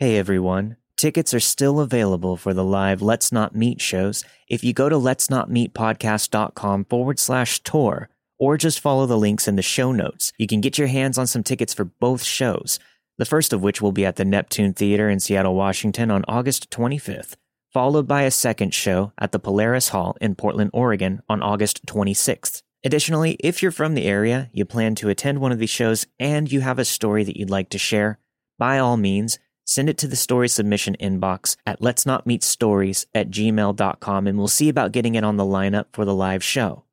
Hey 0.00 0.16
everyone. 0.16 0.78
Tickets 0.96 1.34
are 1.34 1.40
still 1.40 1.78
available 1.78 2.38
for 2.38 2.54
the 2.54 2.64
live 2.64 3.02
Let's 3.02 3.32
Not 3.32 3.54
Meet 3.54 3.82
shows 3.82 4.24
if 4.48 4.64
you 4.64 4.72
go 4.72 4.88
to 4.88 4.96
let's 4.96 5.28
not 5.28 5.50
meet 5.50 5.74
podcast.com 5.74 6.86
forward 6.86 7.18
slash 7.18 7.58
tour 7.58 8.08
or 8.38 8.56
just 8.56 8.80
follow 8.80 9.04
the 9.04 9.18
links 9.18 9.46
in 9.46 9.56
the 9.56 9.62
show 9.62 9.92
notes. 9.92 10.32
You 10.38 10.46
can 10.46 10.62
get 10.62 10.78
your 10.78 10.86
hands 10.86 11.18
on 11.18 11.26
some 11.26 11.42
tickets 11.42 11.74
for 11.74 11.84
both 11.84 12.22
shows, 12.22 12.78
the 13.18 13.26
first 13.26 13.52
of 13.52 13.60
which 13.60 13.82
will 13.82 13.92
be 13.92 14.06
at 14.06 14.16
the 14.16 14.24
Neptune 14.24 14.72
Theater 14.72 15.10
in 15.10 15.20
Seattle, 15.20 15.54
Washington 15.54 16.10
on 16.10 16.24
August 16.26 16.70
25th, 16.70 17.34
followed 17.70 18.08
by 18.08 18.22
a 18.22 18.30
second 18.30 18.72
show 18.72 19.12
at 19.18 19.32
the 19.32 19.38
Polaris 19.38 19.90
Hall 19.90 20.16
in 20.18 20.34
Portland, 20.34 20.70
Oregon 20.72 21.20
on 21.28 21.42
August 21.42 21.84
26th. 21.84 22.62
Additionally, 22.82 23.36
if 23.40 23.62
you're 23.62 23.70
from 23.70 23.92
the 23.92 24.06
area, 24.06 24.48
you 24.54 24.64
plan 24.64 24.94
to 24.94 25.10
attend 25.10 25.42
one 25.42 25.52
of 25.52 25.58
these 25.58 25.68
shows, 25.68 26.06
and 26.18 26.50
you 26.50 26.62
have 26.62 26.78
a 26.78 26.86
story 26.86 27.22
that 27.22 27.36
you'd 27.36 27.50
like 27.50 27.68
to 27.68 27.76
share, 27.76 28.18
by 28.58 28.78
all 28.78 28.96
means, 28.96 29.38
send 29.64 29.88
it 29.88 29.98
to 29.98 30.06
the 30.08 30.16
story 30.16 30.48
submission 30.48 30.96
inbox 31.00 31.56
at 31.66 31.80
let's 31.80 32.06
not 32.06 32.26
meet 32.26 32.42
stories 32.42 33.06
at 33.14 33.30
gmail.com 33.30 34.26
and 34.26 34.38
we'll 34.38 34.48
see 34.48 34.68
about 34.68 34.92
getting 34.92 35.14
it 35.14 35.24
on 35.24 35.36
the 35.36 35.44
lineup 35.44 35.86
for 35.92 36.04
the 36.04 36.14
live 36.14 36.42
show. 36.42 36.84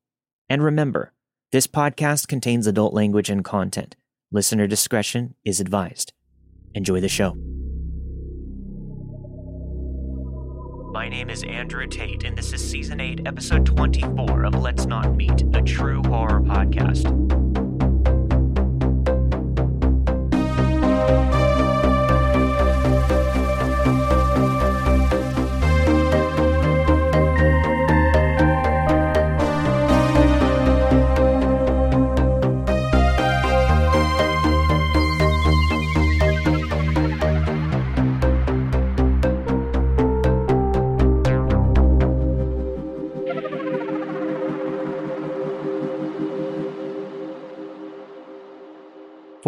And 0.48 0.62
remember, 0.62 1.12
this 1.52 1.66
podcast 1.66 2.28
contains 2.28 2.66
adult 2.66 2.94
language 2.94 3.30
and 3.30 3.44
content. 3.44 3.96
Listener 4.30 4.66
discretion 4.66 5.34
is 5.44 5.60
advised. 5.60 6.12
Enjoy 6.74 7.00
the 7.00 7.08
show. 7.08 7.34
My 10.92 11.08
name 11.08 11.30
is 11.30 11.44
Andrew 11.44 11.86
Tate, 11.86 12.24
and 12.24 12.36
this 12.36 12.52
is 12.52 12.70
Season 12.70 13.00
8, 13.00 13.22
Episode 13.26 13.64
24 13.64 14.44
of 14.44 14.54
Let's 14.54 14.86
Not 14.86 15.14
Meet, 15.14 15.44
a 15.54 15.62
true 15.62 16.02
horror 16.02 16.40
podcast. 16.40 17.06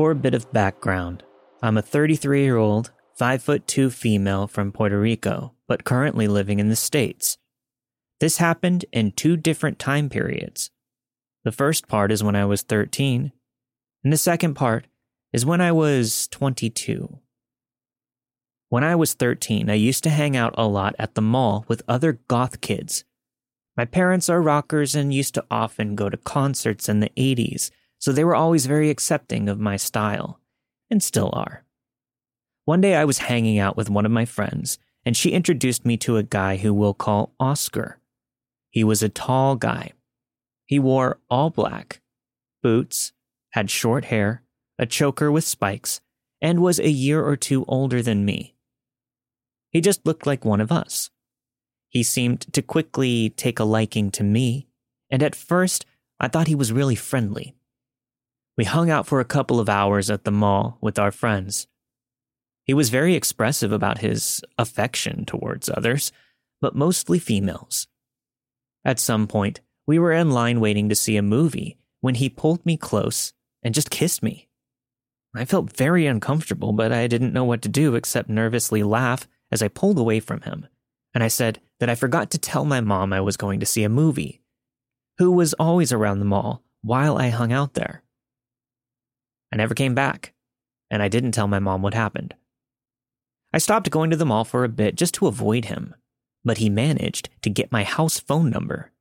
A 0.01 0.15
bit 0.15 0.35
of 0.35 0.51
background, 0.51 1.23
I'm 1.63 1.77
a 1.77 1.83
33 1.83 2.43
year 2.43 2.57
old, 2.57 2.91
5 3.17 3.43
foot 3.43 3.67
2 3.69 3.91
female 3.91 4.49
from 4.49 4.73
Puerto 4.73 4.99
Rico, 4.99 5.55
but 5.69 5.85
currently 5.85 6.27
living 6.27 6.59
in 6.59 6.69
the 6.69 6.75
States. 6.75 7.37
This 8.19 8.39
happened 8.39 8.87
in 8.93 9.13
two 9.13 9.37
different 9.37 9.79
time 9.79 10.09
periods. 10.09 10.71
The 11.45 11.53
first 11.53 11.87
part 11.87 12.11
is 12.11 12.25
when 12.25 12.35
I 12.35 12.45
was 12.45 12.63
13, 12.63 13.31
and 14.03 14.13
the 14.13 14.17
second 14.17 14.55
part 14.55 14.87
is 15.33 15.47
when 15.47 15.61
I 15.61 15.71
was 15.71 16.27
22. 16.29 17.21
When 18.69 18.83
I 18.83 18.97
was 18.97 19.13
13, 19.13 19.71
I 19.71 19.75
used 19.75 20.03
to 20.05 20.11
hang 20.11 20.35
out 20.35 20.55
a 20.57 20.67
lot 20.67 20.97
at 20.99 21.15
the 21.15 21.23
mall 21.23 21.67
with 21.69 21.83
other 21.87 22.19
goth 22.27 22.61
kids. 22.63 23.05
My 23.77 23.85
parents 23.85 24.29
are 24.29 24.43
rockers 24.43 24.97
and 24.97 25.15
used 25.15 25.35
to 25.35 25.45
often 25.53 25.95
go 25.95 26.09
to 26.09 26.17
concerts 26.17 26.89
in 26.89 26.99
the 26.99 27.13
80s 27.17 27.71
so 28.01 28.11
they 28.11 28.25
were 28.25 28.35
always 28.35 28.67
very 28.67 28.91
accepting 28.91 29.49
of 29.49 29.61
my 29.61 29.77
style, 29.77 30.41
and 30.91 31.03
still 31.03 31.31
are. 31.33 31.65
One 32.65 32.81
day 32.81 32.97
I 32.97 33.05
was 33.05 33.19
hanging 33.19 33.59
out 33.59 33.77
with 33.77 33.91
one 33.91 34.07
of 34.07 34.11
my 34.11 34.25
friends, 34.25 34.79
and 35.05 35.17
she 35.17 35.31
introduced 35.31 35.87
me 35.87 35.97
to 35.99 36.17
a 36.17 36.23
guy 36.23 36.57
who 36.57 36.75
we'll 36.75 36.95
call 36.95 37.33
Oscar. 37.39 38.01
He 38.71 38.83
was 38.83 39.03
a 39.03 39.09
tall 39.09 39.55
guy. 39.55 39.93
He 40.67 40.79
wore 40.79 41.21
all 41.29 41.51
black, 41.51 42.01
boots, 42.63 43.13
had 43.51 43.71
short 43.71 44.07
hair, 44.07 44.43
a 44.79 44.87
choker 44.87 45.31
with 45.31 45.45
spikes, 45.45 46.01
and 46.41 46.61
was 46.61 46.79
a 46.79 46.89
year 46.89 47.25
or 47.25 47.37
two 47.37 47.65
older 47.67 48.03
than 48.03 48.25
me. 48.25 48.55
He 49.71 49.81
just 49.81 50.07
looked 50.07 50.27
like 50.27 50.45
one 50.45 50.61
of 50.61 50.73
us. 50.73 51.11
He 51.89 52.03
seemed 52.03 52.53
to 52.53 52.63
quickly 52.63 53.31
take 53.31 53.59
a 53.59 53.65
liking 53.65 54.11
to 54.13 54.25
me, 54.25 54.69
and 55.11 55.23
at 55.23 55.35
first 55.35 55.85
I 56.19 56.29
thought 56.29 56.47
he 56.47 56.55
was 56.55 56.73
really 56.73 56.95
friendly. 56.95 57.55
We 58.57 58.65
hung 58.65 58.91
out 58.91 59.07
for 59.07 59.21
a 59.21 59.25
couple 59.25 59.61
of 59.61 59.69
hours 59.69 60.11
at 60.11 60.25
the 60.25 60.31
mall 60.31 60.79
with 60.81 60.99
our 60.99 61.11
friends. 61.11 61.67
He 62.65 62.75
was 62.75 62.91
very 62.91 63.15
expressive 63.15 63.73
about 63.73 63.99
his 63.99 64.43
affection 64.59 65.25
towards 65.25 65.69
others, 65.69 66.13
but 66.61 66.75
mostly 66.75 67.19
females. 67.19 67.87
At 68.85 68.99
some 68.99 69.27
point, 69.27 69.61
we 69.87 69.99
were 69.99 70.13
in 70.13 70.31
line 70.31 70.61
waiting 70.61 70.89
to 70.89 70.95
see 70.95 71.17
a 71.17 71.23
movie 71.23 71.79
when 72.01 72.17
he 72.17 72.29
pulled 72.29 72.65
me 72.65 72.77
close 72.77 73.33
and 73.63 73.75
just 73.75 73.91
kissed 73.91 74.23
me. 74.23 74.49
I 75.35 75.45
felt 75.45 75.77
very 75.77 76.07
uncomfortable, 76.07 76.73
but 76.73 76.93
I 76.93 77.07
didn't 77.07 77.33
know 77.33 77.45
what 77.45 77.63
to 77.63 77.69
do 77.69 77.95
except 77.95 78.29
nervously 78.29 78.83
laugh 78.83 79.29
as 79.51 79.63
I 79.63 79.69
pulled 79.69 79.99
away 79.99 80.21
from 80.21 80.43
him. 80.43 80.67
And 81.15 81.23
I 81.25 81.29
said 81.29 81.61
that 81.79 81.91
I 81.91 81.95
forgot 81.95 82.31
to 82.31 82.39
tell 82.39 82.65
my 82.65 82.81
mom 82.81 83.13
I 83.13 83.21
was 83.21 83.37
going 83.37 83.61
to 83.61 83.67
see 83.67 83.85
a 83.85 83.89
movie, 83.89 84.43
who 85.19 85.31
was 85.31 85.55
always 85.55 85.93
around 85.93 86.19
the 86.19 86.25
mall 86.25 86.63
while 86.83 87.17
I 87.17 87.29
hung 87.29 87.53
out 87.53 87.75
there. 87.75 88.03
I 89.53 89.57
never 89.57 89.75
came 89.75 89.95
back, 89.95 90.33
and 90.91 91.03
I 91.03 91.09
didn't 91.09 91.33
tell 91.33 91.49
my 91.49 91.59
mom 91.59 91.83
what 91.83 91.95
happened. 91.95 92.35
I 93.53 93.59
stopped 93.59 93.91
going 93.91 94.11
to 94.11 94.17
the 94.17 94.27
mall 94.27 94.45
for 94.45 94.63
a 94.65 94.69
bit 94.69 94.95
just 94.95 95.15
to 95.15 95.27
avoid 95.27 95.67
him, 95.67 95.95
but 96.45 96.59
he 96.59 96.71
managed 96.71 97.29
to 97.43 97.51
get 97.51 97.73
my 97.73 97.83
house 97.83 98.21
phone 98.21 98.51
number. 98.51 98.93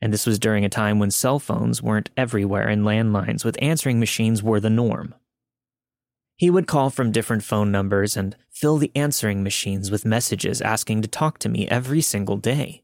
And 0.00 0.12
this 0.12 0.26
was 0.26 0.38
during 0.38 0.64
a 0.64 0.70
time 0.70 0.98
when 0.98 1.10
cell 1.10 1.38
phones 1.38 1.82
weren't 1.82 2.08
everywhere 2.16 2.66
and 2.66 2.84
landlines 2.84 3.44
with 3.44 3.62
answering 3.62 4.00
machines 4.00 4.42
were 4.42 4.60
the 4.60 4.70
norm. 4.70 5.14
He 6.36 6.48
would 6.48 6.66
call 6.66 6.88
from 6.88 7.12
different 7.12 7.44
phone 7.44 7.70
numbers 7.70 8.16
and 8.16 8.34
fill 8.50 8.78
the 8.78 8.90
answering 8.94 9.42
machines 9.42 9.90
with 9.90 10.06
messages 10.06 10.62
asking 10.62 11.02
to 11.02 11.08
talk 11.08 11.38
to 11.40 11.50
me 11.50 11.68
every 11.68 12.00
single 12.00 12.38
day. 12.38 12.82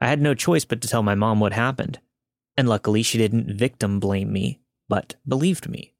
I 0.00 0.08
had 0.08 0.20
no 0.20 0.34
choice 0.34 0.64
but 0.64 0.80
to 0.80 0.88
tell 0.88 1.04
my 1.04 1.14
mom 1.14 1.38
what 1.38 1.52
happened, 1.52 2.00
and 2.56 2.68
luckily 2.68 3.04
she 3.04 3.16
didn't 3.16 3.56
victim 3.56 4.00
blame 4.00 4.32
me, 4.32 4.60
but 4.88 5.14
believed 5.26 5.68
me. 5.68 5.93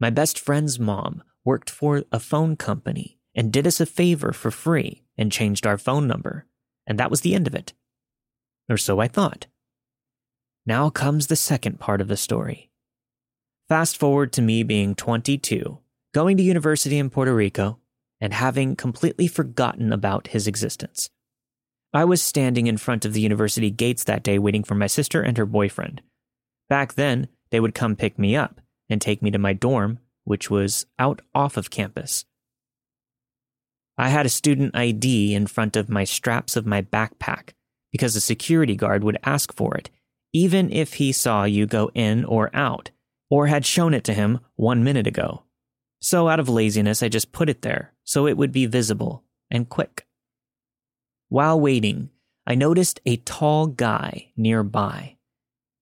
My 0.00 0.08
best 0.08 0.38
friend's 0.38 0.78
mom 0.78 1.22
worked 1.44 1.68
for 1.68 2.04
a 2.10 2.18
phone 2.18 2.56
company 2.56 3.18
and 3.34 3.52
did 3.52 3.66
us 3.66 3.80
a 3.80 3.86
favor 3.86 4.32
for 4.32 4.50
free 4.50 5.04
and 5.18 5.30
changed 5.30 5.66
our 5.66 5.76
phone 5.76 6.06
number, 6.06 6.46
and 6.86 6.98
that 6.98 7.10
was 7.10 7.20
the 7.20 7.34
end 7.34 7.46
of 7.46 7.54
it. 7.54 7.74
Or 8.68 8.78
so 8.78 8.98
I 8.98 9.08
thought. 9.08 9.46
Now 10.64 10.88
comes 10.88 11.26
the 11.26 11.36
second 11.36 11.78
part 11.78 12.00
of 12.00 12.08
the 12.08 12.16
story. 12.16 12.70
Fast 13.68 13.98
forward 13.98 14.32
to 14.32 14.42
me 14.42 14.62
being 14.62 14.94
22, 14.94 15.78
going 16.12 16.36
to 16.38 16.42
university 16.42 16.98
in 16.98 17.10
Puerto 17.10 17.34
Rico, 17.34 17.78
and 18.20 18.32
having 18.32 18.76
completely 18.76 19.28
forgotten 19.28 19.92
about 19.92 20.28
his 20.28 20.46
existence. 20.46 21.10
I 21.92 22.04
was 22.04 22.22
standing 22.22 22.66
in 22.66 22.76
front 22.78 23.04
of 23.04 23.12
the 23.12 23.20
university 23.20 23.70
gates 23.70 24.04
that 24.04 24.22
day 24.22 24.38
waiting 24.38 24.62
for 24.62 24.74
my 24.74 24.86
sister 24.86 25.22
and 25.22 25.36
her 25.36 25.46
boyfriend. 25.46 26.02
Back 26.68 26.94
then, 26.94 27.28
they 27.50 27.60
would 27.60 27.74
come 27.74 27.96
pick 27.96 28.18
me 28.18 28.36
up, 28.36 28.60
and 28.90 29.00
take 29.00 29.22
me 29.22 29.30
to 29.30 29.38
my 29.38 29.52
dorm, 29.52 29.98
which 30.24 30.50
was 30.50 30.86
out 30.98 31.22
off 31.34 31.56
of 31.56 31.70
campus. 31.70 32.24
I 33.96 34.08
had 34.08 34.26
a 34.26 34.30
student 34.30 34.74
ID 34.74 35.34
in 35.34 35.46
front 35.46 35.76
of 35.76 35.88
my 35.88 36.04
straps 36.04 36.56
of 36.56 36.66
my 36.66 36.82
backpack 36.82 37.50
because 37.92 38.16
a 38.16 38.20
security 38.20 38.74
guard 38.74 39.04
would 39.04 39.18
ask 39.24 39.54
for 39.54 39.76
it, 39.76 39.90
even 40.32 40.72
if 40.72 40.94
he 40.94 41.12
saw 41.12 41.44
you 41.44 41.66
go 41.66 41.90
in 41.94 42.24
or 42.24 42.50
out, 42.54 42.90
or 43.28 43.46
had 43.46 43.66
shown 43.66 43.94
it 43.94 44.04
to 44.04 44.14
him 44.14 44.40
one 44.56 44.84
minute 44.84 45.06
ago. 45.06 45.42
So, 46.00 46.28
out 46.28 46.40
of 46.40 46.48
laziness, 46.48 47.02
I 47.02 47.08
just 47.08 47.32
put 47.32 47.50
it 47.50 47.62
there 47.62 47.92
so 48.04 48.26
it 48.26 48.36
would 48.36 48.52
be 48.52 48.66
visible 48.66 49.22
and 49.50 49.68
quick. 49.68 50.06
While 51.28 51.60
waiting, 51.60 52.10
I 52.46 52.54
noticed 52.54 53.00
a 53.04 53.18
tall 53.18 53.66
guy 53.66 54.32
nearby. 54.36 55.16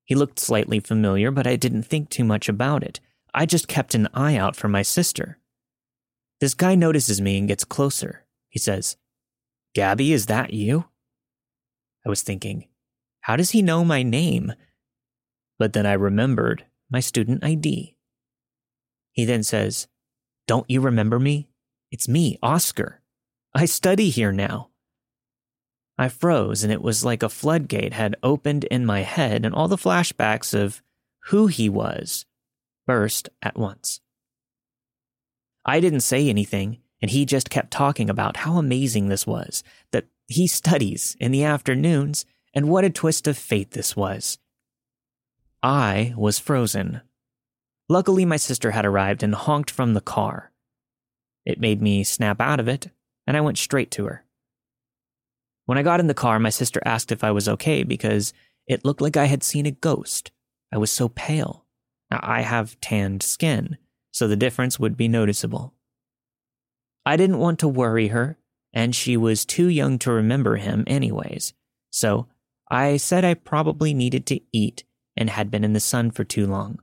He 0.09 0.15
looked 0.15 0.41
slightly 0.41 0.81
familiar, 0.81 1.31
but 1.31 1.47
I 1.47 1.57
didn't 1.57 1.83
think 1.83 2.09
too 2.09 2.25
much 2.25 2.49
about 2.49 2.83
it. 2.83 2.99
I 3.35 3.45
just 3.45 3.69
kept 3.69 3.95
an 3.95 4.09
eye 4.15 4.37
out 4.37 4.57
for 4.57 4.67
my 4.67 4.81
sister. 4.81 5.39
This 6.41 6.55
guy 6.55 6.75
notices 6.75 7.21
me 7.21 7.37
and 7.37 7.47
gets 7.47 7.63
closer. 7.63 8.25
He 8.49 8.59
says, 8.59 8.97
Gabby, 9.75 10.15
is 10.15 10.25
that 10.25 10.55
you? 10.55 10.87
I 12.07 12.09
was 12.09 12.23
thinking, 12.23 12.69
how 13.21 13.37
does 13.37 13.51
he 13.51 13.61
know 13.61 13.85
my 13.85 14.03
name? 14.03 14.55
But 15.59 15.75
then 15.75 15.85
I 15.85 15.93
remembered 15.93 16.65
my 16.91 17.01
student 17.01 17.45
ID. 17.45 17.95
He 19.13 19.25
then 19.27 19.43
says, 19.43 19.89
Don't 20.47 20.71
you 20.71 20.81
remember 20.81 21.19
me? 21.19 21.51
It's 21.91 22.09
me, 22.09 22.39
Oscar. 22.43 23.03
I 23.55 23.67
study 23.67 24.09
here 24.09 24.33
now. 24.33 24.71
I 25.99 26.09
froze, 26.09 26.63
and 26.63 26.73
it 26.73 26.81
was 26.81 27.05
like 27.05 27.23
a 27.25 27.29
floodgate 27.29 27.93
had 27.93 28.17
opened 28.23 28.65
in 28.65 28.87
my 28.87 29.01
head, 29.01 29.45
and 29.45 29.55
all 29.55 29.67
the 29.67 29.77
flashbacks 29.77 30.55
of 30.55 30.81
who 31.25 31.49
he 31.49 31.69
was 31.69 32.25
burst 32.87 33.29
at 33.43 33.59
once. 33.59 34.01
I 35.65 35.81
didn't 35.81 36.01
say 36.01 36.29
anything, 36.29 36.79
and 37.03 37.11
he 37.11 37.27
just 37.27 37.51
kept 37.51 37.73
talking 37.73 38.09
about 38.09 38.39
how 38.39 38.57
amazing 38.57 39.09
this 39.09 39.27
was, 39.27 39.63
that 39.91 40.07
he 40.29 40.47
studies 40.47 41.17
in 41.21 41.33
the 41.33 41.45
afternoons, 41.45 42.25
and 42.55 42.69
what 42.69 42.85
a 42.85 42.91
twist 42.91 43.27
of 43.27 43.37
fate 43.37 43.73
this 43.73 43.97
was. 43.97 44.39
I 45.63 46.15
was 46.17 46.39
frozen. 46.39 47.01
Luckily, 47.89 48.25
my 48.25 48.37
sister 48.37 48.71
had 48.71 48.87
arrived 48.87 49.23
and 49.23 49.35
honked 49.35 49.71
from 49.71 49.95
the 49.95 50.01
car. 50.01 50.53
It 51.45 51.61
made 51.61 51.83
me 51.83 52.05
snap 52.05 52.41
out 52.41 52.61
of 52.61 52.69
it, 52.69 52.89
and 53.27 53.37
I 53.37 53.41
went 53.41 53.59
straight 53.59 53.91
to 53.93 54.05
her. 54.05 54.25
When 55.69 55.77
I 55.77 55.83
got 55.83 56.01
in 56.01 56.07
the 56.07 56.15
car, 56.15 56.39
my 56.39 56.49
sister 56.49 56.81
asked 56.87 57.13
if 57.13 57.23
I 57.23 57.31
was 57.31 57.47
okay 57.47 57.83
because 57.83 58.33
it 58.67 58.87
looked 58.87 59.03
like 59.03 59.19
I 59.19 59.27
had 59.27 59.43
seen 59.43 59.67
a 59.67 59.71
ghost. 59.71 60.31
I 60.73 60.79
was 60.79 60.91
so 60.91 61.11
pale. 61.11 61.67
Now, 62.11 62.21
I 62.23 62.41
have 62.41 62.81
tanned 62.81 63.23
skin, 63.23 63.77
so 64.11 64.27
the 64.27 64.35
difference 64.35 64.81
would 64.81 64.97
be 64.97 65.09
noticeable. 65.09 65.75
I 67.05 67.19
didn't 67.19 67.37
want 67.37 67.59
to 67.59 67.69
worry 67.69 68.09
her, 68.09 68.39
and 68.73 68.97
she 68.97 69.19
was 69.19 69.45
too 69.45 69.69
young 69.69 69.99
to 69.99 70.11
remember 70.11 70.57
him, 70.57 70.85
anyways, 70.87 71.53
so 71.91 72.29
I 72.71 72.97
said 72.97 73.27
I 73.27 73.35
probably 73.35 73.93
needed 73.93 74.25
to 74.29 74.41
eat 74.51 74.85
and 75.19 75.29
had 75.29 75.51
been 75.51 75.65
in 75.65 75.75
the 75.75 75.81
sun 75.81 76.13
for 76.13 76.25
too 76.25 76.47
long. 76.47 76.79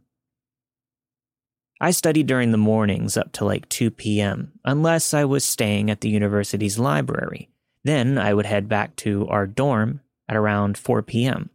I 1.81 1.89
studied 1.89 2.27
during 2.27 2.51
the 2.51 2.59
mornings 2.59 3.17
up 3.17 3.31
to 3.31 3.45
like 3.45 3.67
2 3.69 3.89
p.m., 3.89 4.51
unless 4.63 5.11
I 5.11 5.25
was 5.25 5.43
staying 5.43 5.89
at 5.89 6.01
the 6.01 6.09
university's 6.09 6.77
library 6.77 7.49
then 7.85 8.17
I 8.17 8.33
would 8.33 8.47
head 8.47 8.67
back 8.67 8.95
to 8.97 9.27
our 9.27 9.45
dorm 9.45 10.01
at 10.27 10.35
around 10.35 10.75
4 10.75 11.03
p.m. 11.03 11.51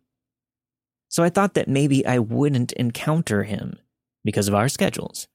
So 1.08 1.24
I 1.24 1.28
thought 1.28 1.54
that 1.54 1.68
maybe 1.68 2.06
I 2.06 2.20
wouldn't 2.20 2.72
encounter 2.74 3.42
him 3.42 3.78
because 4.24 4.46
of 4.46 4.54
our 4.54 4.68
schedules. 4.68 5.26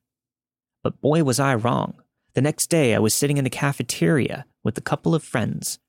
But 0.84 1.02
boy, 1.02 1.24
was 1.24 1.38
I 1.38 1.54
wrong. 1.54 1.96
The 2.34 2.42
next 2.42 2.68
day, 2.68 2.96
I 2.96 3.00
was 3.00 3.14
sitting 3.14 3.38
in 3.38 3.44
the 3.44 3.50
cafeteria 3.50 4.46
with 4.64 4.78
a 4.78 4.82
couple 4.82 5.14
of 5.14 5.22
friends. 5.22 5.80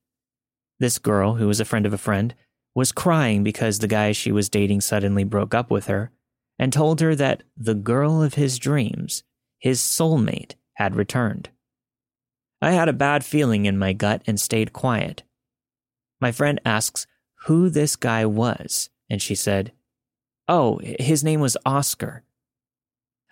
This 0.80 0.98
girl, 0.98 1.34
who 1.34 1.46
was 1.46 1.60
a 1.60 1.64
friend 1.64 1.86
of 1.86 1.92
a 1.92 1.98
friend, 1.98 2.34
was 2.74 2.90
crying 2.90 3.44
because 3.44 3.78
the 3.78 3.88
guy 3.88 4.10
she 4.10 4.32
was 4.32 4.48
dating 4.48 4.80
suddenly 4.80 5.22
broke 5.22 5.54
up 5.54 5.70
with 5.70 5.86
her 5.86 6.10
and 6.58 6.72
told 6.72 7.00
her 7.00 7.14
that 7.14 7.44
the 7.56 7.74
girl 7.74 8.22
of 8.22 8.34
his 8.34 8.58
dreams, 8.58 9.22
his 9.58 9.80
soulmate, 9.80 10.54
had 10.74 10.96
returned. 10.96 11.50
I 12.60 12.72
had 12.72 12.88
a 12.88 12.94
bad 12.94 13.24
feeling 13.24 13.66
in 13.66 13.78
my 13.78 13.92
gut 13.92 14.22
and 14.26 14.40
stayed 14.40 14.72
quiet. 14.72 15.22
My 16.20 16.32
friend 16.32 16.60
asks 16.64 17.06
who 17.46 17.68
this 17.68 17.96
guy 17.96 18.24
was, 18.24 18.88
and 19.10 19.20
she 19.20 19.34
said, 19.34 19.72
Oh, 20.48 20.80
his 20.82 21.22
name 21.22 21.40
was 21.40 21.56
Oscar. 21.66 22.22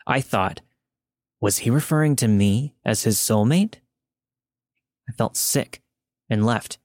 I 0.06 0.21
thought, 0.21 0.61
was 1.41 1.59
he 1.59 1.71
referring 1.71 2.17
to 2.17 2.29
me 2.29 2.75
as 2.85 3.05
his 3.05 3.19
soulmate? 3.19 3.76
I 5.09 5.12
felt 5.12 5.37
sick 5.37 5.82
and 6.29 6.44
left. 6.44 6.79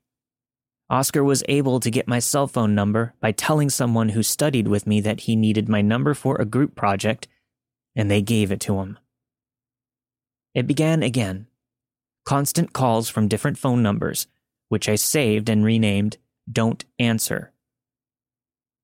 Oscar 0.90 1.24
was 1.24 1.44
able 1.48 1.80
to 1.80 1.92
get 1.92 2.08
my 2.08 2.20
cell 2.20 2.48
phone 2.48 2.74
number 2.74 3.14
by 3.20 3.32
telling 3.32 3.70
someone 3.70 4.10
who 4.10 4.24
studied 4.24 4.68
with 4.68 4.88
me 4.88 5.02
that 5.02 5.22
he 5.22 5.36
needed 5.36 5.70
my 5.70 5.82
number 5.82 6.14
for 6.14 6.36
a 6.36 6.46
group 6.46 6.76
project, 6.76 7.28
and 7.96 8.10
they 8.10 8.22
gave 8.22 8.52
it 8.52 8.60
to 8.62 8.80
him. 8.80 8.98
It 10.56 10.66
began 10.66 11.04
again 11.04 11.48
constant 12.26 12.74
calls 12.74 13.10
from 13.10 13.28
different 13.28 13.58
phone 13.58 13.82
numbers, 13.82 14.28
which 14.70 14.88
I 14.88 14.96
saved 14.96 15.50
and 15.50 15.64
renamed 15.64 16.18
Don't 16.52 16.86
Answer. 16.98 17.52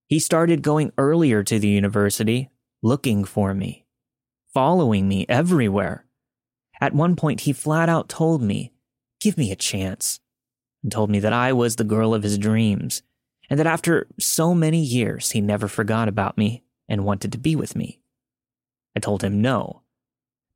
He 0.08 0.20
started 0.20 0.62
going 0.62 0.92
earlier 0.98 1.44
to 1.44 1.60
the 1.60 1.68
university, 1.68 2.50
looking 2.84 3.24
for 3.24 3.54
me, 3.54 3.86
following 4.54 5.08
me 5.08 5.26
everywhere. 5.28 6.06
At 6.80 6.94
one 6.94 7.16
point, 7.16 7.42
he 7.42 7.54
flat 7.54 7.90
out 7.90 8.10
told 8.10 8.42
me, 8.42 8.72
Give 9.20 9.38
me 9.38 9.52
a 9.52 9.56
chance, 9.56 10.20
and 10.84 10.92
told 10.92 11.10
me 11.10 11.20
that 11.20 11.34
I 11.34 11.54
was 11.54 11.78
the 11.78 11.84
girl 11.84 12.14
of 12.14 12.22
his 12.24 12.38
dreams, 12.38 13.02
and 13.50 13.60
that 13.60 13.66
after 13.66 14.08
so 14.20 14.54
many 14.54 14.80
years, 14.80 15.32
he 15.32 15.42
never 15.42 15.68
forgot 15.68 16.08
about 16.08 16.38
me 16.38 16.64
and 16.88 17.06
wanted 17.06 17.32
to 17.32 17.38
be 17.38 17.56
with 17.56 17.76
me. 17.76 18.00
I 18.96 19.00
told 19.00 19.24
him 19.24 19.42
no, 19.42 19.82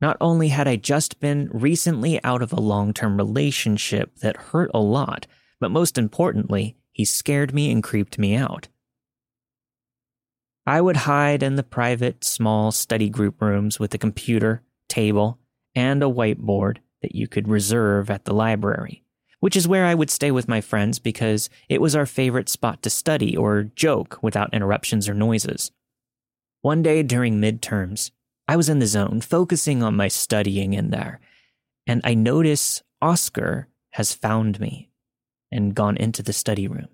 not 0.02 0.18
only 0.22 0.50
had 0.50 0.68
I 0.68 0.76
just 0.76 1.20
been 1.20 1.50
recently 1.52 2.24
out 2.24 2.42
of 2.42 2.54
a 2.54 2.62
long 2.62 2.94
term 2.94 3.18
relationship 3.18 4.16
that 4.18 4.38
hurt 4.38 4.72
a 4.74 4.80
lot, 4.80 5.28
but 5.60 5.72
most 5.72 5.98
importantly, 5.98 6.78
he 6.92 7.06
scared 7.06 7.54
me 7.54 7.72
and 7.72 7.84
creeped 7.84 8.18
me 8.18 8.36
out. 8.36 8.68
I 10.66 10.82
would 10.82 10.98
hide 10.98 11.42
in 11.42 11.56
the 11.56 11.64
private, 11.64 12.24
small 12.24 12.72
study 12.72 13.10
group 13.10 13.42
rooms 13.42 13.80
with 13.80 13.94
a 13.94 13.98
computer, 13.98 14.62
table, 14.88 15.40
and 15.76 16.04
a 16.04 16.08
whiteboard 16.08 16.78
that 17.02 17.16
you 17.16 17.28
could 17.28 17.48
reserve 17.48 18.10
at 18.10 18.26
the 18.26 18.34
library, 18.34 19.04
which 19.40 19.56
is 19.56 19.68
where 19.68 19.86
I 19.86 19.96
would 19.96 20.10
stay 20.10 20.32
with 20.32 20.48
my 20.48 20.62
friends 20.62 21.00
because 21.00 21.50
it 21.70 21.82
was 21.82 21.96
our 21.96 22.06
favorite 22.06 22.50
spot 22.50 22.84
to 22.84 22.90
study 22.90 23.36
or 23.36 23.64
joke 23.76 24.20
without 24.22 24.54
interruptions 24.54 25.10
or 25.10 25.14
noises. 25.14 25.72
One 26.62 26.84
day 26.84 27.04
during 27.04 27.40
midterms, 27.40 28.12
I 28.50 28.56
was 28.56 28.68
in 28.68 28.80
the 28.80 28.88
zone, 28.88 29.22
focusing 29.22 29.84
on 29.84 29.96
my 29.96 30.08
studying 30.08 30.74
in 30.74 30.90
there. 30.90 31.20
And 31.86 32.02
I 32.04 32.16
notice 32.16 32.82
Oscar 33.00 33.68
has 33.92 34.16
found 34.16 34.60
me 34.60 34.90
and 35.52 35.76
gone 35.76 35.96
into 35.98 36.24
the 36.24 36.34
study 36.34 36.68
room. 36.68 36.88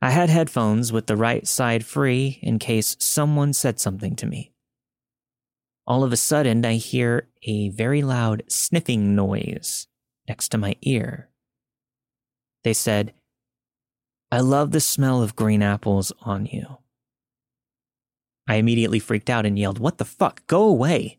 I 0.00 0.10
had 0.10 0.30
headphones 0.30 0.92
with 0.92 1.08
the 1.08 1.16
right 1.16 1.48
side 1.48 1.84
free 1.84 2.38
in 2.42 2.60
case 2.60 2.96
someone 3.00 3.52
said 3.52 3.80
something 3.80 4.14
to 4.14 4.26
me. 4.26 4.52
All 5.84 6.04
of 6.04 6.12
a 6.12 6.16
sudden, 6.16 6.64
I 6.64 6.74
hear 6.74 7.26
a 7.42 7.70
very 7.70 8.02
loud 8.02 8.44
sniffing 8.46 9.16
noise 9.16 9.88
next 10.28 10.50
to 10.50 10.58
my 10.58 10.76
ear. 10.82 11.28
They 12.62 12.72
said, 12.72 13.14
I 14.30 14.38
love 14.38 14.70
the 14.70 14.78
smell 14.78 15.24
of 15.24 15.34
green 15.34 15.60
apples 15.60 16.12
on 16.20 16.46
you. 16.46 16.78
I 18.48 18.54
immediately 18.54 18.98
freaked 18.98 19.28
out 19.28 19.44
and 19.44 19.58
yelled, 19.58 19.78
What 19.78 19.98
the 19.98 20.06
fuck? 20.06 20.44
Go 20.46 20.64
away! 20.64 21.18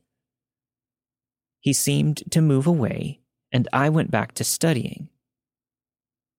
He 1.59 1.73
seemed 1.73 2.23
to 2.31 2.41
move 2.41 2.65
away, 2.65 3.19
and 3.51 3.67
I 3.71 3.89
went 3.89 4.09
back 4.09 4.33
to 4.35 4.43
studying. 4.43 5.09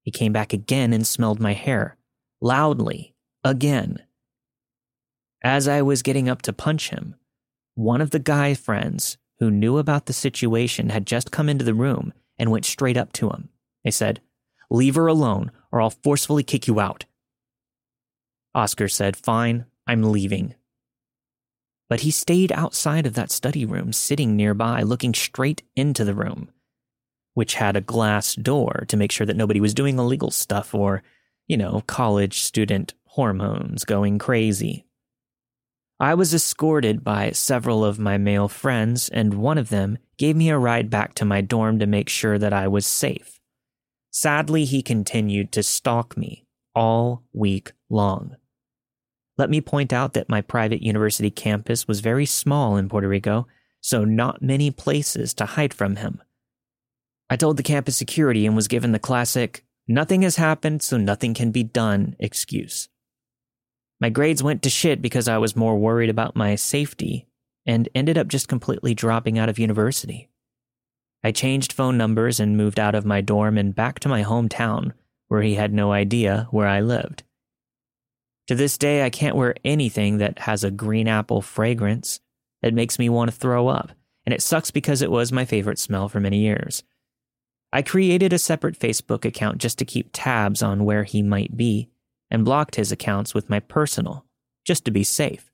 He 0.02 0.10
came 0.10 0.32
back 0.32 0.52
again 0.52 0.92
and 0.92 1.06
smelled 1.06 1.38
my 1.38 1.52
hair, 1.52 1.96
loudly, 2.40 3.14
again. 3.44 3.98
As 5.44 5.68
I 5.68 5.80
was 5.80 6.02
getting 6.02 6.28
up 6.28 6.42
to 6.42 6.52
punch 6.52 6.90
him, 6.90 7.14
one 7.74 8.00
of 8.00 8.10
the 8.10 8.18
guy 8.18 8.54
friends 8.54 9.16
who 9.38 9.50
knew 9.50 9.78
about 9.78 10.06
the 10.06 10.12
situation 10.12 10.88
had 10.88 11.06
just 11.06 11.30
come 11.30 11.48
into 11.48 11.64
the 11.64 11.72
room 11.72 12.12
and 12.36 12.50
went 12.50 12.64
straight 12.64 12.96
up 12.96 13.12
to 13.12 13.30
him. 13.30 13.50
They 13.84 13.92
said, 13.92 14.20
Leave 14.70 14.96
her 14.96 15.06
alone, 15.06 15.52
or 15.70 15.80
I'll 15.80 15.90
forcefully 15.90 16.42
kick 16.42 16.66
you 16.66 16.80
out. 16.80 17.04
Oscar 18.54 18.88
said, 18.88 19.16
Fine, 19.16 19.66
I'm 19.86 20.02
leaving 20.02 20.54
but 21.90 22.00
he 22.00 22.10
stayed 22.12 22.52
outside 22.52 23.04
of 23.04 23.14
that 23.14 23.32
study 23.32 23.66
room, 23.66 23.92
sitting 23.92 24.36
nearby, 24.36 24.80
looking 24.80 25.12
straight 25.12 25.64
into 25.74 26.04
the 26.04 26.14
room, 26.14 26.48
which 27.34 27.54
had 27.54 27.76
a 27.76 27.80
glass 27.80 28.36
door 28.36 28.84
to 28.86 28.96
make 28.96 29.10
sure 29.10 29.26
that 29.26 29.36
nobody 29.36 29.60
was 29.60 29.74
doing 29.74 29.98
illegal 29.98 30.30
stuff 30.30 30.72
or, 30.72 31.02
you 31.48 31.56
know, 31.56 31.82
college 31.88 32.42
student 32.42 32.94
hormones 33.06 33.84
going 33.84 34.20
crazy. 34.20 34.86
I 35.98 36.14
was 36.14 36.32
escorted 36.32 37.02
by 37.02 37.32
several 37.32 37.84
of 37.84 37.98
my 37.98 38.16
male 38.18 38.48
friends, 38.48 39.08
and 39.08 39.34
one 39.34 39.58
of 39.58 39.68
them 39.68 39.98
gave 40.16 40.36
me 40.36 40.48
a 40.48 40.58
ride 40.58 40.90
back 40.90 41.14
to 41.14 41.24
my 41.24 41.40
dorm 41.40 41.80
to 41.80 41.86
make 41.86 42.08
sure 42.08 42.38
that 42.38 42.52
I 42.52 42.68
was 42.68 42.86
safe. 42.86 43.40
Sadly, 44.12 44.64
he 44.64 44.80
continued 44.80 45.50
to 45.52 45.64
stalk 45.64 46.16
me 46.16 46.46
all 46.72 47.24
week 47.32 47.72
long. 47.88 48.36
Let 49.40 49.48
me 49.48 49.62
point 49.62 49.90
out 49.90 50.12
that 50.12 50.28
my 50.28 50.42
private 50.42 50.82
university 50.82 51.30
campus 51.30 51.88
was 51.88 52.00
very 52.00 52.26
small 52.26 52.76
in 52.76 52.90
Puerto 52.90 53.08
Rico, 53.08 53.46
so 53.80 54.04
not 54.04 54.42
many 54.42 54.70
places 54.70 55.32
to 55.32 55.46
hide 55.46 55.72
from 55.72 55.96
him. 55.96 56.20
I 57.30 57.36
told 57.36 57.56
the 57.56 57.62
campus 57.62 57.96
security 57.96 58.44
and 58.44 58.54
was 58.54 58.68
given 58.68 58.92
the 58.92 58.98
classic, 58.98 59.64
nothing 59.88 60.20
has 60.20 60.36
happened, 60.36 60.82
so 60.82 60.98
nothing 60.98 61.32
can 61.32 61.52
be 61.52 61.62
done 61.62 62.16
excuse. 62.18 62.90
My 63.98 64.10
grades 64.10 64.42
went 64.42 64.62
to 64.64 64.68
shit 64.68 65.00
because 65.00 65.26
I 65.26 65.38
was 65.38 65.56
more 65.56 65.78
worried 65.78 66.10
about 66.10 66.36
my 66.36 66.54
safety 66.54 67.26
and 67.64 67.88
ended 67.94 68.18
up 68.18 68.28
just 68.28 68.46
completely 68.46 68.92
dropping 68.92 69.38
out 69.38 69.48
of 69.48 69.58
university. 69.58 70.28
I 71.24 71.32
changed 71.32 71.72
phone 71.72 71.96
numbers 71.96 72.40
and 72.40 72.58
moved 72.58 72.78
out 72.78 72.94
of 72.94 73.06
my 73.06 73.22
dorm 73.22 73.56
and 73.56 73.74
back 73.74 74.00
to 74.00 74.08
my 74.10 74.22
hometown, 74.22 74.92
where 75.28 75.40
he 75.40 75.54
had 75.54 75.72
no 75.72 75.92
idea 75.92 76.46
where 76.50 76.68
I 76.68 76.82
lived. 76.82 77.22
To 78.50 78.56
this 78.56 78.78
day, 78.78 79.04
I 79.04 79.10
can't 79.10 79.36
wear 79.36 79.54
anything 79.64 80.18
that 80.18 80.40
has 80.40 80.64
a 80.64 80.72
green 80.72 81.06
apple 81.06 81.40
fragrance. 81.40 82.18
It 82.62 82.74
makes 82.74 82.98
me 82.98 83.08
want 83.08 83.30
to 83.30 83.36
throw 83.36 83.68
up, 83.68 83.92
and 84.26 84.34
it 84.34 84.42
sucks 84.42 84.72
because 84.72 85.02
it 85.02 85.10
was 85.12 85.30
my 85.30 85.44
favorite 85.44 85.78
smell 85.78 86.08
for 86.08 86.18
many 86.18 86.38
years. 86.38 86.82
I 87.72 87.82
created 87.82 88.32
a 88.32 88.40
separate 88.40 88.76
Facebook 88.76 89.24
account 89.24 89.58
just 89.58 89.78
to 89.78 89.84
keep 89.84 90.10
tabs 90.12 90.64
on 90.64 90.84
where 90.84 91.04
he 91.04 91.22
might 91.22 91.56
be, 91.56 91.90
and 92.28 92.44
blocked 92.44 92.74
his 92.74 92.90
accounts 92.90 93.34
with 93.34 93.48
my 93.48 93.60
personal, 93.60 94.26
just 94.66 94.84
to 94.86 94.90
be 94.90 95.04
safe. 95.04 95.52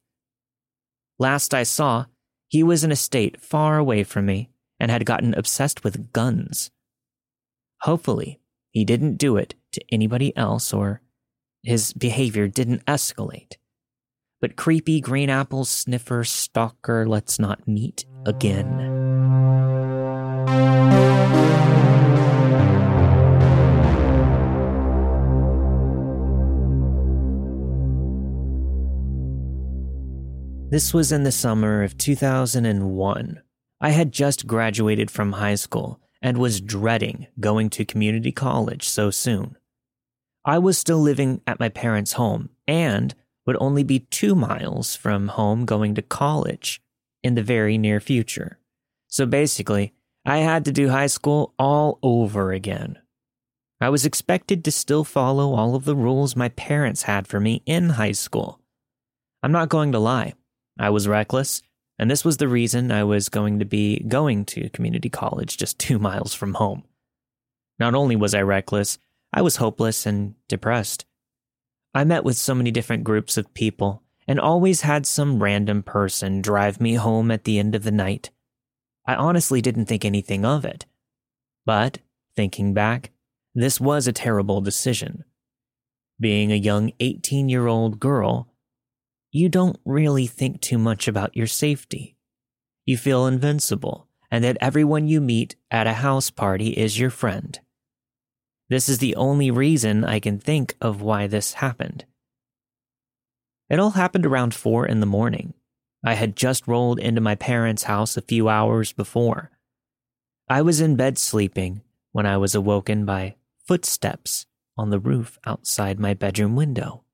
Last 1.19 1.53
I 1.53 1.65
saw, 1.65 2.07
he 2.49 2.63
was 2.63 2.83
in 2.83 2.93
a 2.93 2.97
state 2.97 3.43
far 3.43 3.77
away 3.77 4.05
from 4.05 4.25
me 4.25 4.49
and 4.81 4.91
had 4.91 5.05
gotten 5.05 5.35
obsessed 5.35 5.85
with 5.85 6.15
guns. 6.15 6.71
Hopefully, 7.83 8.41
he 8.71 8.87
didn't 8.87 9.19
do 9.19 9.37
it 9.37 9.55
to 9.73 9.85
anybody 9.93 10.35
else 10.35 10.73
or 10.73 11.03
his 11.67 11.93
behavior 11.93 12.47
didn't 12.47 12.85
escalate. 12.87 13.57
But 14.41 14.55
creepy 14.55 15.01
green 15.01 15.29
apple 15.29 15.65
sniffer 15.65 16.23
stalker 16.23 17.09
let's 17.09 17.41
not 17.41 17.67
meet 17.67 18.07
again. 18.25 18.93
This 30.71 30.95
was 30.95 31.11
in 31.11 31.25
the 31.25 31.33
summer 31.33 31.83
of 31.83 31.99
2001. 31.99 33.43
I 33.81 33.91
had 33.91 34.13
just 34.13 34.47
graduated 34.47 35.11
from 35.11 35.33
high 35.33 35.57
school 35.57 36.01
and 36.23 36.39
was 36.39 36.61
dreading 36.61 37.27
going 37.41 37.71
to 37.71 37.85
community 37.85 38.31
college 38.31 38.89
so 38.89 39.11
soon. 39.11 39.57
I 40.47 40.59
was 40.59 40.79
still 40.79 41.01
living 41.01 41.43
at 41.47 41.61
my 41.61 41.69
parents' 41.69 42.13
home 42.13 42.49
and 42.67 43.15
would 43.47 43.59
only 43.61 43.83
be 43.83 44.01
two 44.01 44.35
miles 44.35 44.97
from 44.97 45.29
home 45.29 45.67
going 45.67 45.95
to 45.97 46.03
college 46.03 46.81
in 47.23 47.35
the 47.35 47.43
very 47.43 47.77
near 47.77 48.01
future. 48.01 48.59
So 49.09 49.27
basically, 49.27 49.93
I 50.25 50.39
had 50.39 50.65
to 50.65 50.73
do 50.73 50.89
high 50.89 51.09
school 51.09 51.53
all 51.59 51.99
over 52.03 52.53
again. 52.53 52.99
I 53.81 53.91
was 53.91 54.07
expected 54.07 54.65
to 54.65 54.73
still 54.73 55.05
follow 55.05 55.55
all 55.55 55.75
of 55.75 55.85
the 55.85 55.95
rules 55.95 56.35
my 56.35 56.49
parents 56.49 57.03
had 57.03 57.27
for 57.27 57.39
me 57.39 57.63
in 57.67 57.91
high 57.91 58.13
school. 58.13 58.61
I'm 59.43 59.53
not 59.53 59.69
going 59.69 59.93
to 59.93 59.99
lie, 59.99 60.33
I 60.79 60.89
was 60.89 61.07
reckless 61.07 61.63
and 61.99 62.11
this 62.11 62.25
was 62.25 62.37
the 62.37 62.49
reason 62.49 62.93
I 62.93 63.05
was 63.05 63.29
going 63.29 63.59
to 63.59 63.65
be 63.65 64.01
going 64.01 64.45
to 64.47 64.69
community 64.71 65.09
college 65.09 65.57
just 65.57 65.79
two 65.79 65.99
miles 65.99 66.35
from 66.35 66.55
home. 66.55 66.85
Not 67.79 67.95
only 67.95 68.17
was 68.17 68.35
I 68.35 68.43
reckless, 68.43 68.99
I 69.37 69.43
was 69.43 69.57
hopeless 69.57 70.07
and 70.07 70.35
depressed. 70.49 71.05
I 71.93 72.05
met 72.05 72.25
with 72.25 72.39
so 72.39 72.55
many 72.55 72.71
different 72.71 73.05
groups 73.05 73.37
of 73.37 73.53
people 73.53 74.03
and 74.27 74.41
always 74.41 74.81
had 74.81 75.07
some 75.07 75.43
random 75.43 75.83
person 75.83 76.41
drive 76.41 76.81
me 76.81 76.95
home 76.95 77.31
at 77.31 77.45
the 77.45 77.59
end 77.59 77.75
of 77.75 77.83
the 77.83 77.93
night. 77.93 78.31
I 79.07 79.15
honestly 79.15 79.61
didn't 79.61 79.85
think 79.85 80.07
anything 80.07 80.47
of 80.47 80.65
it. 80.65 80.87
But, 81.67 81.99
thinking 82.35 82.73
back, 82.73 83.11
this 83.55 83.79
was 83.79 84.09
a 84.09 84.13
terrible 84.13 84.63
decision. 84.63 85.25
Being 86.19 86.51
a 86.51 86.57
young 86.57 86.93
18 86.99 87.51
year 87.51 87.67
old 87.67 88.01
girl, 88.01 88.49
you 89.33 89.51
don't 89.51 89.79
really 89.85 90.27
think 90.27 90.63
too 90.63 90.79
much 90.79 91.09
about 91.09 91.37
your 91.37 91.47
safety. 91.47 92.17
You 92.87 92.97
feel 92.97 93.27
invincible 93.27 94.09
and 94.31 94.43
that 94.45 94.57
everyone 94.63 95.09
you 95.09 95.21
meet 95.21 95.57
at 95.71 95.87
a 95.87 95.93
house 95.93 96.31
party 96.31 96.71
is 96.71 96.99
your 96.99 97.11
friend. 97.11 97.61
This 98.69 98.89
is 98.89 98.99
the 98.99 99.15
only 99.15 99.51
reason 99.51 100.05
I 100.05 100.19
can 100.19 100.39
think 100.39 100.75
of 100.81 101.01
why 101.01 101.27
this 101.27 101.55
happened. 101.55 102.05
It 103.69 103.79
all 103.79 103.91
happened 103.91 104.27
around 104.27 104.55
four 104.55 104.87
in 104.87 105.01
the 105.01 105.07
morning. 105.07 105.55
I 106.05 106.15
had 106.15 106.37
just 106.37 106.69
rolled 106.69 106.99
into 106.99 107.21
my 107.21 107.35
parents' 107.35 107.85
house 107.85 108.17
a 108.17 108.23
few 108.23 108.49
hours 108.49 108.93
before. 108.93 109.51
I 110.49 110.63
was 110.63 110.81
in 110.81 110.97
bed 110.97 111.19
sleeping 111.19 111.83
when 112.13 112.27
I 112.27 112.37
was 112.37 112.55
awoken 112.55 113.05
by 113.05 113.37
footsteps 113.67 114.47
on 114.77 114.91
the 114.91 115.01
roof 115.01 115.39
outside 115.45 115.99
my 115.99 116.15
bedroom 116.15 116.55
window. 116.55 117.05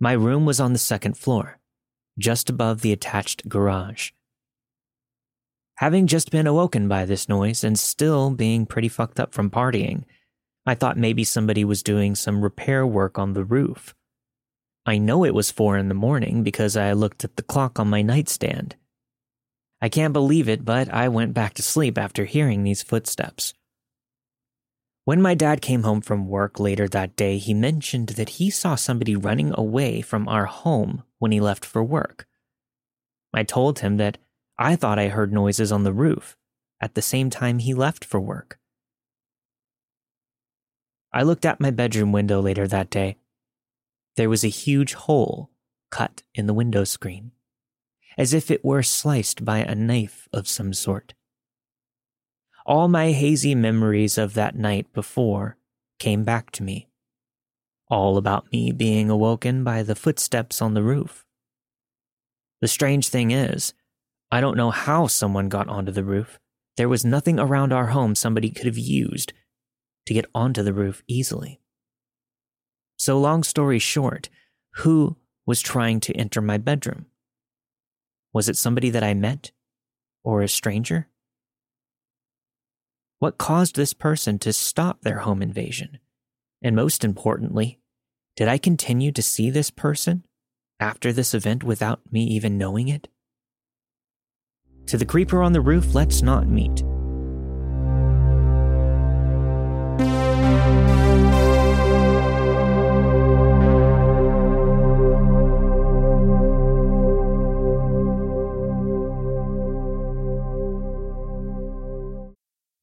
My 0.00 0.12
room 0.12 0.44
was 0.44 0.58
on 0.58 0.72
the 0.72 0.78
second 0.78 1.16
floor, 1.16 1.60
just 2.18 2.50
above 2.50 2.80
the 2.80 2.92
attached 2.92 3.48
garage. 3.48 4.10
Having 5.78 6.06
just 6.06 6.30
been 6.30 6.46
awoken 6.46 6.86
by 6.86 7.04
this 7.04 7.28
noise 7.28 7.64
and 7.64 7.78
still 7.78 8.30
being 8.30 8.64
pretty 8.64 8.88
fucked 8.88 9.18
up 9.18 9.34
from 9.34 9.50
partying, 9.50 10.04
I 10.64 10.74
thought 10.74 10.96
maybe 10.96 11.24
somebody 11.24 11.64
was 11.64 11.82
doing 11.82 12.14
some 12.14 12.42
repair 12.42 12.86
work 12.86 13.18
on 13.18 13.32
the 13.32 13.44
roof. 13.44 13.94
I 14.86 14.98
know 14.98 15.24
it 15.24 15.34
was 15.34 15.50
four 15.50 15.76
in 15.76 15.88
the 15.88 15.94
morning 15.94 16.42
because 16.42 16.76
I 16.76 16.92
looked 16.92 17.24
at 17.24 17.36
the 17.36 17.42
clock 17.42 17.80
on 17.80 17.88
my 17.88 18.02
nightstand. 18.02 18.76
I 19.80 19.88
can't 19.88 20.12
believe 20.12 20.48
it, 20.48 20.64
but 20.64 20.88
I 20.92 21.08
went 21.08 21.34
back 21.34 21.54
to 21.54 21.62
sleep 21.62 21.98
after 21.98 22.24
hearing 22.24 22.62
these 22.62 22.82
footsteps. 22.82 23.52
When 25.04 25.20
my 25.20 25.34
dad 25.34 25.60
came 25.60 25.82
home 25.82 26.00
from 26.00 26.28
work 26.28 26.58
later 26.60 26.88
that 26.88 27.16
day, 27.16 27.36
he 27.38 27.52
mentioned 27.52 28.10
that 28.10 28.30
he 28.30 28.48
saw 28.48 28.74
somebody 28.74 29.16
running 29.16 29.52
away 29.54 30.00
from 30.00 30.28
our 30.28 30.46
home 30.46 31.02
when 31.18 31.32
he 31.32 31.40
left 31.40 31.64
for 31.64 31.82
work. 31.82 32.26
I 33.34 33.42
told 33.42 33.80
him 33.80 33.98
that 33.98 34.18
I 34.58 34.76
thought 34.76 34.98
I 34.98 35.08
heard 35.08 35.32
noises 35.32 35.72
on 35.72 35.82
the 35.82 35.92
roof 35.92 36.36
at 36.80 36.94
the 36.94 37.02
same 37.02 37.30
time 37.30 37.58
he 37.58 37.74
left 37.74 38.04
for 38.04 38.20
work. 38.20 38.58
I 41.12 41.22
looked 41.22 41.44
at 41.44 41.60
my 41.60 41.70
bedroom 41.70 42.12
window 42.12 42.40
later 42.40 42.66
that 42.68 42.90
day. 42.90 43.16
There 44.16 44.28
was 44.28 44.44
a 44.44 44.48
huge 44.48 44.94
hole 44.94 45.50
cut 45.90 46.22
in 46.34 46.46
the 46.46 46.54
window 46.54 46.84
screen, 46.84 47.32
as 48.18 48.34
if 48.34 48.50
it 48.50 48.64
were 48.64 48.82
sliced 48.82 49.44
by 49.44 49.58
a 49.58 49.74
knife 49.74 50.28
of 50.32 50.48
some 50.48 50.72
sort. 50.72 51.14
All 52.66 52.88
my 52.88 53.12
hazy 53.12 53.54
memories 53.54 54.18
of 54.18 54.34
that 54.34 54.56
night 54.56 54.92
before 54.92 55.56
came 55.98 56.24
back 56.24 56.50
to 56.52 56.62
me. 56.62 56.88
All 57.88 58.16
about 58.16 58.50
me 58.50 58.72
being 58.72 59.10
awoken 59.10 59.62
by 59.62 59.82
the 59.82 59.94
footsteps 59.94 60.62
on 60.62 60.74
the 60.74 60.82
roof. 60.82 61.24
The 62.60 62.68
strange 62.68 63.08
thing 63.08 63.30
is, 63.30 63.74
I 64.34 64.40
don't 64.40 64.56
know 64.56 64.72
how 64.72 65.06
someone 65.06 65.48
got 65.48 65.68
onto 65.68 65.92
the 65.92 66.02
roof. 66.02 66.40
There 66.76 66.88
was 66.88 67.04
nothing 67.04 67.38
around 67.38 67.72
our 67.72 67.86
home 67.86 68.16
somebody 68.16 68.50
could 68.50 68.66
have 68.66 68.76
used 68.76 69.32
to 70.06 70.12
get 70.12 70.26
onto 70.34 70.60
the 70.64 70.72
roof 70.72 71.04
easily. 71.06 71.60
So, 72.96 73.16
long 73.20 73.44
story 73.44 73.78
short, 73.78 74.28
who 74.78 75.18
was 75.46 75.60
trying 75.62 76.00
to 76.00 76.16
enter 76.16 76.40
my 76.40 76.58
bedroom? 76.58 77.06
Was 78.32 78.48
it 78.48 78.56
somebody 78.56 78.90
that 78.90 79.04
I 79.04 79.14
met? 79.14 79.52
Or 80.24 80.42
a 80.42 80.48
stranger? 80.48 81.06
What 83.20 83.38
caused 83.38 83.76
this 83.76 83.92
person 83.92 84.40
to 84.40 84.52
stop 84.52 85.02
their 85.02 85.18
home 85.18 85.42
invasion? 85.42 86.00
And 86.60 86.74
most 86.74 87.04
importantly, 87.04 87.78
did 88.34 88.48
I 88.48 88.58
continue 88.58 89.12
to 89.12 89.22
see 89.22 89.48
this 89.48 89.70
person 89.70 90.24
after 90.80 91.12
this 91.12 91.34
event 91.34 91.62
without 91.62 92.00
me 92.10 92.24
even 92.24 92.58
knowing 92.58 92.88
it? 92.88 93.06
To 94.86 94.98
the 94.98 95.04
creeper 95.04 95.42
on 95.42 95.52
the 95.52 95.60
roof, 95.60 95.94
let's 95.94 96.22
not 96.22 96.46
meet. 96.46 96.82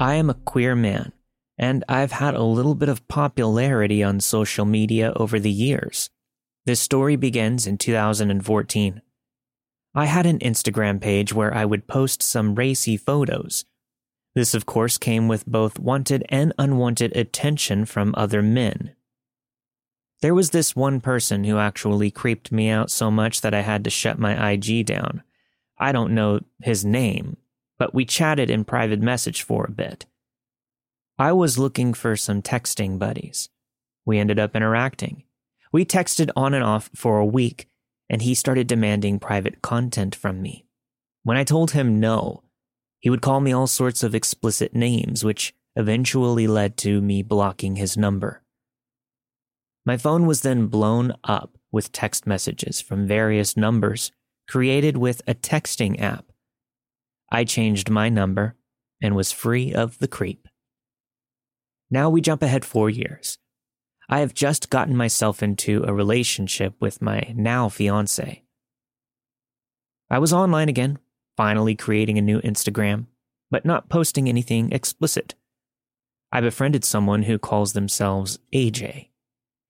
I 0.00 0.14
am 0.14 0.30
a 0.30 0.34
queer 0.34 0.74
man, 0.74 1.12
and 1.58 1.84
I've 1.86 2.12
had 2.12 2.34
a 2.34 2.42
little 2.42 2.74
bit 2.74 2.88
of 2.88 3.06
popularity 3.06 4.02
on 4.02 4.20
social 4.20 4.64
media 4.64 5.12
over 5.14 5.38
the 5.38 5.50
years. 5.50 6.08
This 6.64 6.80
story 6.80 7.16
begins 7.16 7.66
in 7.66 7.76
2014. 7.76 9.02
I 9.94 10.06
had 10.06 10.24
an 10.24 10.38
Instagram 10.38 11.02
page 11.02 11.34
where 11.34 11.52
I 11.52 11.66
would 11.66 11.86
post 11.86 12.22
some 12.22 12.54
racy 12.54 12.96
photos. 12.96 13.66
This, 14.34 14.54
of 14.54 14.64
course, 14.64 14.96
came 14.96 15.28
with 15.28 15.44
both 15.44 15.78
wanted 15.78 16.24
and 16.30 16.54
unwanted 16.56 17.14
attention 17.14 17.84
from 17.84 18.14
other 18.16 18.40
men. 18.40 18.94
There 20.22 20.34
was 20.34 20.48
this 20.48 20.74
one 20.74 21.02
person 21.02 21.44
who 21.44 21.58
actually 21.58 22.10
creeped 22.10 22.50
me 22.50 22.70
out 22.70 22.90
so 22.90 23.10
much 23.10 23.42
that 23.42 23.52
I 23.52 23.60
had 23.60 23.84
to 23.84 23.90
shut 23.90 24.18
my 24.18 24.52
IG 24.52 24.86
down. 24.86 25.22
I 25.78 25.92
don't 25.92 26.14
know 26.14 26.40
his 26.62 26.86
name, 26.86 27.36
but 27.80 27.94
we 27.94 28.04
chatted 28.04 28.50
in 28.50 28.62
private 28.62 29.00
message 29.00 29.42
for 29.42 29.64
a 29.64 29.70
bit. 29.72 30.04
I 31.18 31.32
was 31.32 31.58
looking 31.58 31.94
for 31.94 32.14
some 32.14 32.42
texting 32.42 32.98
buddies. 32.98 33.48
We 34.04 34.18
ended 34.18 34.38
up 34.38 34.54
interacting. 34.54 35.24
We 35.72 35.86
texted 35.86 36.30
on 36.36 36.52
and 36.52 36.62
off 36.62 36.90
for 36.94 37.18
a 37.18 37.24
week 37.24 37.68
and 38.10 38.20
he 38.20 38.34
started 38.34 38.66
demanding 38.66 39.18
private 39.18 39.62
content 39.62 40.14
from 40.14 40.42
me. 40.42 40.66
When 41.22 41.38
I 41.38 41.44
told 41.44 41.70
him 41.70 41.98
no, 41.98 42.42
he 42.98 43.08
would 43.08 43.22
call 43.22 43.40
me 43.40 43.52
all 43.52 43.66
sorts 43.66 44.02
of 44.02 44.14
explicit 44.14 44.74
names, 44.74 45.24
which 45.24 45.54
eventually 45.74 46.46
led 46.46 46.76
to 46.78 47.00
me 47.00 47.22
blocking 47.22 47.76
his 47.76 47.96
number. 47.96 48.42
My 49.86 49.96
phone 49.96 50.26
was 50.26 50.42
then 50.42 50.66
blown 50.66 51.14
up 51.24 51.56
with 51.72 51.92
text 51.92 52.26
messages 52.26 52.82
from 52.82 53.06
various 53.06 53.56
numbers 53.56 54.12
created 54.46 54.98
with 54.98 55.22
a 55.26 55.34
texting 55.34 55.98
app. 55.98 56.29
I 57.30 57.44
changed 57.44 57.90
my 57.90 58.08
number 58.08 58.56
and 59.02 59.14
was 59.14 59.32
free 59.32 59.72
of 59.72 59.98
the 59.98 60.08
creep. 60.08 60.48
Now 61.90 62.10
we 62.10 62.20
jump 62.20 62.42
ahead 62.42 62.64
four 62.64 62.90
years. 62.90 63.38
I 64.08 64.20
have 64.20 64.34
just 64.34 64.70
gotten 64.70 64.96
myself 64.96 65.42
into 65.42 65.84
a 65.84 65.94
relationship 65.94 66.74
with 66.80 67.00
my 67.00 67.32
now 67.36 67.68
fiance. 67.68 68.42
I 70.10 70.18
was 70.18 70.32
online 70.32 70.68
again, 70.68 70.98
finally 71.36 71.76
creating 71.76 72.18
a 72.18 72.22
new 72.22 72.40
Instagram, 72.40 73.06
but 73.50 73.64
not 73.64 73.88
posting 73.88 74.28
anything 74.28 74.72
explicit. 74.72 75.34
I 76.32 76.40
befriended 76.40 76.84
someone 76.84 77.24
who 77.24 77.38
calls 77.38 77.72
themselves 77.72 78.38
AJ. 78.52 79.08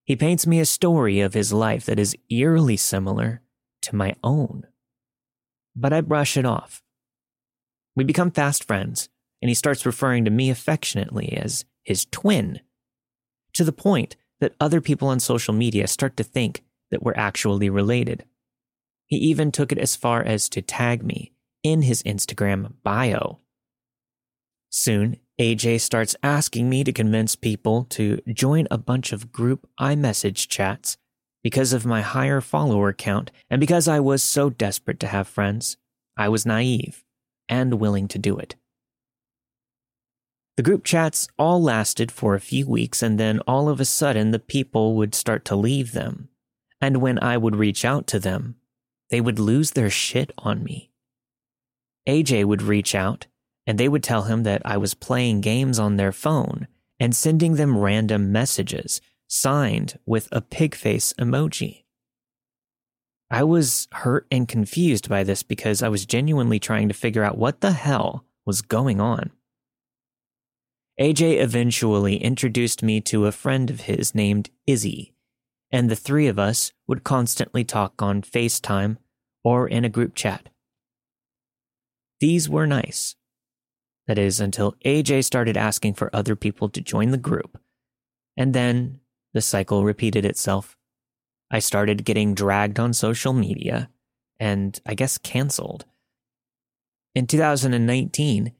He 0.04 0.16
paints 0.16 0.46
me 0.46 0.60
a 0.60 0.66
story 0.66 1.20
of 1.20 1.34
his 1.34 1.52
life 1.52 1.84
that 1.86 1.98
is 1.98 2.16
eerily 2.30 2.76
similar 2.76 3.42
to 3.82 3.94
my 3.94 4.14
own. 4.24 4.66
But 5.76 5.92
I 5.92 6.00
brush 6.00 6.36
it 6.36 6.44
off. 6.44 6.82
We 7.96 8.04
become 8.04 8.30
fast 8.30 8.64
friends, 8.64 9.08
and 9.42 9.48
he 9.48 9.54
starts 9.54 9.86
referring 9.86 10.24
to 10.24 10.30
me 10.30 10.50
affectionately 10.50 11.32
as 11.32 11.64
his 11.82 12.06
twin, 12.06 12.60
to 13.54 13.64
the 13.64 13.72
point 13.72 14.16
that 14.40 14.54
other 14.60 14.80
people 14.80 15.08
on 15.08 15.20
social 15.20 15.54
media 15.54 15.86
start 15.86 16.16
to 16.16 16.24
think 16.24 16.62
that 16.90 17.02
we're 17.02 17.14
actually 17.14 17.68
related. 17.68 18.24
He 19.06 19.16
even 19.16 19.50
took 19.50 19.72
it 19.72 19.78
as 19.78 19.96
far 19.96 20.22
as 20.22 20.48
to 20.50 20.62
tag 20.62 21.02
me 21.02 21.32
in 21.62 21.82
his 21.82 22.02
Instagram 22.04 22.74
bio. 22.82 23.40
Soon, 24.70 25.16
AJ 25.38 25.80
starts 25.80 26.14
asking 26.22 26.70
me 26.70 26.84
to 26.84 26.92
convince 26.92 27.34
people 27.34 27.84
to 27.90 28.20
join 28.32 28.68
a 28.70 28.78
bunch 28.78 29.12
of 29.12 29.32
group 29.32 29.68
iMessage 29.80 30.48
chats 30.48 30.96
because 31.42 31.72
of 31.72 31.86
my 31.86 32.02
higher 32.02 32.40
follower 32.40 32.92
count 32.92 33.30
and 33.48 33.58
because 33.58 33.88
I 33.88 33.98
was 33.98 34.22
so 34.22 34.48
desperate 34.48 35.00
to 35.00 35.06
have 35.08 35.26
friends. 35.26 35.76
I 36.16 36.28
was 36.28 36.46
naive 36.46 37.04
and 37.50 37.74
willing 37.74 38.08
to 38.08 38.18
do 38.18 38.38
it. 38.38 38.56
The 40.56 40.62
group 40.62 40.84
chats 40.84 41.28
all 41.38 41.62
lasted 41.62 42.12
for 42.12 42.34
a 42.34 42.40
few 42.40 42.66
weeks, 42.66 43.02
and 43.02 43.18
then 43.18 43.40
all 43.40 43.68
of 43.68 43.80
a 43.80 43.84
sudden, 43.84 44.30
the 44.30 44.38
people 44.38 44.94
would 44.96 45.14
start 45.14 45.44
to 45.46 45.56
leave 45.56 45.92
them. 45.92 46.28
And 46.80 46.98
when 46.98 47.18
I 47.18 47.36
would 47.36 47.56
reach 47.56 47.84
out 47.84 48.06
to 48.08 48.18
them, 48.18 48.56
they 49.10 49.20
would 49.20 49.38
lose 49.38 49.72
their 49.72 49.90
shit 49.90 50.32
on 50.38 50.62
me. 50.62 50.90
AJ 52.08 52.44
would 52.44 52.62
reach 52.62 52.94
out, 52.94 53.26
and 53.66 53.78
they 53.78 53.88
would 53.88 54.02
tell 54.02 54.22
him 54.22 54.42
that 54.44 54.62
I 54.64 54.76
was 54.76 54.94
playing 54.94 55.40
games 55.40 55.78
on 55.78 55.96
their 55.96 56.12
phone 56.12 56.68
and 56.98 57.14
sending 57.16 57.54
them 57.54 57.78
random 57.78 58.30
messages 58.30 59.00
signed 59.26 59.98
with 60.04 60.28
a 60.32 60.40
pig 60.40 60.74
face 60.74 61.14
emoji. 61.18 61.84
I 63.30 63.44
was 63.44 63.86
hurt 63.92 64.26
and 64.30 64.48
confused 64.48 65.08
by 65.08 65.22
this 65.22 65.42
because 65.42 65.82
I 65.82 65.88
was 65.88 66.04
genuinely 66.04 66.58
trying 66.58 66.88
to 66.88 66.94
figure 66.94 67.22
out 67.22 67.38
what 67.38 67.60
the 67.60 67.72
hell 67.72 68.24
was 68.44 68.60
going 68.60 69.00
on. 69.00 69.30
AJ 71.00 71.40
eventually 71.40 72.16
introduced 72.16 72.82
me 72.82 73.00
to 73.02 73.26
a 73.26 73.32
friend 73.32 73.70
of 73.70 73.82
his 73.82 74.14
named 74.14 74.50
Izzy, 74.66 75.14
and 75.70 75.88
the 75.88 75.96
three 75.96 76.26
of 76.26 76.38
us 76.38 76.72
would 76.88 77.04
constantly 77.04 77.64
talk 77.64 78.02
on 78.02 78.22
FaceTime 78.22 78.96
or 79.44 79.68
in 79.68 79.84
a 79.84 79.88
group 79.88 80.14
chat. 80.14 80.48
These 82.18 82.50
were 82.50 82.66
nice. 82.66 83.14
That 84.08 84.18
is, 84.18 84.40
until 84.40 84.72
AJ 84.84 85.24
started 85.24 85.56
asking 85.56 85.94
for 85.94 86.14
other 86.14 86.34
people 86.34 86.68
to 86.70 86.80
join 86.80 87.12
the 87.12 87.16
group. 87.16 87.58
And 88.36 88.52
then 88.52 89.00
the 89.32 89.40
cycle 89.40 89.84
repeated 89.84 90.24
itself. 90.24 90.76
I 91.50 91.58
started 91.58 92.04
getting 92.04 92.34
dragged 92.34 92.78
on 92.78 92.92
social 92.92 93.32
media 93.32 93.90
and 94.38 94.78
I 94.86 94.94
guess 94.94 95.18
canceled. 95.18 95.84
In 97.14 97.26
2019, 97.26 98.52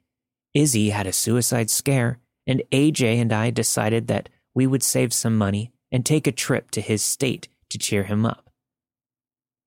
Izzy 0.55 0.90
had 0.90 1.07
a 1.07 1.12
suicide 1.12 1.70
scare 1.70 2.18
and 2.46 2.62
AJ 2.72 3.20
and 3.20 3.33
I 3.33 3.50
decided 3.50 4.09
that 4.09 4.29
we 4.55 4.66
would 4.66 4.83
save 4.83 5.12
some 5.12 5.38
money 5.38 5.72
and 5.92 6.05
take 6.05 6.26
a 6.26 6.33
trip 6.33 6.70
to 6.72 6.81
his 6.81 7.03
state 7.03 7.48
to 7.70 7.79
cheer 7.79 8.05
him 8.05 8.26
up. 8.26 8.50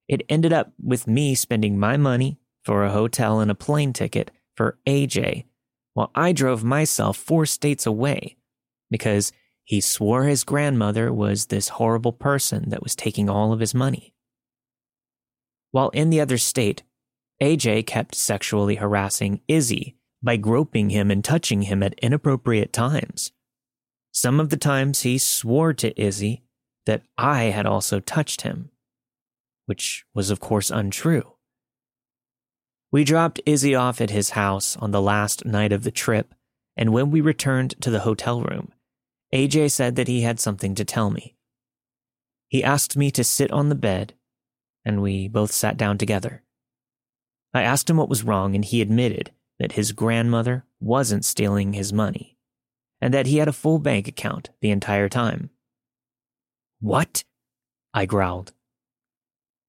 It 0.08 0.24
ended 0.28 0.52
up 0.52 0.74
with 0.82 1.08
me 1.08 1.36
spending 1.36 1.80
my 1.80 1.98
money 1.98 2.38
for 2.64 2.84
a 2.84 2.92
hotel 2.92 3.40
and 3.40 3.50
a 3.50 3.56
plane 3.56 3.94
ticket 3.94 4.32
for 4.56 4.78
AJ 4.86 5.46
while 5.94 6.12
I 6.16 6.32
drove 6.32 6.64
myself 6.64 7.18
four 7.18 7.46
states 7.46 7.86
away 7.86 8.36
because 8.90 9.32
he 9.63 9.80
swore 9.82 10.23
his 10.23 10.43
grandmother 10.43 11.12
was 11.12 11.45
this 11.45 11.69
horrible 11.69 12.13
person 12.13 12.69
that 12.69 12.84
was 12.84 12.95
taking 12.95 13.30
all 13.30 13.54
of 13.54 13.60
his 13.60 13.73
money. 13.73 14.13
While 15.71 15.89
in 15.89 16.10
the 16.10 16.21
other 16.21 16.38
state, 16.38 16.84
AJ 17.41 17.88
kept 17.88 18.15
sexually 18.15 18.76
harassing 18.76 19.41
Izzy 19.47 19.95
by 20.21 20.38
groping 20.38 20.89
him 20.89 21.10
and 21.10 21.23
touching 21.23 21.63
him 21.63 21.82
at 21.84 21.97
inappropriate 21.99 22.71
times. 22.71 23.32
Some 24.12 24.39
of 24.39 24.49
the 24.49 24.58
times 24.58 25.02
he 25.02 25.17
swore 25.17 25.73
to 25.73 25.99
Izzy 25.99 26.43
that 26.86 27.04
I 27.17 27.45
had 27.45 27.65
also 27.65 27.99
touched 27.99 28.41
him, 28.41 28.69
which 29.65 30.06
was, 30.13 30.30
of 30.30 30.39
course, 30.39 30.69
untrue. 30.69 31.34
We 32.91 33.04
dropped 33.04 33.41
Izzy 33.45 33.73
off 33.73 33.99
at 34.02 34.12
his 34.12 34.32
house 34.32 34.78
on 34.78 34.91
the 34.91 35.02
last 35.02 35.45
night 35.45 35.71
of 35.71 35.84
the 35.84 35.91
trip, 35.91 36.36
and 36.78 36.93
when 36.93 37.10
we 37.10 37.21
returned 37.21 37.82
to 37.82 37.89
the 37.89 38.02
hotel 38.02 38.41
room, 38.41 38.71
AJ 39.34 39.72
said 39.72 39.96
that 39.96 40.08
he 40.08 40.22
had 40.22 40.39
something 40.39 40.76
to 40.76 40.86
tell 40.86 41.10
me. 41.10 41.36
He 42.48 42.63
asked 42.63 42.96
me 42.96 43.10
to 43.12 43.24
sit 43.24 43.52
on 43.52 43.69
the 43.69 43.76
bed, 43.76 44.13
and 44.86 45.02
we 45.02 45.28
both 45.28 45.52
sat 45.52 45.76
down 45.76 45.98
together. 45.98 46.43
I 47.52 47.63
asked 47.63 47.89
him 47.89 47.98
what 47.98 48.10
was 48.10 48.24
wrong, 48.24 48.54
and 48.54 48.63
he 48.63 48.80
admitted 48.82 49.32
that 49.60 49.72
his 49.72 49.91
grandmother 49.91 50.65
wasn't 50.80 51.26
stealing 51.26 51.74
his 51.74 51.91
money, 51.91 52.38
and 53.02 53.12
that 53.13 53.26
he 53.26 53.38
had 53.38 53.48
a 53.48 53.54
full 53.54 53.80
bank 53.80 54.08
account 54.08 54.52
the 54.62 54.69
entire 54.69 55.10
time. 55.10 55.50
What? 56.80 57.24
I 57.91 58.06
growled. 58.06 58.54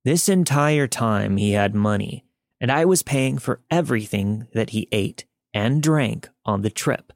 This 0.04 0.28
entire 0.28 0.86
time 0.86 1.38
he 1.38 1.52
had 1.52 1.74
money, 1.74 2.26
and 2.60 2.70
I 2.70 2.84
was 2.84 3.02
paying 3.02 3.38
for 3.38 3.62
everything 3.70 4.46
that 4.52 4.70
he 4.70 4.88
ate 4.92 5.24
and 5.54 5.82
drank 5.82 6.28
on 6.44 6.60
the 6.60 6.70
trip, 6.70 7.14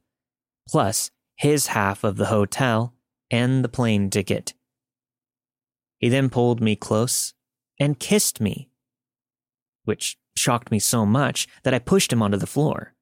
plus 0.67 1.11
his 1.39 1.69
half 1.69 2.05
of 2.05 2.17
the 2.17 2.27
hotel 2.27 2.95
and 3.31 3.65
the 3.65 3.69
plane 3.69 4.11
ticket. 4.11 4.55
He 5.99 6.09
then 6.09 6.31
pulled 6.31 6.61
me 6.61 6.77
close 6.77 7.33
and 7.79 7.99
kissed 7.99 8.41
me, 8.41 8.71
which 9.85 10.19
shocked 10.37 10.71
me 10.71 10.79
so 10.79 11.07
much 11.07 11.49
that 11.63 11.75
I 11.75 11.79
pushed 11.79 12.13
him 12.13 12.23
onto 12.23 12.37
the 12.37 12.47
floor. 12.47 12.95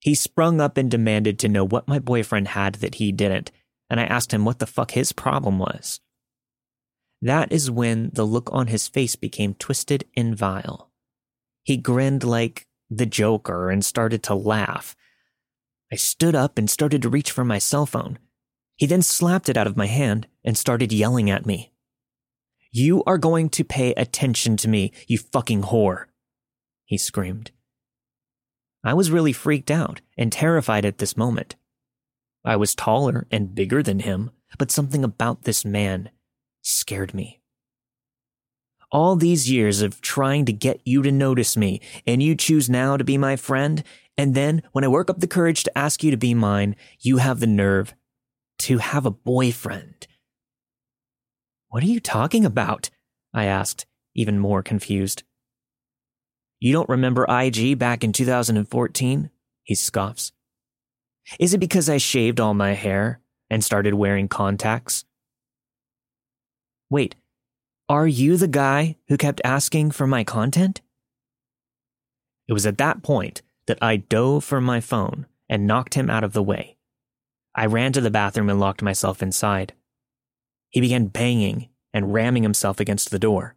He 0.00 0.14
sprung 0.14 0.60
up 0.60 0.76
and 0.76 0.90
demanded 0.90 1.38
to 1.38 1.48
know 1.48 1.64
what 1.64 1.88
my 1.88 1.98
boyfriend 1.98 2.48
had 2.48 2.76
that 2.76 2.96
he 2.96 3.12
didn't, 3.12 3.50
and 3.88 3.98
I 4.00 4.04
asked 4.04 4.32
him 4.32 4.44
what 4.44 4.58
the 4.58 4.66
fuck 4.66 4.92
his 4.92 5.12
problem 5.12 5.58
was. 5.58 6.00
That 7.22 7.50
is 7.50 7.70
when 7.70 8.10
the 8.12 8.24
look 8.24 8.50
on 8.52 8.66
his 8.66 8.88
face 8.88 9.16
became 9.16 9.54
twisted 9.54 10.04
and 10.16 10.36
vile. 10.36 10.90
He 11.64 11.76
grinned 11.76 12.24
like 12.24 12.66
the 12.90 13.06
Joker 13.06 13.70
and 13.70 13.84
started 13.84 14.22
to 14.24 14.34
laugh. 14.34 14.94
I 15.92 15.96
stood 15.96 16.34
up 16.34 16.58
and 16.58 16.68
started 16.68 17.02
to 17.02 17.08
reach 17.08 17.30
for 17.30 17.44
my 17.44 17.58
cell 17.58 17.86
phone. 17.86 18.18
He 18.76 18.86
then 18.86 19.02
slapped 19.02 19.48
it 19.48 19.56
out 19.56 19.66
of 19.66 19.76
my 19.76 19.86
hand 19.86 20.26
and 20.44 20.58
started 20.58 20.92
yelling 20.92 21.30
at 21.30 21.46
me. 21.46 21.72
You 22.72 23.02
are 23.04 23.18
going 23.18 23.48
to 23.50 23.64
pay 23.64 23.94
attention 23.94 24.56
to 24.58 24.68
me, 24.68 24.92
you 25.06 25.18
fucking 25.18 25.62
whore, 25.62 26.06
he 26.84 26.98
screamed. 26.98 27.50
I 28.84 28.94
was 28.94 29.10
really 29.10 29.32
freaked 29.32 29.70
out 29.70 30.00
and 30.16 30.30
terrified 30.30 30.84
at 30.84 30.98
this 30.98 31.16
moment. 31.16 31.56
I 32.44 32.56
was 32.56 32.74
taller 32.74 33.26
and 33.30 33.54
bigger 33.54 33.82
than 33.82 34.00
him, 34.00 34.30
but 34.58 34.70
something 34.70 35.02
about 35.02 35.42
this 35.42 35.64
man 35.64 36.10
scared 36.62 37.12
me. 37.12 37.40
All 38.92 39.16
these 39.16 39.50
years 39.50 39.82
of 39.82 40.00
trying 40.00 40.44
to 40.44 40.52
get 40.52 40.80
you 40.84 41.02
to 41.02 41.10
notice 41.10 41.56
me, 41.56 41.80
and 42.06 42.22
you 42.22 42.36
choose 42.36 42.70
now 42.70 42.96
to 42.96 43.02
be 43.02 43.18
my 43.18 43.34
friend, 43.34 43.82
and 44.18 44.34
then 44.34 44.62
when 44.72 44.84
I 44.84 44.88
work 44.88 45.10
up 45.10 45.20
the 45.20 45.26
courage 45.26 45.64
to 45.64 45.78
ask 45.78 46.02
you 46.02 46.10
to 46.10 46.16
be 46.16 46.34
mine, 46.34 46.76
you 47.00 47.18
have 47.18 47.40
the 47.40 47.46
nerve 47.46 47.94
to 48.60 48.78
have 48.78 49.04
a 49.04 49.10
boyfriend. 49.10 50.06
What 51.68 51.82
are 51.82 51.86
you 51.86 52.00
talking 52.00 52.44
about? 52.44 52.90
I 53.34 53.44
asked, 53.44 53.84
even 54.14 54.38
more 54.38 54.62
confused. 54.62 55.24
You 56.58 56.72
don't 56.72 56.88
remember 56.88 57.26
IG 57.28 57.78
back 57.78 58.02
in 58.02 58.12
2014? 58.12 59.30
He 59.62 59.74
scoffs. 59.74 60.32
Is 61.38 61.52
it 61.52 61.58
because 61.58 61.90
I 61.90 61.98
shaved 61.98 62.40
all 62.40 62.54
my 62.54 62.72
hair 62.72 63.20
and 63.50 63.62
started 63.62 63.94
wearing 63.94 64.28
contacts? 64.28 65.04
Wait, 66.88 67.16
are 67.88 68.06
you 68.06 68.36
the 68.36 68.48
guy 68.48 68.96
who 69.08 69.16
kept 69.16 69.40
asking 69.44 69.90
for 69.90 70.06
my 70.06 70.24
content? 70.24 70.80
It 72.48 72.52
was 72.52 72.64
at 72.64 72.78
that 72.78 73.02
point 73.02 73.42
that 73.66 73.78
I 73.82 73.96
dove 73.96 74.44
for 74.44 74.60
my 74.60 74.80
phone 74.80 75.26
and 75.48 75.66
knocked 75.66 75.94
him 75.94 76.10
out 76.10 76.24
of 76.24 76.32
the 76.32 76.42
way. 76.42 76.76
I 77.54 77.66
ran 77.66 77.92
to 77.92 78.00
the 78.00 78.10
bathroom 78.10 78.50
and 78.50 78.60
locked 78.60 78.82
myself 78.82 79.22
inside. 79.22 79.72
He 80.68 80.80
began 80.80 81.06
banging 81.06 81.68
and 81.92 82.12
ramming 82.12 82.42
himself 82.42 82.80
against 82.80 83.10
the 83.10 83.18
door. 83.18 83.56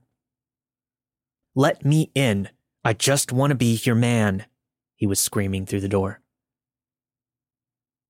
Let 1.55 1.83
me 1.83 2.11
in. 2.15 2.49
I 2.83 2.93
just 2.93 3.31
want 3.31 3.51
to 3.51 3.55
be 3.55 3.79
your 3.83 3.95
man, 3.95 4.45
he 4.95 5.05
was 5.05 5.19
screaming 5.19 5.65
through 5.65 5.81
the 5.81 5.89
door. 5.89 6.21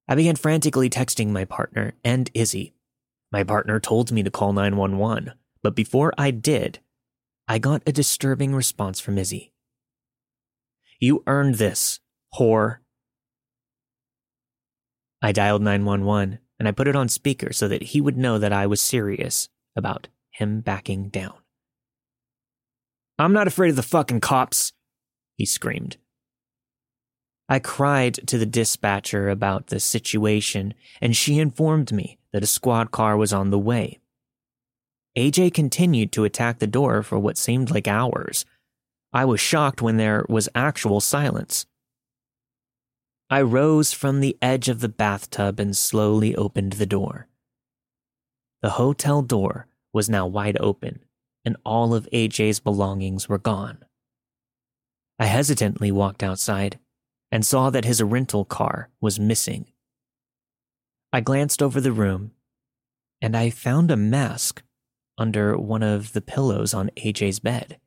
I 0.08 0.16
began 0.16 0.36
frantically 0.36 0.90
texting 0.90 1.30
my 1.30 1.46
partner 1.46 1.94
and 2.04 2.30
Izzy. 2.34 2.74
My 3.32 3.44
partner 3.44 3.80
told 3.80 4.12
me 4.12 4.24
to 4.24 4.32
call 4.32 4.54
911, 4.54 5.34
but 5.62 5.76
before 5.76 6.14
I 6.18 6.32
did, 6.32 6.80
I 7.48 7.60
got 7.60 7.84
a 7.86 7.92
disturbing 7.92 8.54
response 8.54 9.00
from 9.00 9.18
Izzy. 9.18 9.54
You 11.00 11.24
earned 11.28 11.56
this, 11.56 12.00
whore. 12.38 12.78
I 15.22 15.32
dialed 15.32 15.62
911 15.62 16.40
and 16.60 16.68
I 16.68 16.72
put 16.72 16.88
it 16.88 16.96
on 16.96 17.08
speaker 17.08 17.54
so 17.54 17.68
that 17.68 17.84
he 17.84 18.02
would 18.02 18.18
know 18.18 18.38
that 18.38 18.54
I 18.54 18.68
was 18.68 18.82
serious 18.82 19.50
about 19.76 20.10
him 20.32 20.62
backing 20.62 21.10
down. 21.10 21.36
I'm 23.18 23.34
not 23.34 23.48
afraid 23.48 23.70
of 23.70 23.76
the 23.76 23.84
fucking 23.84 24.22
cops, 24.22 24.74
he 25.36 25.46
screamed. 25.46 25.98
I 27.50 27.60
cried 27.60 28.14
to 28.28 28.38
the 28.38 28.46
dispatcher 28.46 29.30
about 29.30 29.68
the 29.68 29.80
situation, 29.80 30.74
and 31.02 31.16
she 31.16 31.40
informed 31.40 31.92
me 31.92 32.20
that 32.32 32.44
a 32.44 32.48
squad 32.48 32.92
car 32.92 33.18
was 33.18 33.34
on 33.34 33.50
the 33.50 33.58
way. 33.58 34.00
AJ 35.18 35.54
continued 35.54 36.12
to 36.12 36.26
attack 36.26 36.60
the 36.60 36.68
door 36.68 37.02
for 37.02 37.18
what 37.18 37.38
seemed 37.38 37.72
like 37.72 37.88
hours. 37.88 38.46
I 39.12 39.26
was 39.26 39.40
shocked 39.40 39.82
when 39.82 39.98
there 39.98 40.26
was 40.30 40.50
actual 40.54 41.02
silence. 41.02 41.66
I 43.30 43.42
rose 43.42 43.94
from 43.94 44.20
the 44.20 44.38
edge 44.42 44.70
of 44.70 44.80
the 44.80 44.90
bathtub 44.90 45.60
and 45.60 45.76
slowly 45.76 46.36
opened 46.36 46.74
the 46.74 46.86
door. 46.86 47.28
The 48.62 48.72
hotel 48.72 49.22
door 49.22 49.68
was 49.94 50.10
now 50.10 50.28
wide 50.28 50.58
open, 50.60 51.00
and 51.46 51.58
all 51.66 51.94
of 51.94 52.08
AJ's 52.12 52.60
belongings 52.60 53.30
were 53.30 53.38
gone. 53.38 53.84
I 55.18 55.26
hesitantly 55.26 55.92
walked 55.92 56.24
outside 56.24 56.80
and 57.32 57.46
saw 57.46 57.70
that 57.70 57.86
his 57.86 58.02
rental 58.02 58.46
car 58.46 58.90
was 59.02 59.20
missing. 59.20 59.68
I 61.12 61.22
glanced 61.22 61.62
over 61.62 61.82
the 61.82 61.92
room 61.92 62.32
and 63.22 63.36
I 63.36 63.50
found 63.50 63.92
a 63.92 63.98
mask 63.98 64.64
under 65.18 65.58
one 65.58 65.84
of 65.84 66.14
the 66.14 66.22
pillows 66.22 66.74
on 66.74 66.90
AJ's 66.98 67.40
bed. 67.40 67.80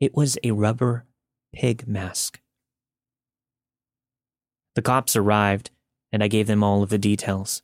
It 0.00 0.14
was 0.14 0.38
a 0.42 0.50
rubber 0.50 1.06
pig 1.52 1.86
mask. 1.86 2.40
The 4.74 4.82
cops 4.82 5.14
arrived 5.16 5.70
and 6.14 6.22
I 6.22 6.28
gave 6.28 6.46
them 6.46 6.62
all 6.62 6.82
of 6.82 6.90
the 6.90 6.98
details. 6.98 7.62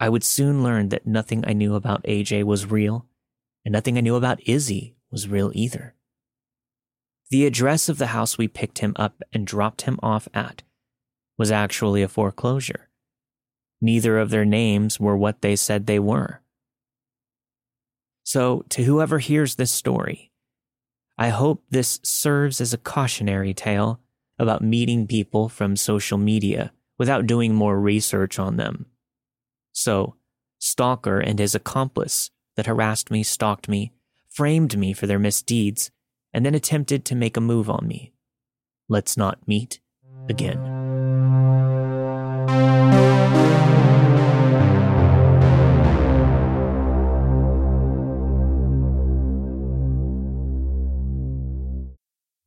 I 0.00 0.08
would 0.08 0.24
soon 0.24 0.64
learn 0.64 0.88
that 0.88 1.06
nothing 1.06 1.44
I 1.46 1.52
knew 1.52 1.76
about 1.76 2.02
AJ 2.02 2.42
was 2.42 2.70
real, 2.70 3.06
and 3.64 3.72
nothing 3.72 3.96
I 3.96 4.00
knew 4.00 4.16
about 4.16 4.46
Izzy 4.48 4.96
was 5.10 5.28
real 5.28 5.52
either. 5.54 5.94
The 7.30 7.46
address 7.46 7.88
of 7.88 7.98
the 7.98 8.08
house 8.08 8.36
we 8.36 8.48
picked 8.48 8.78
him 8.78 8.92
up 8.96 9.22
and 9.32 9.46
dropped 9.46 9.82
him 9.82 10.00
off 10.02 10.26
at 10.34 10.64
was 11.38 11.52
actually 11.52 12.02
a 12.02 12.08
foreclosure. 12.08 12.88
Neither 13.80 14.18
of 14.18 14.30
their 14.30 14.44
names 14.44 14.98
were 14.98 15.16
what 15.16 15.40
they 15.40 15.54
said 15.54 15.86
they 15.86 16.00
were. 16.00 16.42
So, 18.24 18.64
to 18.70 18.82
whoever 18.82 19.20
hears 19.20 19.54
this 19.54 19.70
story, 19.70 20.29
I 21.20 21.28
hope 21.28 21.62
this 21.70 22.00
serves 22.02 22.60
as 22.60 22.74
a 22.74 22.78
cautionary 22.78 23.54
tale 23.54 24.00
about 24.40 24.62
meeting 24.62 25.06
people 25.06 25.48
from 25.48 25.76
social 25.76 26.18
media 26.18 26.72
without 26.98 27.28
doing 27.28 27.54
more 27.54 27.78
research 27.78 28.40
on 28.40 28.56
them 28.56 28.86
so, 29.72 30.16
Stalker 30.58 31.20
and 31.20 31.38
his 31.38 31.54
accomplice 31.54 32.30
that 32.56 32.66
harassed 32.66 33.10
me, 33.10 33.22
stalked 33.22 33.68
me, 33.68 33.92
framed 34.28 34.76
me 34.76 34.92
for 34.92 35.06
their 35.06 35.18
misdeeds, 35.18 35.90
and 36.32 36.44
then 36.44 36.54
attempted 36.54 37.04
to 37.06 37.14
make 37.14 37.36
a 37.36 37.40
move 37.40 37.70
on 37.70 37.86
me. 37.86 38.12
Let's 38.88 39.16
not 39.16 39.46
meet 39.48 39.80
again. 40.28 41.09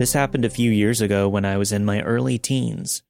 This 0.00 0.14
happened 0.14 0.46
a 0.46 0.48
few 0.48 0.70
years 0.70 1.02
ago 1.02 1.28
when 1.28 1.44
I 1.44 1.58
was 1.58 1.72
in 1.72 1.84
my 1.84 2.00
early 2.00 2.38
teens. 2.38 3.02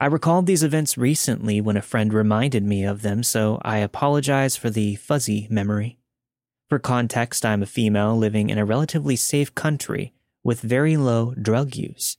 I 0.00 0.06
recalled 0.06 0.46
these 0.46 0.64
events 0.64 0.98
recently 0.98 1.60
when 1.60 1.76
a 1.76 1.80
friend 1.80 2.12
reminded 2.12 2.64
me 2.64 2.82
of 2.82 3.02
them, 3.02 3.22
so 3.22 3.60
I 3.64 3.78
apologize 3.78 4.56
for 4.56 4.68
the 4.68 4.96
fuzzy 4.96 5.46
memory. 5.50 6.00
For 6.68 6.80
context, 6.80 7.46
I'm 7.46 7.62
a 7.62 7.66
female 7.66 8.16
living 8.16 8.50
in 8.50 8.58
a 8.58 8.64
relatively 8.64 9.14
safe 9.14 9.54
country 9.54 10.14
with 10.42 10.60
very 10.62 10.96
low 10.96 11.32
drug 11.40 11.76
use. 11.76 12.16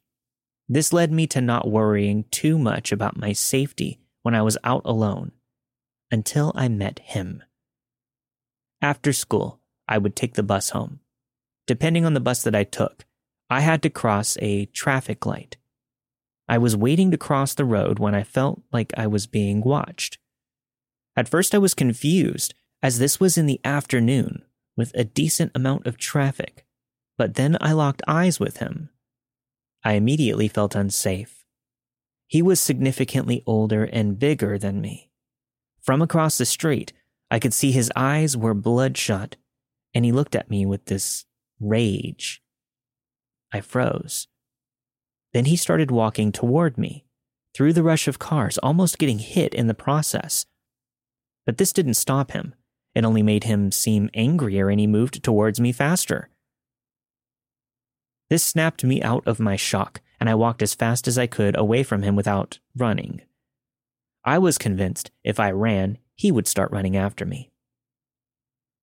This 0.70 0.94
led 0.94 1.12
me 1.12 1.28
to 1.28 1.42
not 1.42 1.70
worrying 1.70 2.24
too 2.32 2.58
much 2.58 2.94
about 2.94 3.18
my 3.18 3.34
safety 3.34 4.00
when 4.22 4.34
I 4.34 4.42
was 4.42 4.58
out 4.64 4.84
alone 4.86 5.34
until 6.12 6.54
I 6.56 6.70
met 6.70 7.00
him. 7.00 7.44
After 8.82 9.12
school, 9.12 9.60
I 9.90 9.98
would 9.98 10.16
take 10.16 10.36
the 10.36 10.44
bus 10.44 10.70
home. 10.70 11.02
Depending 11.68 12.06
on 12.06 12.14
the 12.14 12.22
bus 12.22 12.42
that 12.44 12.56
I 12.56 12.64
took, 12.64 13.04
I 13.54 13.60
had 13.60 13.84
to 13.84 13.92
cross 13.92 14.36
a 14.42 14.66
traffic 14.66 15.28
light. 15.28 15.58
I 16.50 16.58
was 16.58 16.76
waiting 16.76 17.12
to 17.12 17.20
cross 17.20 17.54
the 17.54 17.66
road 17.66 18.00
when 18.00 18.16
I 18.16 18.24
felt 18.24 18.64
like 18.72 18.92
I 18.98 19.06
was 19.06 19.28
being 19.28 19.62
watched. 19.62 20.18
At 21.16 21.30
first, 21.30 21.54
I 21.54 21.60
was 21.60 21.76
confused, 21.76 22.56
as 22.82 22.98
this 22.98 23.20
was 23.20 23.38
in 23.38 23.46
the 23.46 23.62
afternoon 23.64 24.44
with 24.76 24.92
a 24.96 25.04
decent 25.04 25.52
amount 25.54 25.86
of 25.86 25.98
traffic, 25.98 26.66
but 27.16 27.36
then 27.36 27.56
I 27.62 27.74
locked 27.74 28.02
eyes 28.08 28.40
with 28.40 28.58
him. 28.58 28.90
I 29.84 29.94
immediately 29.94 30.48
felt 30.48 30.74
unsafe. 30.74 31.46
He 32.26 32.42
was 32.42 32.60
significantly 32.60 33.44
older 33.46 33.84
and 33.84 34.18
bigger 34.18 34.58
than 34.58 34.82
me. 34.82 35.12
From 35.80 36.02
across 36.02 36.40
the 36.40 36.48
street, 36.48 36.92
I 37.30 37.38
could 37.38 37.54
see 37.54 37.72
his 37.72 37.92
eyes 37.96 38.36
were 38.36 38.56
bloodshot, 38.56 39.36
and 39.94 40.04
he 40.04 40.12
looked 40.12 40.36
at 40.36 40.50
me 40.50 40.66
with 40.66 40.86
this 40.86 41.26
rage. 41.60 42.43
I 43.54 43.62
froze. 43.62 44.28
Then 45.32 45.46
he 45.46 45.56
started 45.56 45.92
walking 45.92 46.32
toward 46.32 46.78
me, 46.78 47.06
through 47.54 47.74
the 47.74 47.84
rush 47.84 48.08
of 48.08 48.20
cars, 48.20 48.58
almost 48.58 48.98
getting 48.98 49.20
hit 49.20 49.54
in 49.54 49.68
the 49.68 49.74
process. 49.74 50.46
But 51.46 51.58
this 51.58 51.72
didn't 51.72 51.94
stop 51.96 52.32
him. 52.32 52.56
It 52.96 53.06
only 53.06 53.24
made 53.24 53.44
him 53.44 53.72
seem 53.72 54.10
angrier 54.14 54.70
and 54.70 54.80
he 54.80 54.88
moved 54.88 55.24
towards 55.24 55.60
me 55.60 55.72
faster. 55.72 56.30
This 58.30 58.44
snapped 58.44 58.84
me 58.84 59.02
out 59.02 59.28
of 59.28 59.40
my 59.40 59.56
shock, 59.56 60.02
and 60.20 60.30
I 60.30 60.36
walked 60.36 60.62
as 60.62 60.74
fast 60.74 61.08
as 61.08 61.18
I 61.18 61.28
could 61.28 61.56
away 61.58 61.84
from 61.84 62.02
him 62.02 62.16
without 62.16 62.60
running. 62.76 63.22
I 64.26 64.38
was 64.38 64.58
convinced 64.58 65.12
if 65.24 65.40
I 65.40 65.52
ran, 65.52 65.98
he 66.16 66.32
would 66.32 66.48
start 66.48 66.72
running 66.72 66.96
after 66.96 67.26
me. 67.26 67.52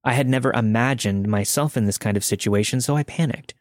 I 0.05 0.13
had 0.13 0.29
never 0.29 0.53
imagined 0.53 1.29
myself 1.29 1.77
in 1.77 1.87
this 1.87 1.99
kind 1.99 2.17
of 2.17 2.25
situation, 2.25 2.81
so 2.81 2.97
I 2.97 3.03
panicked. 3.03 3.55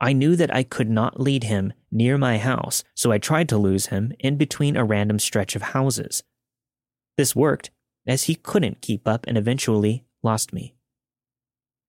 I 0.00 0.12
knew 0.12 0.36
that 0.36 0.54
I 0.54 0.62
could 0.62 0.90
not 0.90 1.20
lead 1.20 1.44
him 1.44 1.72
near 1.90 2.18
my 2.18 2.38
house, 2.38 2.84
so 2.94 3.12
I 3.12 3.18
tried 3.18 3.48
to 3.50 3.58
lose 3.58 3.86
him 3.86 4.12
in 4.18 4.36
between 4.36 4.76
a 4.76 4.84
random 4.84 5.18
stretch 5.18 5.54
of 5.56 5.62
houses. 5.62 6.22
This 7.16 7.36
worked, 7.36 7.70
as 8.06 8.24
he 8.24 8.34
couldn't 8.34 8.82
keep 8.82 9.06
up 9.06 9.24
and 9.26 9.38
eventually 9.38 10.04
lost 10.22 10.52
me. 10.52 10.74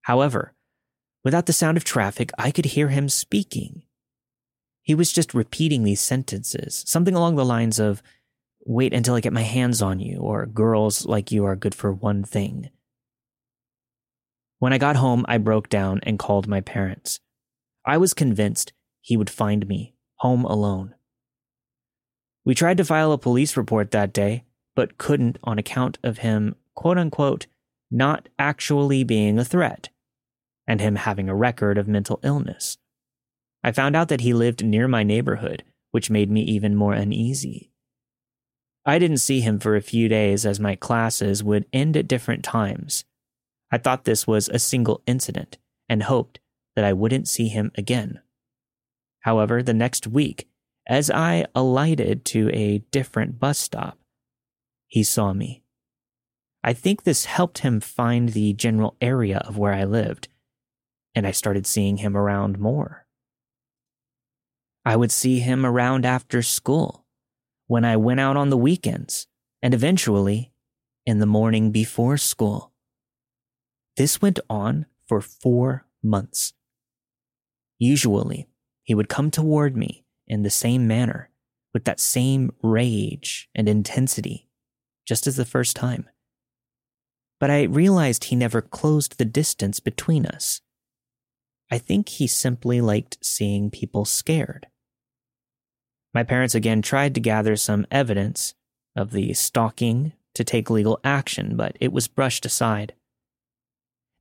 However, 0.03 0.53
without 1.23 1.47
the 1.47 1.53
sound 1.53 1.77
of 1.77 1.83
traffic, 1.83 2.31
I 2.37 2.51
could 2.51 2.65
hear 2.65 2.89
him 2.89 3.09
speaking. 3.09 3.83
He 4.83 4.93
was 4.93 5.11
just 5.11 5.33
repeating 5.33 5.83
these 5.83 5.99
sentences, 5.99 6.83
something 6.85 7.15
along 7.15 7.35
the 7.35 7.45
lines 7.45 7.79
of, 7.79 8.03
Wait 8.67 8.93
until 8.93 9.13
I 9.13 9.19
get 9.19 9.33
my 9.33 9.43
hands 9.43 9.81
on 9.81 9.99
you, 9.99 10.17
or 10.19 10.47
girls 10.47 11.05
like 11.05 11.31
you 11.31 11.45
are 11.45 11.55
good 11.55 11.75
for 11.75 11.93
one 11.93 12.23
thing. 12.23 12.71
When 14.57 14.73
I 14.73 14.79
got 14.79 14.95
home, 14.95 15.23
I 15.27 15.37
broke 15.37 15.69
down 15.69 15.99
and 16.01 16.17
called 16.17 16.47
my 16.47 16.61
parents. 16.61 17.19
I 17.85 17.97
was 17.97 18.13
convinced 18.13 18.73
he 19.01 19.15
would 19.15 19.29
find 19.29 19.67
me 19.67 19.93
home 20.17 20.43
alone. 20.45 20.95
We 22.43 22.55
tried 22.55 22.77
to 22.77 22.85
file 22.85 23.11
a 23.11 23.17
police 23.17 23.55
report 23.57 23.91
that 23.91 24.13
day, 24.13 24.43
but 24.75 24.97
couldn't 24.97 25.37
on 25.43 25.59
account 25.59 25.97
of 26.03 26.19
him, 26.19 26.55
quote 26.73 26.97
unquote, 26.97 27.47
not 27.91 28.29
actually 28.39 29.03
being 29.03 29.37
a 29.37 29.45
threat, 29.45 29.89
and 30.67 30.81
him 30.81 30.95
having 30.95 31.29
a 31.29 31.35
record 31.35 31.77
of 31.77 31.87
mental 31.87 32.19
illness. 32.23 32.77
I 33.63 33.71
found 33.71 33.95
out 33.95 34.09
that 34.09 34.21
he 34.21 34.33
lived 34.33 34.65
near 34.65 34.87
my 34.87 35.03
neighborhood, 35.03 35.63
which 35.91 36.09
made 36.09 36.29
me 36.29 36.41
even 36.41 36.75
more 36.75 36.93
uneasy. 36.93 37.71
I 38.85 38.99
didn't 38.99 39.17
see 39.17 39.41
him 39.41 39.59
for 39.59 39.75
a 39.75 39.81
few 39.81 40.07
days 40.07 40.45
as 40.45 40.59
my 40.59 40.75
classes 40.75 41.43
would 41.43 41.65
end 41.73 41.97
at 41.97 42.07
different 42.07 42.43
times. 42.43 43.05
I 43.71 43.79
thought 43.79 44.05
this 44.05 44.27
was 44.27 44.47
a 44.49 44.59
single 44.59 45.01
incident 45.07 45.57
and 45.89 46.03
hoped 46.03 46.39
that 46.75 46.85
I 46.85 46.93
wouldn't 46.93 47.27
see 47.27 47.47
him 47.47 47.71
again. 47.75 48.19
However, 49.21 49.63
the 49.63 49.73
next 49.73 50.07
week, 50.07 50.47
as 50.87 51.09
I 51.09 51.45
alighted 51.55 52.25
to 52.25 52.49
a 52.53 52.79
different 52.91 53.39
bus 53.39 53.57
stop, 53.57 53.97
he 54.87 55.03
saw 55.03 55.33
me. 55.33 55.63
I 56.63 56.73
think 56.73 57.03
this 57.03 57.25
helped 57.25 57.59
him 57.59 57.79
find 57.79 58.29
the 58.29 58.53
general 58.53 58.95
area 59.01 59.39
of 59.39 59.57
where 59.57 59.73
I 59.73 59.83
lived, 59.83 60.27
and 61.13 61.25
I 61.25 61.31
started 61.31 61.65
seeing 61.65 61.97
him 61.97 62.15
around 62.15 62.59
more. 62.59 63.07
I 64.83 64.95
would 64.95 65.11
see 65.11 65.39
him 65.39 65.65
around 65.65 66.05
after 66.05 66.41
school, 66.41 67.05
when 67.67 67.83
I 67.85 67.97
went 67.97 68.19
out 68.19 68.37
on 68.37 68.49
the 68.49 68.57
weekends, 68.57 69.27
and 69.61 69.73
eventually 69.73 70.51
in 71.05 71.19
the 71.19 71.25
morning 71.25 71.71
before 71.71 72.17
school. 72.17 72.71
This 73.97 74.21
went 74.21 74.39
on 74.49 74.85
for 75.07 75.21
four 75.21 75.85
months. 76.03 76.53
Usually, 77.77 78.47
he 78.83 78.95
would 78.95 79.09
come 79.09 79.31
toward 79.31 79.75
me 79.75 80.05
in 80.27 80.43
the 80.43 80.49
same 80.49 80.87
manner, 80.87 81.29
with 81.73 81.85
that 81.85 81.99
same 81.99 82.51
rage 82.61 83.49
and 83.53 83.67
intensity, 83.67 84.47
just 85.05 85.27
as 85.27 85.35
the 85.35 85.45
first 85.45 85.75
time. 85.75 86.07
But 87.39 87.51
I 87.51 87.63
realized 87.63 88.25
he 88.25 88.35
never 88.35 88.61
closed 88.61 89.17
the 89.17 89.25
distance 89.25 89.79
between 89.79 90.25
us. 90.25 90.61
I 91.69 91.77
think 91.77 92.09
he 92.09 92.27
simply 92.27 92.79
liked 92.79 93.17
seeing 93.21 93.69
people 93.69 94.05
scared. 94.05 94.67
My 96.13 96.23
parents 96.23 96.55
again 96.55 96.81
tried 96.81 97.13
to 97.15 97.19
gather 97.19 97.57
some 97.57 97.85
evidence 97.91 98.53
of 98.95 99.11
the 99.11 99.33
stalking 99.33 100.13
to 100.33 100.43
take 100.43 100.69
legal 100.69 100.99
action, 101.03 101.57
but 101.57 101.75
it 101.81 101.91
was 101.91 102.07
brushed 102.07 102.45
aside. 102.45 102.93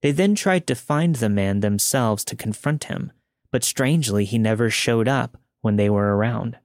They 0.03 0.11
then 0.11 0.35
tried 0.35 0.67
to 0.67 0.75
find 0.75 1.17
the 1.17 1.29
man 1.29 1.61
themselves 1.61 2.25
to 2.25 2.37
confront 2.37 2.85
him, 2.85 3.13
but 3.55 3.63
strangely, 3.63 4.25
he 4.25 4.37
never 4.37 4.69
showed 4.69 5.07
up 5.07 5.39
when 5.61 5.77
they 5.77 5.89
were 5.89 6.17
around. 6.17 6.59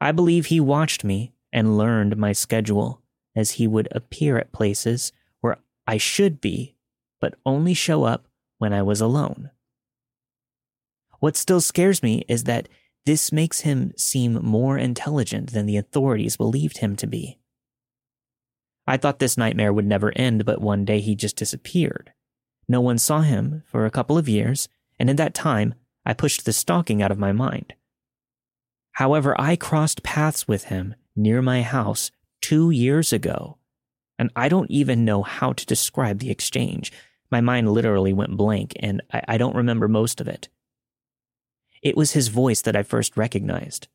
I 0.00 0.12
believe 0.12 0.46
he 0.46 0.60
watched 0.60 1.02
me 1.02 1.32
and 1.52 1.76
learned 1.76 2.16
my 2.16 2.30
schedule 2.30 3.02
as 3.34 3.58
he 3.58 3.66
would 3.66 3.88
appear 3.90 4.38
at 4.38 4.52
places 4.52 5.10
where 5.40 5.56
I 5.84 5.96
should 5.96 6.40
be, 6.40 6.76
but 7.20 7.34
only 7.44 7.74
show 7.74 8.04
up 8.04 8.28
when 8.58 8.72
I 8.72 8.82
was 8.82 9.00
alone. 9.00 9.50
What 11.18 11.34
still 11.34 11.60
scares 11.60 12.00
me 12.00 12.24
is 12.28 12.44
that 12.44 12.68
this 13.04 13.32
makes 13.32 13.62
him 13.62 13.92
seem 13.96 14.34
more 14.34 14.78
intelligent 14.78 15.50
than 15.50 15.66
the 15.66 15.78
authorities 15.78 16.36
believed 16.36 16.78
him 16.78 16.94
to 16.94 17.08
be. 17.08 17.40
I 18.86 18.98
thought 18.98 19.18
this 19.18 19.36
nightmare 19.36 19.72
would 19.72 19.86
never 19.86 20.12
end, 20.14 20.44
but 20.44 20.60
one 20.60 20.84
day 20.84 21.00
he 21.00 21.16
just 21.16 21.34
disappeared. 21.34 22.12
No 22.68 22.80
one 22.80 22.98
saw 22.98 23.22
him 23.22 23.64
for 23.66 23.84
a 23.84 23.90
couple 23.90 24.16
of 24.16 24.28
years, 24.28 24.68
and 24.98 25.10
in 25.10 25.16
that 25.16 25.34
time, 25.34 25.74
I 26.04 26.14
pushed 26.14 26.44
the 26.44 26.52
stalking 26.52 27.02
out 27.02 27.10
of 27.10 27.18
my 27.18 27.32
mind. 27.32 27.74
However, 28.92 29.34
I 29.40 29.56
crossed 29.56 30.02
paths 30.02 30.46
with 30.46 30.64
him 30.64 30.94
near 31.16 31.42
my 31.42 31.62
house 31.62 32.10
two 32.40 32.70
years 32.70 33.12
ago, 33.12 33.58
and 34.18 34.30
I 34.36 34.48
don't 34.48 34.70
even 34.70 35.04
know 35.04 35.22
how 35.22 35.52
to 35.52 35.66
describe 35.66 36.18
the 36.18 36.30
exchange. 36.30 36.92
My 37.30 37.40
mind 37.40 37.70
literally 37.72 38.12
went 38.12 38.36
blank, 38.36 38.74
and 38.80 39.02
I, 39.12 39.22
I 39.28 39.38
don't 39.38 39.56
remember 39.56 39.88
most 39.88 40.20
of 40.20 40.28
it. 40.28 40.48
It 41.82 41.96
was 41.96 42.12
his 42.12 42.28
voice 42.28 42.62
that 42.62 42.76
I 42.76 42.82
first 42.82 43.16
recognized. 43.16 43.88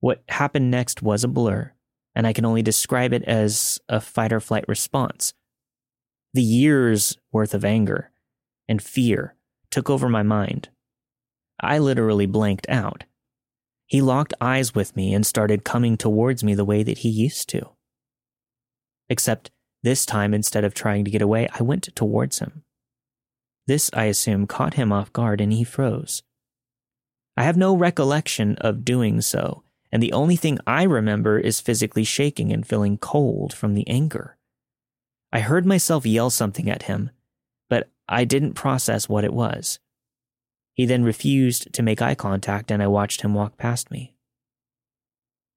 What 0.00 0.24
happened 0.28 0.70
next 0.70 1.02
was 1.02 1.22
a 1.22 1.28
blur, 1.28 1.72
and 2.14 2.26
I 2.26 2.32
can 2.32 2.44
only 2.44 2.62
describe 2.62 3.12
it 3.12 3.22
as 3.24 3.78
a 3.88 4.00
fight 4.00 4.32
or 4.32 4.40
flight 4.40 4.64
response. 4.66 5.34
The 6.34 6.42
years 6.42 7.18
worth 7.30 7.54
of 7.54 7.64
anger 7.64 8.10
and 8.68 8.82
fear 8.82 9.35
took 9.76 9.90
over 9.90 10.08
my 10.08 10.22
mind. 10.22 10.70
I 11.60 11.76
literally 11.76 12.24
blanked 12.24 12.66
out. 12.70 13.04
He 13.84 14.00
locked 14.00 14.32
eyes 14.40 14.74
with 14.74 14.96
me 14.96 15.12
and 15.12 15.26
started 15.26 15.64
coming 15.66 15.98
towards 15.98 16.42
me 16.42 16.54
the 16.54 16.64
way 16.64 16.82
that 16.82 17.00
he 17.00 17.10
used 17.10 17.50
to. 17.50 17.72
Except 19.10 19.50
this 19.82 20.06
time, 20.06 20.32
instead 20.32 20.64
of 20.64 20.72
trying 20.72 21.04
to 21.04 21.10
get 21.10 21.20
away, 21.20 21.46
I 21.52 21.62
went 21.62 21.94
towards 21.94 22.38
him. 22.38 22.62
This, 23.66 23.90
I 23.92 24.04
assume, 24.04 24.46
caught 24.46 24.74
him 24.80 24.94
off 24.94 25.12
guard 25.12 25.42
and 25.42 25.52
he 25.52 25.62
froze. 25.62 26.22
I 27.36 27.42
have 27.42 27.58
no 27.58 27.76
recollection 27.76 28.56
of 28.62 28.82
doing 28.82 29.20
so, 29.20 29.62
and 29.92 30.02
the 30.02 30.14
only 30.14 30.36
thing 30.36 30.58
I 30.66 30.84
remember 30.84 31.38
is 31.38 31.60
physically 31.60 32.04
shaking 32.04 32.50
and 32.50 32.66
feeling 32.66 32.96
cold 32.96 33.52
from 33.52 33.74
the 33.74 33.86
anger. 33.88 34.38
I 35.34 35.40
heard 35.40 35.66
myself 35.66 36.06
yell 36.06 36.30
something 36.30 36.70
at 36.70 36.84
him, 36.84 37.10
I 38.08 38.24
didn't 38.24 38.54
process 38.54 39.08
what 39.08 39.24
it 39.24 39.32
was. 39.32 39.78
He 40.74 40.86
then 40.86 41.04
refused 41.04 41.72
to 41.72 41.82
make 41.82 42.02
eye 42.02 42.14
contact, 42.14 42.70
and 42.70 42.82
I 42.82 42.86
watched 42.86 43.22
him 43.22 43.34
walk 43.34 43.56
past 43.56 43.90
me. 43.90 44.14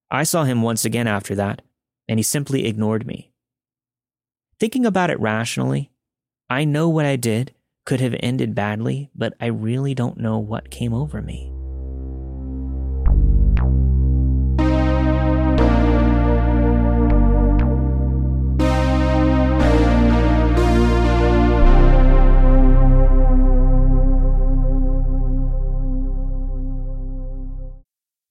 I 0.09 0.23
saw 0.23 0.43
him 0.43 0.61
once 0.61 0.85
again 0.85 1.07
after 1.07 1.35
that, 1.35 1.61
and 2.07 2.17
he 2.17 2.23
simply 2.23 2.65
ignored 2.65 3.05
me. 3.05 3.31
Thinking 4.59 4.85
about 4.85 5.09
it 5.09 5.19
rationally, 5.19 5.91
I 6.49 6.65
know 6.65 6.89
what 6.89 7.05
I 7.05 7.15
did 7.15 7.53
could 7.85 8.01
have 8.01 8.15
ended 8.19 8.55
badly, 8.55 9.09
but 9.15 9.33
I 9.39 9.47
really 9.47 9.93
don't 9.93 10.17
know 10.17 10.39
what 10.39 10.71
came 10.71 10.93
over 10.93 11.21
me. 11.21 11.58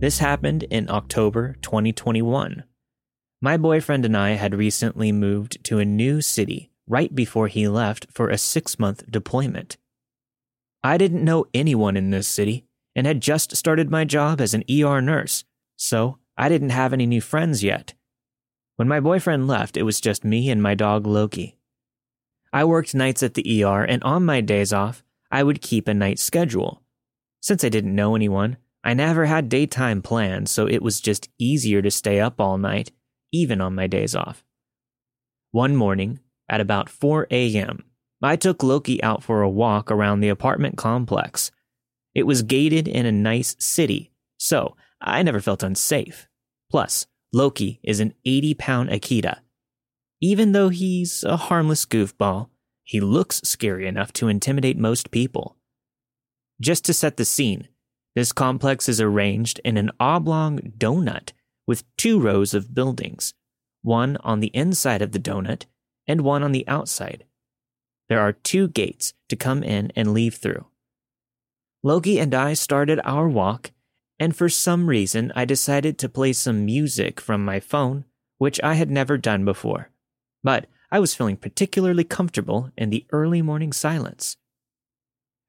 This 0.00 0.18
happened 0.20 0.62
in 0.62 0.88
October 0.88 1.56
2021. 1.60 2.64
My 3.42 3.58
boyfriend 3.58 4.06
and 4.06 4.16
I 4.16 4.30
had 4.30 4.54
recently 4.54 5.12
moved 5.12 5.62
to 5.64 5.78
a 5.78 5.84
new 5.84 6.22
city 6.22 6.70
right 6.86 7.14
before 7.14 7.48
he 7.48 7.68
left 7.68 8.06
for 8.10 8.30
a 8.30 8.38
six 8.38 8.78
month 8.78 9.10
deployment. 9.10 9.76
I 10.82 10.96
didn't 10.96 11.22
know 11.22 11.48
anyone 11.52 11.98
in 11.98 12.08
this 12.08 12.26
city 12.26 12.64
and 12.96 13.06
had 13.06 13.20
just 13.20 13.54
started 13.54 13.90
my 13.90 14.06
job 14.06 14.40
as 14.40 14.54
an 14.54 14.64
ER 14.70 15.02
nurse, 15.02 15.44
so 15.76 16.16
I 16.34 16.48
didn't 16.48 16.70
have 16.70 16.94
any 16.94 17.04
new 17.04 17.20
friends 17.20 17.62
yet. 17.62 17.92
When 18.76 18.88
my 18.88 19.00
boyfriend 19.00 19.46
left, 19.46 19.76
it 19.76 19.82
was 19.82 20.00
just 20.00 20.24
me 20.24 20.48
and 20.48 20.62
my 20.62 20.74
dog 20.74 21.06
Loki. 21.06 21.58
I 22.54 22.64
worked 22.64 22.94
nights 22.94 23.22
at 23.22 23.34
the 23.34 23.62
ER, 23.62 23.84
and 23.84 24.02
on 24.02 24.24
my 24.24 24.40
days 24.40 24.72
off, 24.72 25.04
I 25.30 25.42
would 25.42 25.60
keep 25.60 25.88
a 25.88 25.92
night 25.92 26.18
schedule. 26.18 26.80
Since 27.42 27.64
I 27.64 27.68
didn't 27.68 27.94
know 27.94 28.16
anyone, 28.16 28.56
I 28.82 28.94
never 28.94 29.26
had 29.26 29.48
daytime 29.48 30.02
plans, 30.02 30.50
so 30.50 30.66
it 30.66 30.82
was 30.82 31.00
just 31.00 31.28
easier 31.38 31.82
to 31.82 31.90
stay 31.90 32.20
up 32.20 32.40
all 32.40 32.58
night, 32.58 32.92
even 33.32 33.60
on 33.60 33.74
my 33.74 33.86
days 33.86 34.14
off. 34.14 34.44
One 35.50 35.76
morning, 35.76 36.20
at 36.48 36.60
about 36.60 36.88
4 36.88 37.26
a.m., 37.30 37.84
I 38.22 38.36
took 38.36 38.62
Loki 38.62 39.02
out 39.02 39.22
for 39.22 39.42
a 39.42 39.50
walk 39.50 39.90
around 39.90 40.20
the 40.20 40.28
apartment 40.28 40.76
complex. 40.76 41.50
It 42.14 42.24
was 42.24 42.42
gated 42.42 42.88
in 42.88 43.06
a 43.06 43.12
nice 43.12 43.56
city, 43.58 44.12
so 44.36 44.76
I 45.00 45.22
never 45.22 45.40
felt 45.40 45.62
unsafe. 45.62 46.28
Plus, 46.70 47.06
Loki 47.32 47.80
is 47.82 48.00
an 48.00 48.14
80 48.24 48.54
pound 48.54 48.90
Akita. 48.90 49.38
Even 50.20 50.52
though 50.52 50.68
he's 50.68 51.24
a 51.24 51.36
harmless 51.36 51.86
goofball, 51.86 52.48
he 52.84 53.00
looks 53.00 53.40
scary 53.42 53.86
enough 53.86 54.12
to 54.14 54.28
intimidate 54.28 54.76
most 54.76 55.10
people. 55.10 55.56
Just 56.60 56.84
to 56.86 56.92
set 56.92 57.16
the 57.16 57.24
scene, 57.24 57.68
this 58.14 58.32
complex 58.32 58.88
is 58.88 59.00
arranged 59.00 59.60
in 59.64 59.76
an 59.76 59.90
oblong 60.00 60.58
donut 60.76 61.32
with 61.66 61.84
two 61.96 62.20
rows 62.20 62.54
of 62.54 62.74
buildings, 62.74 63.34
one 63.82 64.16
on 64.18 64.40
the 64.40 64.48
inside 64.48 65.02
of 65.02 65.12
the 65.12 65.20
donut 65.20 65.64
and 66.06 66.22
one 66.22 66.42
on 66.42 66.52
the 66.52 66.66
outside. 66.66 67.24
There 68.08 68.20
are 68.20 68.32
two 68.32 68.68
gates 68.68 69.14
to 69.28 69.36
come 69.36 69.62
in 69.62 69.92
and 69.94 70.12
leave 70.12 70.34
through. 70.34 70.66
Loki 71.82 72.18
and 72.18 72.34
I 72.34 72.54
started 72.54 73.00
our 73.04 73.28
walk, 73.28 73.70
and 74.18 74.36
for 74.36 74.48
some 74.48 74.88
reason 74.88 75.32
I 75.36 75.44
decided 75.44 75.96
to 75.98 76.08
play 76.08 76.32
some 76.32 76.66
music 76.66 77.20
from 77.20 77.44
my 77.44 77.60
phone, 77.60 78.04
which 78.38 78.60
I 78.62 78.74
had 78.74 78.90
never 78.90 79.16
done 79.16 79.44
before. 79.44 79.90
But 80.42 80.66
I 80.90 80.98
was 80.98 81.14
feeling 81.14 81.36
particularly 81.36 82.04
comfortable 82.04 82.70
in 82.76 82.90
the 82.90 83.06
early 83.12 83.42
morning 83.42 83.72
silence. 83.72 84.36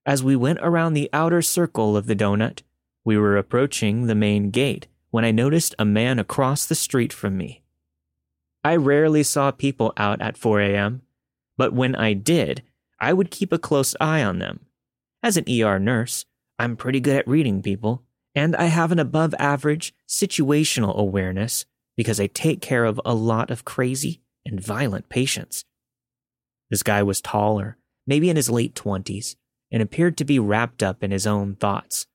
As 0.05 0.23
we 0.23 0.35
went 0.35 0.59
around 0.61 0.93
the 0.93 1.09
outer 1.13 1.41
circle 1.41 1.95
of 1.95 2.07
the 2.07 2.15
donut, 2.15 2.63
we 3.05 3.17
were 3.17 3.37
approaching 3.37 4.07
the 4.07 4.15
main 4.15 4.49
gate 4.49 4.87
when 5.11 5.23
I 5.23 5.31
noticed 5.31 5.75
a 5.77 5.85
man 5.85 6.17
across 6.17 6.65
the 6.65 6.75
street 6.75 7.13
from 7.13 7.37
me. 7.37 7.61
I 8.63 8.75
rarely 8.75 9.23
saw 9.23 9.51
people 9.51 9.93
out 9.97 10.21
at 10.21 10.37
4 10.37 10.61
a.m., 10.61 11.01
but 11.57 11.73
when 11.73 11.95
I 11.95 12.13
did, 12.13 12.63
I 12.99 13.13
would 13.13 13.31
keep 13.31 13.51
a 13.51 13.59
close 13.59 13.95
eye 13.99 14.23
on 14.23 14.39
them. 14.39 14.65
As 15.21 15.37
an 15.37 15.45
ER 15.47 15.79
nurse, 15.79 16.25
I'm 16.57 16.77
pretty 16.77 16.99
good 16.99 17.17
at 17.17 17.27
reading 17.27 17.61
people, 17.61 18.03
and 18.33 18.55
I 18.55 18.65
have 18.65 18.91
an 18.91 18.99
above 18.99 19.35
average 19.37 19.93
situational 20.07 20.95
awareness 20.95 21.65
because 21.95 22.19
I 22.19 22.27
take 22.27 22.61
care 22.61 22.85
of 22.85 22.99
a 23.05 23.13
lot 23.13 23.51
of 23.51 23.65
crazy 23.65 24.21
and 24.45 24.59
violent 24.59 25.09
patients. 25.09 25.65
This 26.69 26.83
guy 26.83 27.03
was 27.03 27.21
taller, 27.21 27.77
maybe 28.07 28.29
in 28.29 28.35
his 28.35 28.49
late 28.49 28.73
20s, 28.75 29.35
and 29.71 29.81
appeared 29.81 30.17
to 30.17 30.25
be 30.25 30.39
wrapped 30.39 30.83
up 30.83 31.03
in 31.03 31.11
his 31.11 31.25
own 31.25 31.55
thoughts. 31.55 32.07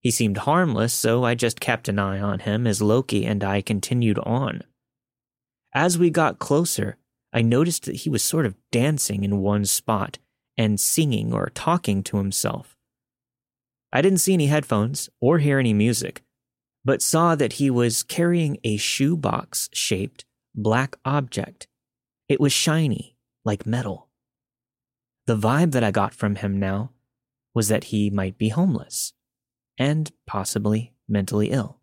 He 0.00 0.10
seemed 0.10 0.38
harmless, 0.38 0.92
so 0.94 1.24
I 1.24 1.34
just 1.34 1.60
kept 1.60 1.88
an 1.88 1.98
eye 1.98 2.20
on 2.20 2.40
him 2.40 2.66
as 2.66 2.80
Loki 2.80 3.26
and 3.26 3.42
I 3.42 3.60
continued 3.60 4.18
on. 4.20 4.62
As 5.74 5.98
we 5.98 6.10
got 6.10 6.38
closer, 6.38 6.96
I 7.32 7.42
noticed 7.42 7.84
that 7.84 7.96
he 7.96 8.08
was 8.08 8.22
sort 8.22 8.46
of 8.46 8.54
dancing 8.72 9.24
in 9.24 9.38
one 9.42 9.64
spot 9.64 10.18
and 10.56 10.80
singing 10.80 11.34
or 11.34 11.50
talking 11.50 12.02
to 12.04 12.16
himself. 12.16 12.76
I 13.92 14.00
didn't 14.00 14.18
see 14.20 14.32
any 14.32 14.46
headphones 14.46 15.10
or 15.20 15.38
hear 15.38 15.58
any 15.58 15.74
music, 15.74 16.22
but 16.84 17.02
saw 17.02 17.34
that 17.34 17.54
he 17.54 17.68
was 17.68 18.02
carrying 18.02 18.58
a 18.64 18.76
shoebox 18.76 19.68
shaped 19.72 20.24
black 20.54 20.96
object. 21.04 21.66
It 22.28 22.40
was 22.40 22.52
shiny, 22.52 23.16
like 23.44 23.66
metal. 23.66 24.05
The 25.26 25.36
vibe 25.36 25.72
that 25.72 25.82
I 25.82 25.90
got 25.90 26.14
from 26.14 26.36
him 26.36 26.58
now 26.58 26.92
was 27.52 27.68
that 27.68 27.84
he 27.84 28.10
might 28.10 28.38
be 28.38 28.50
homeless 28.50 29.12
and 29.76 30.10
possibly 30.26 30.94
mentally 31.08 31.50
ill. 31.50 31.80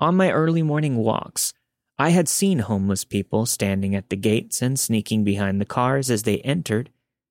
On 0.00 0.16
my 0.16 0.30
early 0.30 0.62
morning 0.62 0.96
walks, 0.96 1.52
I 1.98 2.10
had 2.10 2.28
seen 2.28 2.60
homeless 2.60 3.04
people 3.04 3.46
standing 3.46 3.94
at 3.94 4.10
the 4.10 4.16
gates 4.16 4.60
and 4.60 4.78
sneaking 4.78 5.24
behind 5.24 5.60
the 5.60 5.66
cars 5.66 6.10
as 6.10 6.24
they 6.24 6.38
entered, 6.38 6.90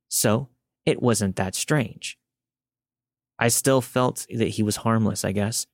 so 0.10 0.50
it 0.86 1.02
wasn't 1.02 1.36
that 1.36 1.56
strange. 1.56 2.18
I 3.38 3.50
still 3.50 3.82
felt 3.82 4.26
that 4.34 4.50
he 4.50 4.64
was 4.64 4.78
harmless, 4.78 5.26
I 5.26 5.32
guess. 5.32 5.68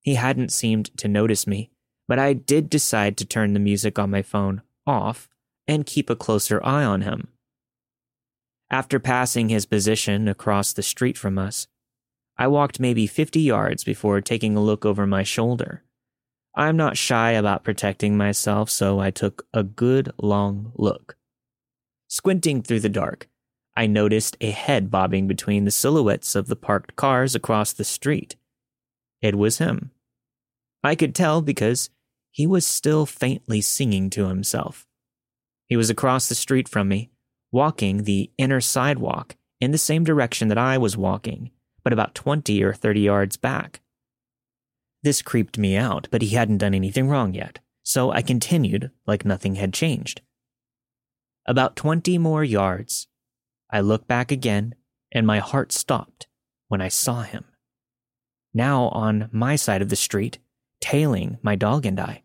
He 0.00 0.14
hadn't 0.14 0.52
seemed 0.52 0.96
to 0.98 1.08
notice 1.08 1.46
me, 1.46 1.70
but 2.08 2.18
I 2.18 2.32
did 2.32 2.70
decide 2.70 3.16
to 3.18 3.24
turn 3.24 3.52
the 3.52 3.60
music 3.60 3.98
on 3.98 4.10
my 4.10 4.22
phone 4.22 4.62
off 4.86 5.28
and 5.66 5.86
keep 5.86 6.08
a 6.10 6.16
closer 6.16 6.64
eye 6.64 6.84
on 6.84 7.02
him. 7.02 7.28
After 8.72 8.98
passing 8.98 9.50
his 9.50 9.66
position 9.66 10.28
across 10.28 10.72
the 10.72 10.82
street 10.82 11.18
from 11.18 11.38
us, 11.38 11.66
I 12.38 12.46
walked 12.46 12.80
maybe 12.80 13.06
50 13.06 13.38
yards 13.38 13.84
before 13.84 14.22
taking 14.22 14.56
a 14.56 14.62
look 14.62 14.86
over 14.86 15.06
my 15.06 15.24
shoulder. 15.24 15.84
I'm 16.54 16.78
not 16.78 16.96
shy 16.96 17.32
about 17.32 17.64
protecting 17.64 18.16
myself, 18.16 18.70
so 18.70 18.98
I 18.98 19.10
took 19.10 19.46
a 19.52 19.62
good 19.62 20.10
long 20.16 20.72
look. 20.74 21.16
Squinting 22.08 22.62
through 22.62 22.80
the 22.80 22.88
dark, 22.88 23.28
I 23.76 23.86
noticed 23.86 24.38
a 24.40 24.50
head 24.50 24.90
bobbing 24.90 25.28
between 25.28 25.66
the 25.66 25.70
silhouettes 25.70 26.34
of 26.34 26.46
the 26.46 26.56
parked 26.56 26.96
cars 26.96 27.34
across 27.34 27.74
the 27.74 27.84
street. 27.84 28.36
It 29.20 29.36
was 29.36 29.58
him. 29.58 29.90
I 30.82 30.94
could 30.94 31.14
tell 31.14 31.42
because 31.42 31.90
he 32.30 32.46
was 32.46 32.66
still 32.66 33.04
faintly 33.04 33.60
singing 33.60 34.08
to 34.10 34.28
himself. 34.28 34.86
He 35.66 35.76
was 35.76 35.90
across 35.90 36.28
the 36.28 36.34
street 36.34 36.68
from 36.68 36.88
me, 36.88 37.10
walking 37.52 38.04
the 38.04 38.30
inner 38.38 38.60
sidewalk 38.60 39.36
in 39.60 39.70
the 39.70 39.78
same 39.78 40.02
direction 40.02 40.48
that 40.48 40.58
I 40.58 40.78
was 40.78 40.96
walking, 40.96 41.50
but 41.84 41.92
about 41.92 42.14
20 42.14 42.62
or 42.64 42.72
30 42.72 43.00
yards 43.00 43.36
back. 43.36 43.80
This 45.02 45.22
creeped 45.22 45.58
me 45.58 45.76
out, 45.76 46.08
but 46.10 46.22
he 46.22 46.30
hadn't 46.30 46.58
done 46.58 46.74
anything 46.74 47.08
wrong 47.08 47.34
yet, 47.34 47.60
so 47.82 48.10
I 48.10 48.22
continued 48.22 48.90
like 49.06 49.24
nothing 49.24 49.56
had 49.56 49.72
changed. 49.72 50.22
About 51.46 51.76
20 51.76 52.18
more 52.18 52.42
yards, 52.42 53.08
I 53.70 53.80
looked 53.80 54.08
back 54.08 54.32
again, 54.32 54.74
and 55.12 55.26
my 55.26 55.38
heart 55.40 55.72
stopped 55.72 56.26
when 56.68 56.80
I 56.80 56.88
saw 56.88 57.22
him. 57.22 57.44
Now 58.54 58.88
on 58.88 59.28
my 59.32 59.56
side 59.56 59.82
of 59.82 59.88
the 59.88 59.96
street, 59.96 60.38
tailing 60.80 61.38
my 61.42 61.56
dog 61.56 61.84
and 61.84 61.98
I. 61.98 62.22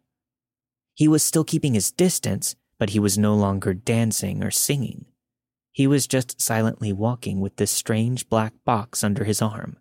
He 0.94 1.08
was 1.08 1.24
still 1.24 1.44
keeping 1.44 1.74
his 1.74 1.92
distance, 1.92 2.56
but 2.80 2.92
he 2.92 3.00
was 3.00 3.18
no 3.18 3.36
longer 3.36 3.74
dancing 3.74 4.44
or 4.44 4.52
singing. 4.52 5.06
He 5.78 5.86
was 5.86 6.08
just 6.08 6.42
silently 6.42 6.92
walking 6.92 7.40
with 7.40 7.58
this 7.58 7.70
strange 7.70 8.30
black 8.30 8.54
box 8.66 9.04
under 9.04 9.26
his 9.26 9.44
arm. 9.44 9.78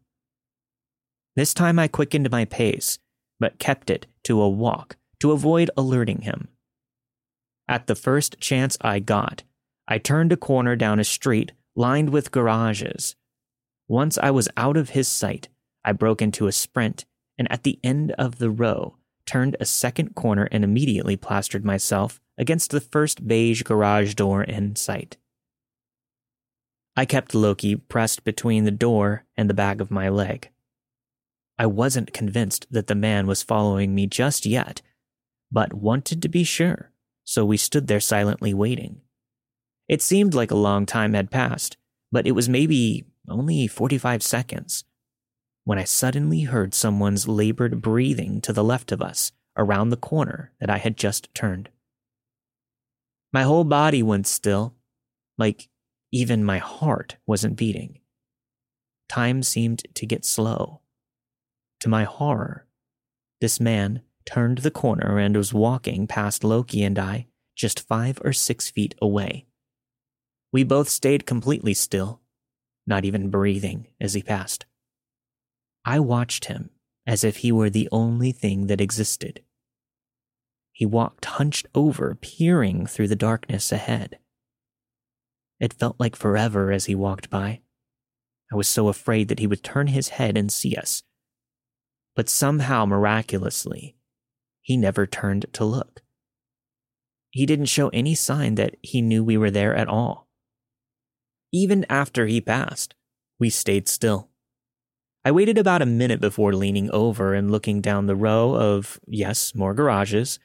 This 1.37 1.55
time 1.55 1.79
I 1.79 1.89
quickened 1.89 2.31
my 2.31 2.45
pace, 2.45 2.99
but 3.41 3.59
kept 3.59 3.89
it 3.89 4.07
to 4.25 4.43
a 4.43 4.47
walk 4.47 4.99
to 5.21 5.33
avoid 5.33 5.71
alerting 5.75 6.21
him. 6.21 6.49
At 7.67 7.87
the 7.87 7.95
first 7.95 8.39
chance 8.41 8.77
I 8.83 8.99
got, 8.99 9.43
I 9.89 9.97
turned 9.97 10.33
a 10.33 10.37
corner 10.37 10.77
down 10.77 11.01
a 11.01 11.05
street 11.05 11.53
lined 11.75 12.11
with 12.11 12.31
garages. 12.31 13.17
Once 13.89 14.19
I 14.19 14.31
was 14.31 14.51
out 14.55 14.77
of 14.77 14.91
his 14.91 15.09
sight, 15.09 15.49
I 15.83 15.93
broke 15.93 16.21
into 16.21 16.47
a 16.47 16.53
sprint 16.53 17.07
and 17.39 17.51
at 17.51 17.63
the 17.63 17.81
end 17.83 18.11
of 18.19 18.37
the 18.37 18.51
row, 18.51 18.97
turned 19.25 19.57
a 19.61 19.65
second 19.65 20.15
corner 20.15 20.47
and 20.53 20.63
immediately 20.63 21.17
plastered 21.17 21.65
myself 21.65 22.21
against 22.37 22.71
the 22.71 22.83
first 22.83 23.27
beige 23.27 23.63
garage 23.63 24.13
door 24.13 24.45
in 24.45 24.77
sight. 24.77 25.17
I 26.97 27.05
kept 27.05 27.35
Loki 27.35 27.77
pressed 27.77 28.25
between 28.25 28.65
the 28.65 28.71
door 28.71 29.25
and 29.37 29.51
the 29.51 29.55
back 29.55 29.81
of 29.81 29.91
my 29.91 30.09
leg. 30.09 30.51
I 31.59 31.67
wasn't 31.67 32.13
convinced 32.13 32.67
that 32.71 32.87
the 32.87 32.95
man 32.95 33.27
was 33.27 33.43
following 33.43 33.95
me 33.95 34.07
just 34.07 34.47
yet, 34.47 34.81
but 35.53 35.75
wanted 35.75 36.23
to 36.23 36.29
be 36.29 36.45
sure, 36.45 36.91
so 37.25 37.45
we 37.45 37.57
stood 37.57 37.87
there 37.87 38.01
silently 38.01 38.55
waiting. 38.55 39.03
It 39.89 40.03
seemed 40.03 40.35
like 40.35 40.51
a 40.51 40.57
long 40.57 40.87
time 40.87 41.15
had 41.15 41.31
passed, 41.31 41.77
but 42.11 42.27
it 42.27 42.33
was 42.33 42.49
maybe 42.49 43.05
only 43.29 43.67
45 43.67 44.23
seconds 44.23 44.85
when 45.65 45.79
I 45.79 45.85
suddenly 45.85 46.43
heard 46.43 46.75
someone's 46.75 47.27
labored 47.27 47.83
breathing 47.83 48.41
to 48.43 48.53
the 48.53 48.65
left 48.65 48.93
of 48.93 49.03
us 49.03 49.33
around 49.57 49.91
the 49.91 49.97
corner 49.97 50.53
that 50.61 50.71
I 50.71 50.79
had 50.79 50.97
just 50.97 51.35
turned. 51.35 51.71
My 53.33 53.43
whole 53.43 53.65
body 53.65 54.03
went 54.03 54.27
still, 54.27 54.75
like 55.37 55.69
even 56.17 56.43
my 56.43 56.57
heart 56.57 57.17
wasn't 57.27 57.57
beating. 57.57 58.01
Time 59.07 59.43
seemed 59.43 59.83
to 59.95 60.07
get 60.07 60.25
slow. 60.25 60.81
To 61.81 61.91
my 61.91 62.05
horror, 62.05 62.67
this 63.43 63.61
man 63.61 64.01
turned 64.25 64.59
the 64.59 64.71
corner 64.71 65.19
and 65.19 65.37
was 65.37 65.53
walking 65.53 66.07
past 66.07 66.43
Loki 66.43 66.83
and 66.83 66.99
I 66.99 67.27
just 67.55 67.87
five 67.87 68.19
or 68.25 68.33
six 68.33 68.71
feet 68.71 68.95
away. 69.01 69.45
We 70.53 70.65
both 70.65 70.89
stayed 70.89 71.27
completely 71.27 71.75
still, 71.75 72.23
not 72.87 73.05
even 73.05 73.29
breathing 73.29 73.89
as 74.01 74.15
he 74.15 74.23
passed. 74.23 74.65
I 75.85 76.01
watched 76.01 76.47
him 76.47 76.71
as 77.07 77.25
if 77.25 77.39
he 77.39 77.53
were 77.53 77.71
the 77.71 77.91
only 77.93 78.33
thing 78.33 78.69
that 78.69 78.81
existed. 78.81 79.43
He 80.73 80.87
walked 80.87 81.27
hunched 81.27 81.67
over, 81.75 82.17
peering 82.21 82.87
through 82.87 83.09
the 83.09 83.17
darkness 83.17 83.71
ahead. 83.71 84.19
It 85.59 85.73
felt 85.73 85.99
like 85.99 86.17
forever 86.17 86.71
as 86.71 86.85
he 86.85 86.95
walked 86.95 87.31
by. 87.31 87.61
I 88.53 88.57
was 88.57 88.69
so 88.69 88.89
afraid 88.89 89.29
that 89.29 89.39
he 89.39 89.47
would 89.47 89.63
turn 89.63 89.89
his 89.89 90.11
head 90.11 90.37
and 90.37 90.53
see 90.53 90.77
us, 90.77 91.03
but 92.15 92.29
somehow, 92.29 92.87
miraculously, 92.87 93.97
he 94.63 94.77
never 94.77 95.07
turned 95.07 95.47
to 95.53 95.65
look. 95.65 96.03
He 97.31 97.45
didn't 97.45 97.67
show 97.67 97.89
any 97.89 98.15
sign 98.15 98.55
that 98.55 98.77
he 98.83 99.03
knew 99.03 99.23
we 99.23 99.37
were 99.37 99.51
there 99.51 99.75
at 99.75 99.89
all. 99.89 100.29
Even 101.53 101.85
after 101.91 102.27
he 102.27 102.41
passed, 102.41 102.95
we 103.39 103.51
stayed 103.51 103.89
still. 103.89 104.31
I 105.25 105.33
waited 105.33 105.59
about 105.59 105.83
a 105.83 105.87
minute 105.87 106.21
before 106.21 106.55
leaning 106.55 106.91
over 106.93 107.35
and 107.35 107.51
looking 107.51 107.81
down 107.81 108.07
the 108.07 108.17
row 108.17 108.55
of, 108.55 109.01
yes, 109.07 109.55
more 109.55 109.75
garages 109.75 110.39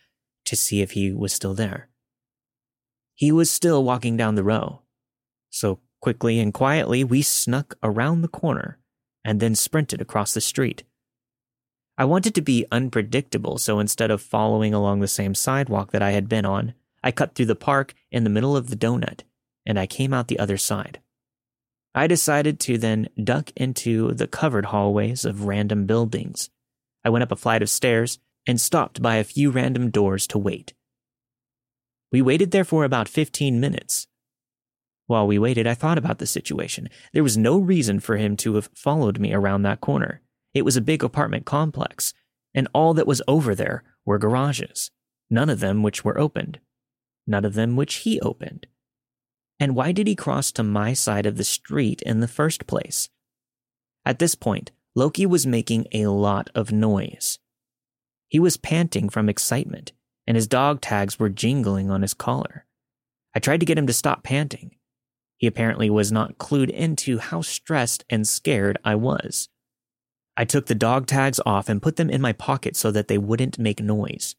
to 0.46 0.56
see 0.56 0.82
if 0.82 0.92
he 0.92 1.14
was 1.14 1.32
still 1.32 1.54
there. 1.54 1.90
He 3.14 3.32
was 3.32 3.52
still 3.52 3.84
walking 3.84 4.18
down 4.18 4.36
the 4.36 4.44
row. 4.44 4.82
So 5.52 5.80
quickly 6.02 6.40
and 6.40 6.54
quietly, 6.54 7.04
we 7.04 7.22
snuck 7.22 7.76
around 7.84 8.22
the 8.22 8.28
corner 8.28 8.80
and 9.24 9.40
then 9.40 9.54
sprinted 9.54 10.02
across 10.02 10.34
the 10.34 10.42
street. 10.42 10.84
I 11.98 12.06
wanted 12.06 12.34
to 12.36 12.42
be 12.42 12.66
unpredictable, 12.72 13.60
so 13.60 13.80
instead 13.80 14.10
of 14.10 14.22
following 14.22 14.74
along 14.74 15.02
the 15.02 15.08
same 15.08 15.36
sidewalk 15.36 15.92
that 15.92 16.02
I 16.02 16.12
had 16.12 16.28
been 16.28 16.46
on, 16.46 16.74
I 17.04 17.12
cut 17.12 17.36
through 17.36 17.46
the 17.46 17.56
park 17.56 17.94
in 18.12 18.24
the 18.24 18.30
middle 18.30 18.58
of 18.58 18.70
the 18.70 18.76
donut, 18.76 19.22
and 19.66 19.78
I 19.78 19.86
came 19.86 20.14
out 20.14 20.28
the 20.28 20.40
other 20.40 20.58
side. 20.58 21.00
I 21.94 22.08
decided 22.08 22.60
to 22.62 22.78
then 22.78 23.10
duck 23.22 23.52
into 23.56 24.14
the 24.14 24.28
covered 24.28 24.68
hallways 24.68 25.26
of 25.26 25.46
random 25.46 25.86
buildings. 25.86 26.50
I 27.04 27.10
went 27.10 27.24
up 27.24 27.32
a 27.32 27.36
flight 27.36 27.62
of 27.62 27.70
stairs 27.70 28.18
and 28.48 28.60
stopped 28.60 29.02
by 29.02 29.18
a 29.18 29.24
few 29.24 29.52
random 29.52 29.92
doors 29.92 30.26
to 30.28 30.38
wait. 30.38 30.74
We 32.12 32.22
waited 32.22 32.52
there 32.52 32.64
for 32.64 32.84
about 32.84 33.10
15 33.10 33.60
minutes. 33.60 34.08
While 35.12 35.28
we 35.28 35.38
waited, 35.38 35.68
I 35.68 35.74
thought 35.74 35.98
about 35.98 36.20
the 36.20 36.26
situation. 36.26 36.88
There 37.12 37.22
was 37.22 37.38
no 37.38 37.58
reason 37.58 38.00
for 38.00 38.16
him 38.16 38.38
to 38.38 38.56
have 38.56 38.70
followed 38.74 39.20
me 39.20 39.34
around 39.34 39.64
that 39.64 39.82
corner. 39.82 40.22
It 40.54 40.64
was 40.64 40.78
a 40.78 40.82
big 40.82 41.04
apartment 41.04 41.46
complex, 41.46 42.14
and 42.54 42.70
all 42.74 42.94
that 42.94 43.06
was 43.06 43.22
over 43.28 43.54
there 43.54 43.84
were 44.06 44.18
garages, 44.18 44.90
none 45.30 45.50
of 45.50 45.60
them 45.60 45.84
which 45.84 46.06
were 46.06 46.18
opened, 46.18 46.62
none 47.28 47.44
of 47.44 47.56
them 47.56 47.76
which 47.76 47.96
he 47.96 48.22
opened. 48.22 48.68
And 49.60 49.76
why 49.76 49.92
did 49.92 50.08
he 50.08 50.16
cross 50.16 50.50
to 50.54 50.64
my 50.64 50.94
side 50.94 51.26
of 51.26 51.36
the 51.36 51.44
street 51.44 52.02
in 52.04 52.22
the 52.22 52.26
first 52.30 52.66
place? 52.66 53.10
At 54.06 54.20
this 54.20 54.34
point, 54.34 54.72
Loki 54.96 55.26
was 55.26 55.46
making 55.46 55.88
a 55.92 56.08
lot 56.08 56.50
of 56.56 56.72
noise. 56.72 57.38
He 58.30 58.40
was 58.40 58.56
panting 58.56 59.10
from 59.10 59.28
excitement, 59.28 59.92
and 60.26 60.38
his 60.38 60.48
dog 60.48 60.80
tags 60.80 61.20
were 61.20 61.28
jingling 61.28 61.92
on 61.92 62.02
his 62.02 62.14
collar. 62.14 62.66
I 63.36 63.40
tried 63.40 63.60
to 63.60 63.66
get 63.66 63.78
him 63.78 63.88
to 63.88 63.94
stop 63.94 64.24
panting. 64.24 64.78
He 65.42 65.48
apparently 65.48 65.90
was 65.90 66.12
not 66.12 66.38
clued 66.38 66.70
into 66.70 67.18
how 67.18 67.42
stressed 67.42 68.06
and 68.12 68.28
scared 68.28 68.78
I 68.86 68.94
was. 68.94 69.50
I 70.38 70.46
took 70.46 70.68
the 70.68 70.76
dog 70.76 71.08
tags 71.08 71.40
off 71.48 71.68
and 71.68 71.82
put 71.82 71.96
them 71.96 72.12
in 72.12 72.22
my 72.22 72.32
pocket 72.32 72.76
so 72.76 72.92
that 72.92 73.08
they 73.08 73.18
wouldn't 73.18 73.58
make 73.58 73.82
noise. 73.82 74.36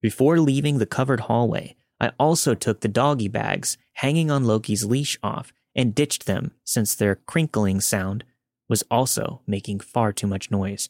Before 0.00 0.40
leaving 0.40 0.78
the 0.78 0.86
covered 0.86 1.20
hallway, 1.20 1.76
I 2.00 2.12
also 2.18 2.54
took 2.54 2.80
the 2.80 2.88
doggy 2.88 3.28
bags 3.28 3.76
hanging 3.92 4.30
on 4.30 4.46
Loki's 4.46 4.86
leash 4.86 5.18
off 5.22 5.52
and 5.74 5.94
ditched 5.94 6.24
them 6.24 6.52
since 6.64 6.94
their 6.94 7.16
crinkling 7.16 7.82
sound 7.82 8.24
was 8.70 8.84
also 8.90 9.42
making 9.46 9.80
far 9.80 10.14
too 10.14 10.26
much 10.26 10.50
noise. 10.50 10.88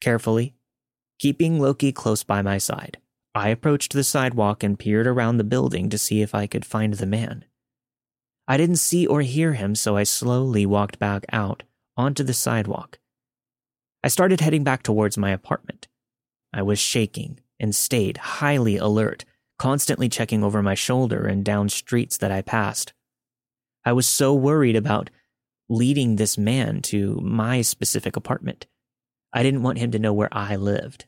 Carefully, 0.00 0.56
keeping 1.20 1.60
Loki 1.60 1.92
close 1.92 2.24
by 2.24 2.42
my 2.42 2.58
side, 2.58 2.98
I 3.32 3.50
approached 3.50 3.92
the 3.92 4.02
sidewalk 4.02 4.64
and 4.64 4.76
peered 4.76 5.06
around 5.06 5.36
the 5.36 5.44
building 5.44 5.88
to 5.90 5.98
see 5.98 6.20
if 6.20 6.34
I 6.34 6.48
could 6.48 6.64
find 6.64 6.94
the 6.94 7.06
man. 7.06 7.44
I 8.48 8.56
didn't 8.56 8.76
see 8.76 9.06
or 9.06 9.20
hear 9.20 9.52
him, 9.52 9.76
so 9.76 9.96
I 9.96 10.02
slowly 10.02 10.66
walked 10.66 10.98
back 10.98 11.24
out 11.30 11.62
onto 11.96 12.24
the 12.24 12.32
sidewalk. 12.32 12.98
I 14.02 14.08
started 14.08 14.40
heading 14.40 14.64
back 14.64 14.82
towards 14.82 15.18
my 15.18 15.30
apartment. 15.30 15.86
I 16.52 16.62
was 16.62 16.78
shaking 16.78 17.40
and 17.60 17.74
stayed 17.74 18.16
highly 18.16 18.76
alert 18.78 19.24
constantly 19.58 20.08
checking 20.08 20.42
over 20.42 20.62
my 20.62 20.74
shoulder 20.74 21.26
and 21.26 21.44
down 21.44 21.68
streets 21.68 22.16
that 22.18 22.30
I 22.30 22.42
passed. 22.42 22.92
I 23.84 23.92
was 23.92 24.06
so 24.06 24.32
worried 24.32 24.76
about 24.76 25.10
leading 25.68 26.16
this 26.16 26.38
man 26.38 26.80
to 26.82 27.20
my 27.22 27.60
specific 27.62 28.16
apartment. 28.16 28.66
I 29.32 29.42
didn't 29.42 29.62
want 29.62 29.78
him 29.78 29.90
to 29.90 29.98
know 29.98 30.12
where 30.12 30.32
I 30.32 30.56
lived. 30.56 31.06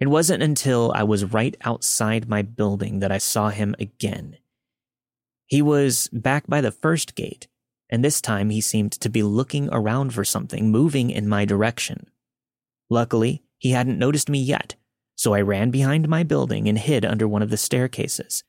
It 0.00 0.08
wasn't 0.08 0.42
until 0.42 0.92
I 0.94 1.02
was 1.02 1.24
right 1.24 1.56
outside 1.62 2.28
my 2.28 2.42
building 2.42 3.00
that 3.00 3.12
I 3.12 3.18
saw 3.18 3.50
him 3.50 3.74
again. 3.78 4.38
He 5.48 5.62
was 5.62 6.08
back 6.12 6.46
by 6.46 6.60
the 6.60 6.70
first 6.70 7.14
gate, 7.14 7.48
and 7.88 8.04
this 8.04 8.20
time 8.20 8.50
he 8.50 8.60
seemed 8.60 8.92
to 8.92 9.08
be 9.08 9.22
looking 9.22 9.70
around 9.72 10.12
for 10.12 10.22
something 10.22 10.70
moving 10.70 11.10
in 11.10 11.26
my 11.26 11.46
direction. 11.46 12.06
Luckily, 12.90 13.42
he 13.56 13.70
hadn't 13.70 13.98
noticed 13.98 14.28
me 14.28 14.38
yet, 14.38 14.74
so 15.16 15.32
I 15.32 15.40
ran 15.40 15.70
behind 15.70 16.06
my 16.06 16.22
building 16.22 16.68
and 16.68 16.78
hid 16.78 17.06
under 17.06 17.26
one 17.26 17.40
of 17.40 17.48
the 17.48 17.56
staircases. 17.56 18.44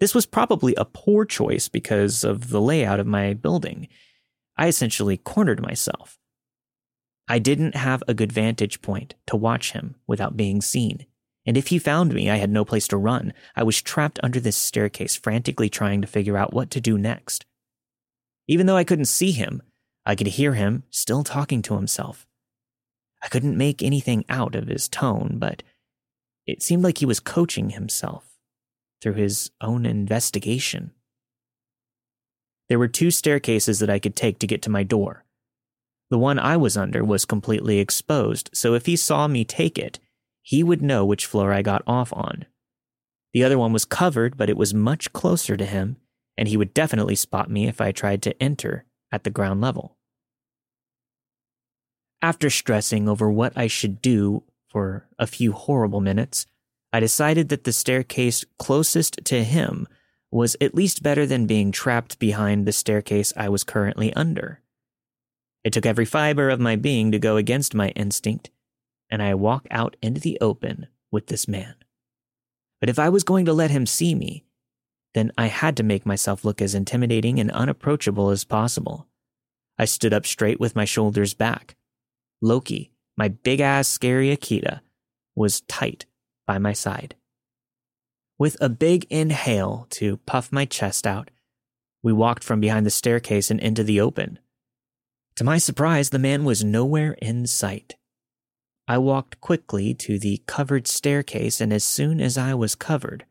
This 0.00 0.14
was 0.14 0.26
probably 0.26 0.74
a 0.74 0.84
poor 0.84 1.24
choice 1.24 1.68
because 1.68 2.24
of 2.24 2.50
the 2.50 2.60
layout 2.60 3.00
of 3.00 3.06
my 3.06 3.32
building. 3.32 3.88
I 4.54 4.68
essentially 4.68 5.16
cornered 5.16 5.62
myself. 5.62 6.18
I 7.26 7.38
didn't 7.38 7.74
have 7.74 8.02
a 8.06 8.12
good 8.12 8.32
vantage 8.32 8.82
point 8.82 9.14
to 9.28 9.36
watch 9.36 9.72
him 9.72 9.94
without 10.06 10.36
being 10.36 10.60
seen, 10.60 11.06
and 11.46 11.56
if 11.56 11.68
he 11.68 11.78
found 11.78 12.14
me, 12.14 12.30
I 12.30 12.36
had 12.36 12.50
no 12.50 12.64
place 12.64 12.88
to 12.88 12.96
run. 12.96 13.32
I 13.54 13.62
was 13.62 13.82
trapped 13.82 14.18
under 14.22 14.40
this 14.40 14.56
staircase, 14.56 15.14
frantically 15.14 15.68
trying 15.68 16.00
to 16.00 16.08
figure 16.08 16.36
out 16.36 16.54
what 16.54 16.70
to 16.70 16.80
do 16.80 16.96
next. 16.96 17.44
Even 18.48 18.66
though 18.66 18.76
I 18.76 18.84
couldn't 18.84 19.06
see 19.06 19.32
him, 19.32 19.62
I 20.06 20.14
could 20.14 20.26
hear 20.28 20.54
him 20.54 20.84
still 20.90 21.24
talking 21.24 21.62
to 21.62 21.76
himself. 21.76 22.26
I 23.22 23.28
couldn't 23.28 23.56
make 23.56 23.82
anything 23.82 24.24
out 24.28 24.54
of 24.54 24.68
his 24.68 24.88
tone, 24.88 25.36
but 25.38 25.62
it 26.46 26.62
seemed 26.62 26.82
like 26.82 26.98
he 26.98 27.06
was 27.06 27.20
coaching 27.20 27.70
himself 27.70 28.34
through 29.00 29.14
his 29.14 29.50
own 29.60 29.86
investigation. 29.86 30.92
There 32.68 32.78
were 32.78 32.88
two 32.88 33.10
staircases 33.10 33.78
that 33.78 33.90
I 33.90 33.98
could 33.98 34.16
take 34.16 34.38
to 34.38 34.46
get 34.46 34.62
to 34.62 34.70
my 34.70 34.82
door. 34.82 35.24
The 36.10 36.18
one 36.18 36.38
I 36.38 36.56
was 36.56 36.76
under 36.76 37.04
was 37.04 37.24
completely 37.24 37.78
exposed, 37.78 38.50
so 38.52 38.74
if 38.74 38.86
he 38.86 38.96
saw 38.96 39.26
me 39.26 39.44
take 39.44 39.78
it, 39.78 39.98
he 40.44 40.62
would 40.62 40.82
know 40.82 41.06
which 41.06 41.24
floor 41.24 41.52
I 41.52 41.62
got 41.62 41.82
off 41.86 42.12
on. 42.12 42.44
The 43.32 43.42
other 43.42 43.58
one 43.58 43.72
was 43.72 43.86
covered, 43.86 44.36
but 44.36 44.50
it 44.50 44.58
was 44.58 44.74
much 44.74 45.12
closer 45.14 45.56
to 45.56 45.64
him, 45.64 45.96
and 46.36 46.46
he 46.46 46.58
would 46.58 46.74
definitely 46.74 47.16
spot 47.16 47.50
me 47.50 47.66
if 47.66 47.80
I 47.80 47.92
tried 47.92 48.20
to 48.22 48.42
enter 48.42 48.84
at 49.10 49.24
the 49.24 49.30
ground 49.30 49.62
level. 49.62 49.96
After 52.20 52.50
stressing 52.50 53.08
over 53.08 53.30
what 53.30 53.56
I 53.56 53.66
should 53.68 54.02
do 54.02 54.44
for 54.68 55.08
a 55.18 55.26
few 55.26 55.52
horrible 55.52 56.02
minutes, 56.02 56.46
I 56.92 57.00
decided 57.00 57.48
that 57.48 57.64
the 57.64 57.72
staircase 57.72 58.44
closest 58.58 59.24
to 59.24 59.44
him 59.44 59.88
was 60.30 60.56
at 60.60 60.74
least 60.74 61.02
better 61.02 61.24
than 61.24 61.46
being 61.46 61.72
trapped 61.72 62.18
behind 62.18 62.66
the 62.66 62.72
staircase 62.72 63.32
I 63.34 63.48
was 63.48 63.64
currently 63.64 64.12
under. 64.12 64.60
It 65.64 65.72
took 65.72 65.86
every 65.86 66.04
fiber 66.04 66.50
of 66.50 66.60
my 66.60 66.76
being 66.76 67.12
to 67.12 67.18
go 67.18 67.38
against 67.38 67.74
my 67.74 67.88
instinct, 67.90 68.50
and 69.10 69.22
I 69.22 69.34
walk 69.34 69.66
out 69.70 69.96
into 70.02 70.20
the 70.20 70.38
open 70.40 70.88
with 71.10 71.26
this 71.26 71.46
man. 71.46 71.74
But 72.80 72.90
if 72.90 72.98
I 72.98 73.08
was 73.08 73.24
going 73.24 73.44
to 73.46 73.52
let 73.52 73.70
him 73.70 73.86
see 73.86 74.14
me, 74.14 74.44
then 75.14 75.32
I 75.38 75.46
had 75.46 75.76
to 75.76 75.82
make 75.82 76.04
myself 76.04 76.44
look 76.44 76.60
as 76.60 76.74
intimidating 76.74 77.38
and 77.38 77.50
unapproachable 77.50 78.30
as 78.30 78.44
possible. 78.44 79.06
I 79.78 79.84
stood 79.84 80.12
up 80.12 80.26
straight 80.26 80.60
with 80.60 80.76
my 80.76 80.84
shoulders 80.84 81.34
back. 81.34 81.76
Loki 82.42 82.94
my 83.16 83.28
big 83.28 83.60
ass 83.60 83.88
scary 83.88 84.36
Akita 84.36 84.80
was 85.36 85.60
tight 85.62 86.06
by 86.46 86.58
my 86.58 86.72
side. 86.72 87.14
With 88.38 88.56
a 88.60 88.68
big 88.68 89.06
inhale 89.10 89.86
to 89.90 90.16
puff 90.18 90.50
my 90.50 90.64
chest 90.64 91.06
out, 91.06 91.30
we 92.02 92.12
walked 92.12 92.42
from 92.42 92.60
behind 92.60 92.84
the 92.84 92.90
staircase 92.90 93.50
and 93.50 93.60
into 93.60 93.84
the 93.84 94.00
open. 94.00 94.38
To 95.36 95.44
my 95.44 95.58
surprise, 95.58 96.10
the 96.10 96.18
man 96.18 96.44
was 96.44 96.64
nowhere 96.64 97.12
in 97.22 97.46
sight. 97.46 97.94
I 98.86 98.98
walked 98.98 99.40
quickly 99.40 99.94
to 99.94 100.18
the 100.18 100.42
covered 100.46 100.86
staircase, 100.86 101.60
and 101.60 101.72
as 101.72 101.84
soon 101.84 102.20
as 102.20 102.36
I 102.36 102.54
was 102.54 102.74
covered, 102.74 103.24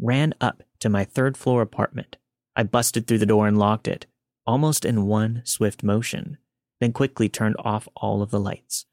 ran 0.00 0.34
up 0.40 0.62
to 0.80 0.88
my 0.88 1.04
third 1.04 1.36
floor 1.36 1.60
apartment. 1.60 2.16
I 2.56 2.62
busted 2.62 3.06
through 3.06 3.18
the 3.18 3.26
door 3.26 3.46
and 3.46 3.58
locked 3.58 3.86
it, 3.86 4.06
almost 4.46 4.84
in 4.84 5.06
one 5.06 5.42
swift 5.44 5.82
motion, 5.82 6.38
then 6.80 6.92
quickly 6.92 7.28
turned 7.28 7.56
off 7.58 7.88
all 7.96 8.22
of 8.22 8.30
the 8.30 8.40
lights. 8.40 8.86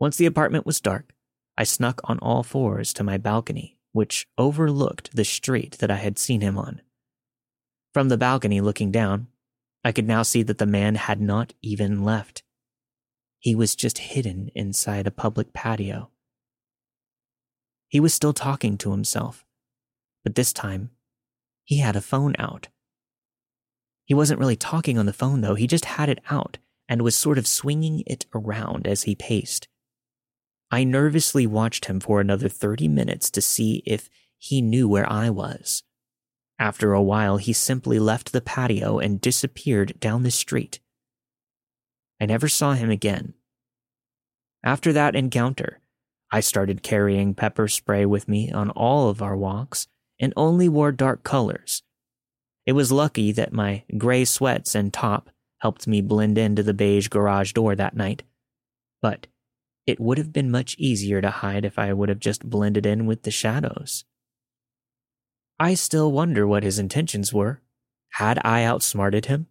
Once 0.00 0.16
the 0.16 0.26
apartment 0.26 0.66
was 0.66 0.80
dark, 0.80 1.14
I 1.56 1.64
snuck 1.64 2.00
on 2.04 2.18
all 2.18 2.42
fours 2.42 2.92
to 2.94 3.04
my 3.04 3.16
balcony, 3.16 3.78
which 3.92 4.26
overlooked 4.36 5.14
the 5.14 5.24
street 5.24 5.78
that 5.78 5.90
I 5.90 5.96
had 5.96 6.18
seen 6.18 6.40
him 6.40 6.58
on. 6.58 6.80
From 7.92 8.08
the 8.08 8.18
balcony 8.18 8.60
looking 8.60 8.90
down, 8.90 9.28
I 9.84 9.92
could 9.92 10.08
now 10.08 10.24
see 10.24 10.42
that 10.42 10.58
the 10.58 10.66
man 10.66 10.96
had 10.96 11.20
not 11.20 11.52
even 11.62 12.02
left. 12.02 12.42
He 13.44 13.54
was 13.54 13.76
just 13.76 13.98
hidden 13.98 14.50
inside 14.54 15.06
a 15.06 15.10
public 15.10 15.52
patio. 15.52 16.08
He 17.88 18.00
was 18.00 18.14
still 18.14 18.32
talking 18.32 18.78
to 18.78 18.92
himself, 18.92 19.44
but 20.22 20.34
this 20.34 20.50
time, 20.50 20.92
he 21.62 21.80
had 21.80 21.94
a 21.94 22.00
phone 22.00 22.34
out. 22.38 22.68
He 24.06 24.14
wasn't 24.14 24.40
really 24.40 24.56
talking 24.56 24.96
on 24.96 25.04
the 25.04 25.12
phone, 25.12 25.42
though, 25.42 25.56
he 25.56 25.66
just 25.66 25.84
had 25.84 26.08
it 26.08 26.22
out 26.30 26.56
and 26.88 27.02
was 27.02 27.16
sort 27.16 27.36
of 27.36 27.46
swinging 27.46 28.02
it 28.06 28.24
around 28.34 28.86
as 28.86 29.02
he 29.02 29.14
paced. 29.14 29.68
I 30.70 30.84
nervously 30.84 31.46
watched 31.46 31.84
him 31.84 32.00
for 32.00 32.22
another 32.22 32.48
30 32.48 32.88
minutes 32.88 33.30
to 33.32 33.42
see 33.42 33.82
if 33.84 34.08
he 34.38 34.62
knew 34.62 34.88
where 34.88 35.06
I 35.12 35.28
was. 35.28 35.82
After 36.58 36.94
a 36.94 37.02
while, 37.02 37.36
he 37.36 37.52
simply 37.52 37.98
left 37.98 38.32
the 38.32 38.40
patio 38.40 38.98
and 39.00 39.20
disappeared 39.20 40.00
down 40.00 40.22
the 40.22 40.30
street. 40.30 40.80
I 42.24 42.26
never 42.26 42.48
saw 42.48 42.72
him 42.72 42.88
again. 42.88 43.34
After 44.64 44.94
that 44.94 45.14
encounter, 45.14 45.82
I 46.32 46.40
started 46.40 46.82
carrying 46.82 47.34
pepper 47.34 47.68
spray 47.68 48.06
with 48.06 48.28
me 48.28 48.50
on 48.50 48.70
all 48.70 49.10
of 49.10 49.20
our 49.20 49.36
walks 49.36 49.88
and 50.18 50.32
only 50.34 50.66
wore 50.66 50.90
dark 50.90 51.22
colors. 51.22 51.82
It 52.64 52.72
was 52.72 52.90
lucky 52.90 53.30
that 53.32 53.52
my 53.52 53.84
gray 53.98 54.24
sweats 54.24 54.74
and 54.74 54.90
top 54.90 55.28
helped 55.58 55.86
me 55.86 56.00
blend 56.00 56.38
into 56.38 56.62
the 56.62 56.72
beige 56.72 57.08
garage 57.08 57.52
door 57.52 57.76
that 57.76 57.94
night. 57.94 58.22
But 59.02 59.26
it 59.86 60.00
would 60.00 60.16
have 60.16 60.32
been 60.32 60.50
much 60.50 60.76
easier 60.78 61.20
to 61.20 61.28
hide 61.28 61.66
if 61.66 61.78
I 61.78 61.92
would 61.92 62.08
have 62.08 62.20
just 62.20 62.48
blended 62.48 62.86
in 62.86 63.04
with 63.04 63.24
the 63.24 63.30
shadows. 63.30 64.06
I 65.60 65.74
still 65.74 66.10
wonder 66.10 66.46
what 66.46 66.62
his 66.62 66.78
intentions 66.78 67.34
were. 67.34 67.60
Had 68.12 68.38
I 68.42 68.62
outsmarted 68.62 69.26
him? 69.26 69.48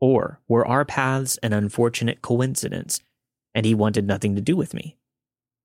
Or 0.00 0.40
were 0.48 0.66
our 0.66 0.84
paths 0.84 1.36
an 1.38 1.52
unfortunate 1.52 2.22
coincidence 2.22 3.00
and 3.54 3.66
he 3.66 3.74
wanted 3.74 4.06
nothing 4.06 4.34
to 4.34 4.40
do 4.40 4.56
with 4.56 4.74
me? 4.74 4.96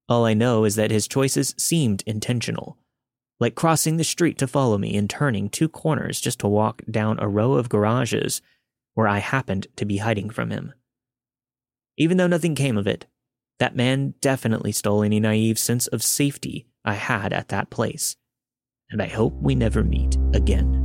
All 0.10 0.26
I 0.26 0.34
know 0.34 0.66
is 0.66 0.76
that 0.76 0.92
his 0.92 1.08
choices 1.08 1.56
seemed 1.58 2.04
intentional, 2.06 2.78
like 3.40 3.56
crossing 3.56 3.98
the 3.98 4.04
street 4.04 4.38
to 4.40 4.48
follow 4.48 4.78
me 4.78 4.96
and 4.96 5.10
turning 5.10 5.50
two 5.50 5.70
corners 5.70 6.22
just 6.22 6.40
to 6.40 6.48
walk 6.48 6.84
down 6.90 7.20
a 7.20 7.28
row 7.28 7.54
of 7.54 7.70
garages 7.70 8.42
where 8.94 9.08
I 9.08 9.20
happened 9.20 9.68
to 9.78 9.86
be 9.86 9.98
hiding 9.98 10.30
from 10.30 10.52
him. 10.52 10.74
Even 11.98 12.18
though 12.18 12.28
nothing 12.28 12.56
came 12.56 12.78
of 12.78 12.88
it, 12.88 13.06
that 13.60 13.76
man 13.76 14.14
definitely 14.22 14.72
stole 14.72 15.02
any 15.02 15.20
naive 15.20 15.58
sense 15.58 15.88
of 15.88 16.04
safety 16.04 16.68
I 16.84 16.96
had 16.96 17.34
at 17.34 17.48
that 17.50 17.70
place, 17.70 18.16
and 18.90 19.02
I 19.02 19.08
hope 19.08 19.34
we 19.42 19.56
never 19.56 19.84
meet 19.84 20.18
again. 20.34 20.85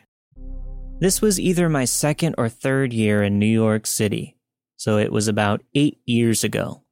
This 1.01 1.19
was 1.19 1.39
either 1.39 1.67
my 1.67 1.85
second 1.85 2.35
or 2.37 2.47
third 2.47 2.93
year 2.93 3.23
in 3.23 3.39
New 3.39 3.47
York 3.47 3.87
City, 3.87 4.37
so 4.77 4.99
it 4.99 5.11
was 5.11 5.27
about 5.27 5.63
eight 5.73 5.99
years 6.05 6.43
ago. 6.43 6.83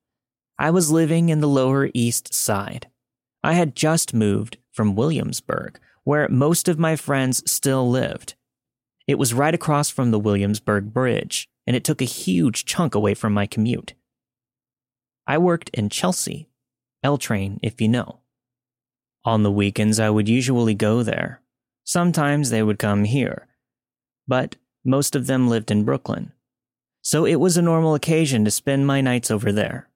I 0.57 0.71
was 0.71 0.89
living 0.89 1.29
in 1.29 1.41
the 1.41 1.47
Lower 1.47 1.91
East 1.93 2.33
Side. 2.33 2.87
I 3.43 3.53
had 3.53 3.75
just 3.75 4.11
moved 4.11 4.57
from 4.71 4.95
Williamsburg, 4.95 5.79
where 6.05 6.27
most 6.27 6.67
of 6.67 6.79
my 6.79 6.95
friends 6.95 7.43
still 7.49 7.87
lived. 7.87 8.33
It 9.05 9.19
was 9.19 9.31
right 9.31 9.53
across 9.53 9.91
from 9.91 10.09
the 10.09 10.19
Williamsburg 10.19 10.91
Bridge, 10.91 11.47
and 11.67 11.75
it 11.75 11.83
took 11.83 12.01
a 12.01 12.05
huge 12.05 12.65
chunk 12.65 12.95
away 12.95 13.13
from 13.13 13.31
my 13.31 13.45
commute. 13.45 13.93
I 15.27 15.37
worked 15.37 15.69
in 15.69 15.87
Chelsea, 15.89 16.49
L 17.03 17.19
Train, 17.19 17.59
if 17.61 17.79
you 17.79 17.87
know. 17.87 18.21
On 19.23 19.43
the 19.43 19.51
weekends, 19.51 19.99
I 19.99 20.09
would 20.09 20.27
usually 20.27 20.73
go 20.73 21.03
there. 21.03 21.43
Sometimes 21.83 22.49
they 22.49 22.63
would 22.63 22.79
come 22.79 23.03
here 23.03 23.45
but 24.29 24.55
most 24.85 25.15
of 25.15 25.27
them 25.27 25.49
lived 25.49 25.71
in 25.71 25.83
Brooklyn. 25.83 26.31
So 27.01 27.25
it 27.25 27.35
was 27.35 27.57
a 27.57 27.61
normal 27.61 27.95
occasion 27.95 28.45
to 28.45 28.51
spend 28.51 28.85
my 28.87 29.01
nights 29.01 29.31
over 29.31 29.51
there. 29.51 29.89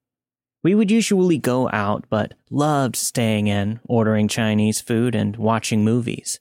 We 0.63 0.73
would 0.73 0.89
usually 0.89 1.37
go 1.37 1.69
out, 1.71 2.05
but 2.09 2.33
loved 2.49 2.95
staying 2.95 3.47
in, 3.47 3.79
ordering 3.85 4.27
Chinese 4.27 4.81
food, 4.81 5.13
and 5.13 5.35
watching 5.35 5.83
movies. 5.83 6.39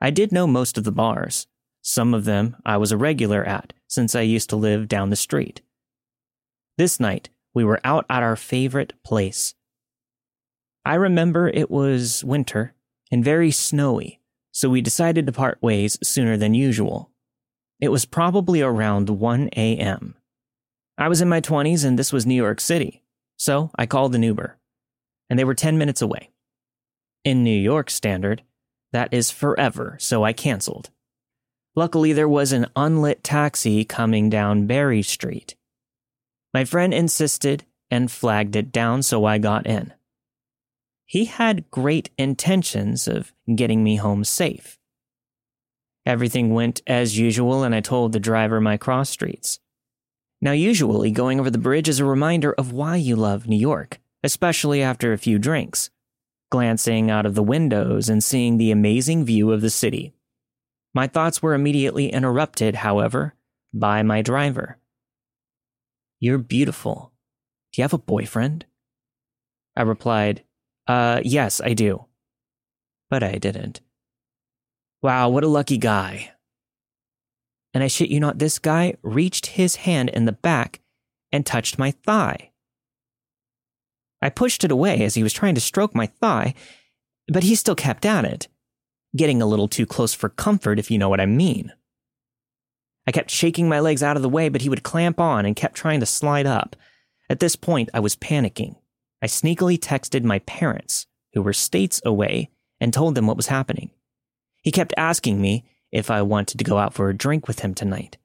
I 0.00 0.10
did 0.10 0.32
know 0.32 0.46
most 0.46 0.76
of 0.76 0.84
the 0.84 0.92
bars. 0.92 1.46
Some 1.80 2.12
of 2.12 2.24
them 2.24 2.56
I 2.64 2.76
was 2.76 2.92
a 2.92 2.96
regular 2.96 3.44
at, 3.44 3.72
since 3.88 4.14
I 4.14 4.20
used 4.20 4.50
to 4.50 4.56
live 4.56 4.88
down 4.88 5.10
the 5.10 5.16
street. 5.16 5.62
This 6.76 7.00
night, 7.00 7.30
we 7.54 7.64
were 7.64 7.80
out 7.84 8.04
at 8.10 8.22
our 8.22 8.36
favorite 8.36 8.92
place. 9.04 9.54
I 10.84 10.94
remember 10.94 11.48
it 11.48 11.70
was 11.70 12.24
winter 12.24 12.74
and 13.10 13.24
very 13.24 13.50
snowy, 13.50 14.19
so 14.60 14.68
we 14.68 14.82
decided 14.82 15.24
to 15.24 15.32
part 15.32 15.56
ways 15.62 15.98
sooner 16.02 16.36
than 16.36 16.52
usual. 16.52 17.10
It 17.80 17.88
was 17.88 18.04
probably 18.04 18.60
around 18.60 19.08
1 19.08 19.48
a.m. 19.56 20.16
I 20.98 21.08
was 21.08 21.22
in 21.22 21.30
my 21.30 21.40
20s 21.40 21.82
and 21.82 21.98
this 21.98 22.12
was 22.12 22.26
New 22.26 22.34
York 22.34 22.60
City, 22.60 23.02
so 23.38 23.70
I 23.76 23.86
called 23.86 24.14
an 24.14 24.22
Uber, 24.22 24.58
and 25.30 25.38
they 25.38 25.44
were 25.44 25.54
10 25.54 25.78
minutes 25.78 26.02
away. 26.02 26.28
In 27.24 27.42
New 27.42 27.58
York 27.58 27.88
standard, 27.88 28.42
that 28.92 29.14
is 29.14 29.30
forever, 29.30 29.96
so 29.98 30.24
I 30.24 30.34
canceled. 30.34 30.90
Luckily, 31.74 32.12
there 32.12 32.28
was 32.28 32.52
an 32.52 32.66
unlit 32.76 33.24
taxi 33.24 33.86
coming 33.86 34.28
down 34.28 34.66
Berry 34.66 35.00
Street. 35.00 35.56
My 36.52 36.66
friend 36.66 36.92
insisted 36.92 37.64
and 37.90 38.12
flagged 38.12 38.56
it 38.56 38.72
down, 38.72 39.04
so 39.04 39.24
I 39.24 39.38
got 39.38 39.66
in 39.66 39.94
he 41.10 41.24
had 41.24 41.68
great 41.72 42.08
intentions 42.16 43.08
of 43.08 43.32
getting 43.52 43.82
me 43.82 43.96
home 43.96 44.22
safe. 44.22 44.78
Everything 46.06 46.54
went 46.54 46.82
as 46.86 47.18
usual, 47.18 47.64
and 47.64 47.74
I 47.74 47.80
told 47.80 48.12
the 48.12 48.20
driver 48.20 48.60
my 48.60 48.76
cross 48.76 49.10
streets. 49.10 49.58
Now, 50.40 50.52
usually, 50.52 51.10
going 51.10 51.40
over 51.40 51.50
the 51.50 51.58
bridge 51.58 51.88
is 51.88 51.98
a 51.98 52.04
reminder 52.04 52.52
of 52.52 52.70
why 52.70 52.94
you 52.94 53.16
love 53.16 53.48
New 53.48 53.58
York, 53.58 53.98
especially 54.22 54.82
after 54.82 55.12
a 55.12 55.18
few 55.18 55.40
drinks, 55.40 55.90
glancing 56.48 57.10
out 57.10 57.26
of 57.26 57.34
the 57.34 57.42
windows 57.42 58.08
and 58.08 58.22
seeing 58.22 58.56
the 58.56 58.70
amazing 58.70 59.24
view 59.24 59.50
of 59.50 59.62
the 59.62 59.68
city. 59.68 60.14
My 60.94 61.08
thoughts 61.08 61.42
were 61.42 61.54
immediately 61.54 62.12
interrupted, 62.12 62.76
however, 62.76 63.34
by 63.74 64.04
my 64.04 64.22
driver. 64.22 64.78
You're 66.20 66.38
beautiful. 66.38 67.10
Do 67.72 67.80
you 67.80 67.82
have 67.82 67.94
a 67.94 67.98
boyfriend? 67.98 68.64
I 69.74 69.82
replied, 69.82 70.44
uh, 70.86 71.20
yes, 71.24 71.60
I 71.60 71.74
do. 71.74 72.06
But 73.08 73.22
I 73.22 73.38
didn't. 73.38 73.80
Wow, 75.02 75.30
what 75.30 75.44
a 75.44 75.48
lucky 75.48 75.78
guy. 75.78 76.32
And 77.72 77.82
I 77.82 77.86
shit 77.88 78.10
you 78.10 78.20
not, 78.20 78.38
this 78.38 78.58
guy 78.58 78.94
reached 79.02 79.46
his 79.46 79.76
hand 79.76 80.10
in 80.10 80.24
the 80.24 80.32
back 80.32 80.80
and 81.32 81.46
touched 81.46 81.78
my 81.78 81.92
thigh. 81.92 82.50
I 84.20 84.28
pushed 84.28 84.64
it 84.64 84.70
away 84.70 85.02
as 85.04 85.14
he 85.14 85.22
was 85.22 85.32
trying 85.32 85.54
to 85.54 85.60
stroke 85.60 85.94
my 85.94 86.06
thigh, 86.06 86.54
but 87.28 87.44
he 87.44 87.54
still 87.54 87.76
kept 87.76 88.04
at 88.04 88.24
it, 88.24 88.48
getting 89.16 89.40
a 89.40 89.46
little 89.46 89.68
too 89.68 89.86
close 89.86 90.12
for 90.12 90.28
comfort, 90.28 90.78
if 90.78 90.90
you 90.90 90.98
know 90.98 91.08
what 91.08 91.20
I 91.20 91.26
mean. 91.26 91.72
I 93.06 93.12
kept 93.12 93.30
shaking 93.30 93.68
my 93.68 93.80
legs 93.80 94.02
out 94.02 94.16
of 94.16 94.22
the 94.22 94.28
way, 94.28 94.48
but 94.48 94.60
he 94.60 94.68
would 94.68 94.82
clamp 94.82 95.18
on 95.18 95.46
and 95.46 95.56
kept 95.56 95.74
trying 95.74 96.00
to 96.00 96.06
slide 96.06 96.46
up. 96.46 96.76
At 97.30 97.40
this 97.40 97.56
point, 97.56 97.88
I 97.94 98.00
was 98.00 98.16
panicking. 98.16 98.76
I 99.22 99.26
sneakily 99.26 99.78
texted 99.78 100.24
my 100.24 100.38
parents, 100.40 101.06
who 101.34 101.42
were 101.42 101.52
states 101.52 102.00
away, 102.04 102.50
and 102.80 102.92
told 102.92 103.14
them 103.14 103.26
what 103.26 103.36
was 103.36 103.48
happening. 103.48 103.90
He 104.62 104.72
kept 104.72 104.94
asking 104.96 105.40
me 105.40 105.64
if 105.92 106.10
I 106.10 106.22
wanted 106.22 106.58
to 106.58 106.64
go 106.64 106.78
out 106.78 106.94
for 106.94 107.08
a 107.08 107.16
drink 107.16 107.48
with 107.48 107.60
him 107.60 107.74
tonight. 107.74 108.16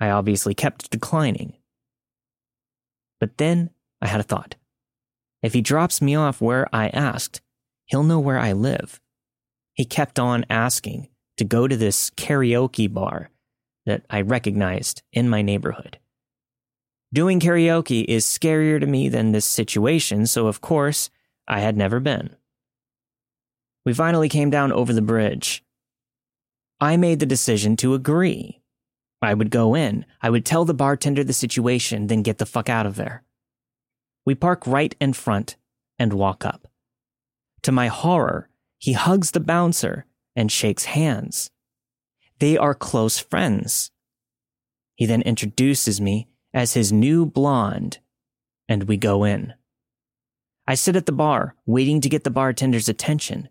I 0.00 0.10
obviously 0.10 0.54
kept 0.54 0.90
declining. 0.90 1.54
But 3.18 3.38
then 3.38 3.70
I 4.00 4.06
had 4.08 4.20
a 4.20 4.24
thought. 4.24 4.56
If 5.42 5.52
he 5.52 5.60
drops 5.60 6.02
me 6.02 6.14
off 6.14 6.40
where 6.40 6.68
I 6.74 6.88
asked, 6.88 7.40
he'll 7.86 8.02
know 8.02 8.20
where 8.20 8.38
I 8.38 8.52
live. 8.52 9.00
He 9.74 9.84
kept 9.84 10.18
on 10.18 10.44
asking 10.50 11.08
to 11.36 11.44
go 11.44 11.66
to 11.66 11.76
this 11.76 12.10
karaoke 12.10 12.92
bar 12.92 13.30
that 13.86 14.04
I 14.10 14.20
recognized 14.20 15.02
in 15.12 15.28
my 15.28 15.42
neighborhood. 15.42 15.98
Doing 17.12 17.40
karaoke 17.40 18.04
is 18.04 18.24
scarier 18.24 18.78
to 18.78 18.86
me 18.86 19.08
than 19.08 19.32
this 19.32 19.44
situation, 19.44 20.26
so 20.26 20.46
of 20.46 20.60
course, 20.60 21.10
I 21.48 21.58
had 21.58 21.76
never 21.76 21.98
been. 21.98 22.36
We 23.84 23.94
finally 23.94 24.28
came 24.28 24.50
down 24.50 24.70
over 24.70 24.92
the 24.92 25.02
bridge. 25.02 25.64
I 26.80 26.96
made 26.96 27.18
the 27.18 27.26
decision 27.26 27.76
to 27.78 27.94
agree. 27.94 28.62
I 29.20 29.34
would 29.34 29.50
go 29.50 29.74
in, 29.74 30.06
I 30.22 30.30
would 30.30 30.46
tell 30.46 30.64
the 30.64 30.72
bartender 30.72 31.24
the 31.24 31.32
situation, 31.32 32.06
then 32.06 32.22
get 32.22 32.38
the 32.38 32.46
fuck 32.46 32.68
out 32.68 32.86
of 32.86 32.94
there. 32.94 33.24
We 34.24 34.34
park 34.36 34.66
right 34.66 34.94
in 35.00 35.12
front 35.12 35.56
and 35.98 36.12
walk 36.12 36.44
up. 36.44 36.68
To 37.62 37.72
my 37.72 37.88
horror, 37.88 38.48
he 38.78 38.92
hugs 38.92 39.32
the 39.32 39.40
bouncer 39.40 40.06
and 40.36 40.50
shakes 40.50 40.84
hands. 40.84 41.50
They 42.38 42.56
are 42.56 42.74
close 42.74 43.18
friends. 43.18 43.90
He 44.94 45.06
then 45.06 45.22
introduces 45.22 46.00
me 46.00 46.28
as 46.52 46.74
his 46.74 46.92
new 46.92 47.26
blonde, 47.26 47.98
and 48.68 48.84
we 48.84 48.96
go 48.96 49.24
in. 49.24 49.54
I 50.66 50.74
sit 50.74 50.96
at 50.96 51.06
the 51.06 51.12
bar, 51.12 51.56
waiting 51.66 52.00
to 52.00 52.08
get 52.08 52.24
the 52.24 52.30
bartender's 52.30 52.88
attention, 52.88 53.48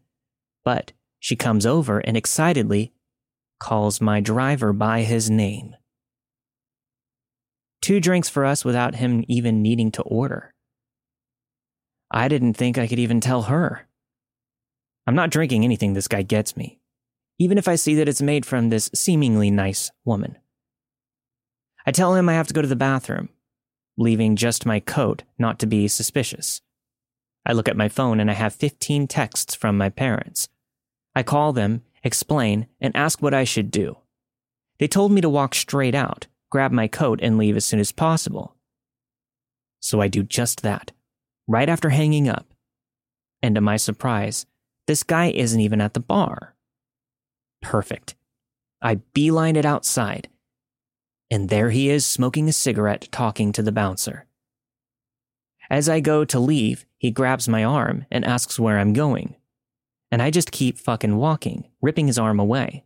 but 0.64 0.94
she 1.20 1.36
comes 1.36 1.66
over 1.66 2.00
and 2.00 2.16
excitedly 2.16 2.94
calls 3.60 4.00
my 4.00 4.22
driver 4.22 4.72
by 4.72 5.02
his 5.02 5.30
name. 5.30 5.76
Two 7.82 8.00
drinks 8.00 8.30
for 8.30 8.46
us 8.46 8.64
without 8.64 8.96
him 8.96 9.24
even 9.28 9.62
needing 9.62 9.92
to 9.92 10.02
order. 10.04 10.54
I 12.12 12.28
didn't 12.28 12.54
think 12.54 12.78
I 12.78 12.88
could 12.88 13.00
even 13.00 13.20
tell 13.20 13.44
her. 13.44 13.88
I'm 15.06 15.16
not 15.16 15.30
drinking 15.30 15.64
anything 15.64 15.94
this 15.94 16.08
guy 16.08 16.22
gets 16.22 16.56
me, 16.56 16.80
even 17.38 17.58
if 17.58 17.68
I 17.68 17.76
see 17.76 17.96
that 17.96 18.10
it's 18.10 18.22
made 18.22 18.46
from 18.46 18.70
this 18.70 18.90
seemingly 18.94 19.52
nice 19.52 19.92
woman. 20.06 20.38
I 21.86 21.92
tell 21.92 22.16
him 22.16 22.30
I 22.30 22.34
have 22.34 22.48
to 22.48 22.54
go 22.54 22.62
to 22.62 22.68
the 22.68 22.76
bathroom, 22.76 23.30
leaving 23.98 24.36
just 24.36 24.66
my 24.66 24.80
coat 24.80 25.24
not 25.38 25.60
to 25.60 25.66
be 25.66 25.88
suspicious. 25.88 26.62
I 27.46 27.54
look 27.54 27.68
at 27.68 27.78
my 27.78 27.90
phone 27.90 28.20
and 28.20 28.30
I 28.30 28.34
have 28.34 28.54
15 28.54 29.08
texts 29.08 29.56
from 29.56 29.78
my 29.78 29.90
parents. 29.90 30.50
I 31.16 31.24
call 31.24 31.54
them, 31.54 31.84
explain, 32.04 32.68
and 32.80 32.96
ask 32.96 33.22
what 33.22 33.34
I 33.34 33.44
should 33.44 33.72
do. 33.72 33.98
They 34.78 34.88
told 34.88 35.12
me 35.12 35.22
to 35.22 35.30
walk 35.30 35.56
straight 35.56 35.96
out, 35.96 36.28
grab 36.50 36.72
my 36.72 36.88
coat, 36.88 37.20
and 37.22 37.38
leave 37.38 37.58
as 37.58 37.66
soon 37.66 37.80
as 37.80 37.92
possible. 37.92 38.56
So 39.80 40.02
I 40.02 40.08
do 40.08 40.24
just 40.24 40.62
that, 40.62 40.92
right 41.48 41.70
after 41.70 41.90
hanging 41.90 42.30
up. 42.30 42.54
And 43.42 43.56
to 43.56 43.62
my 43.62 43.78
surprise, 43.78 44.46
this 44.88 45.04
guy 45.04 45.32
isn't 45.32 45.60
even 45.60 45.82
at 45.82 45.94
the 45.94 46.00
bar. 46.00 46.56
Perfect. 47.62 48.16
I 48.82 48.96
beeline 49.14 49.56
it 49.56 49.66
outside, 49.66 50.30
and 51.32 51.50
there 51.50 51.70
he 51.70 51.90
is 51.90 52.06
smoking 52.06 52.50
a 52.50 52.54
cigarette, 52.54 53.08
talking 53.12 53.52
to 53.52 53.62
the 53.62 53.72
bouncer. 53.72 54.26
As 55.70 55.88
I 55.88 56.00
go 56.00 56.26
to 56.26 56.40
leave, 56.40 56.86
he 56.98 57.12
grabs 57.12 57.48
my 57.48 57.64
arm 57.64 58.06
and 58.10 58.26
asks 58.26 58.60
where 58.60 58.80
I'm 58.80 58.94
going. 58.94 59.36
And 60.12 60.22
I 60.22 60.32
just 60.32 60.52
keep 60.52 60.80
fucking 60.80 61.18
walking, 61.18 61.66
ripping 61.82 62.08
his 62.08 62.18
arm 62.18 62.40
away. 62.40 62.84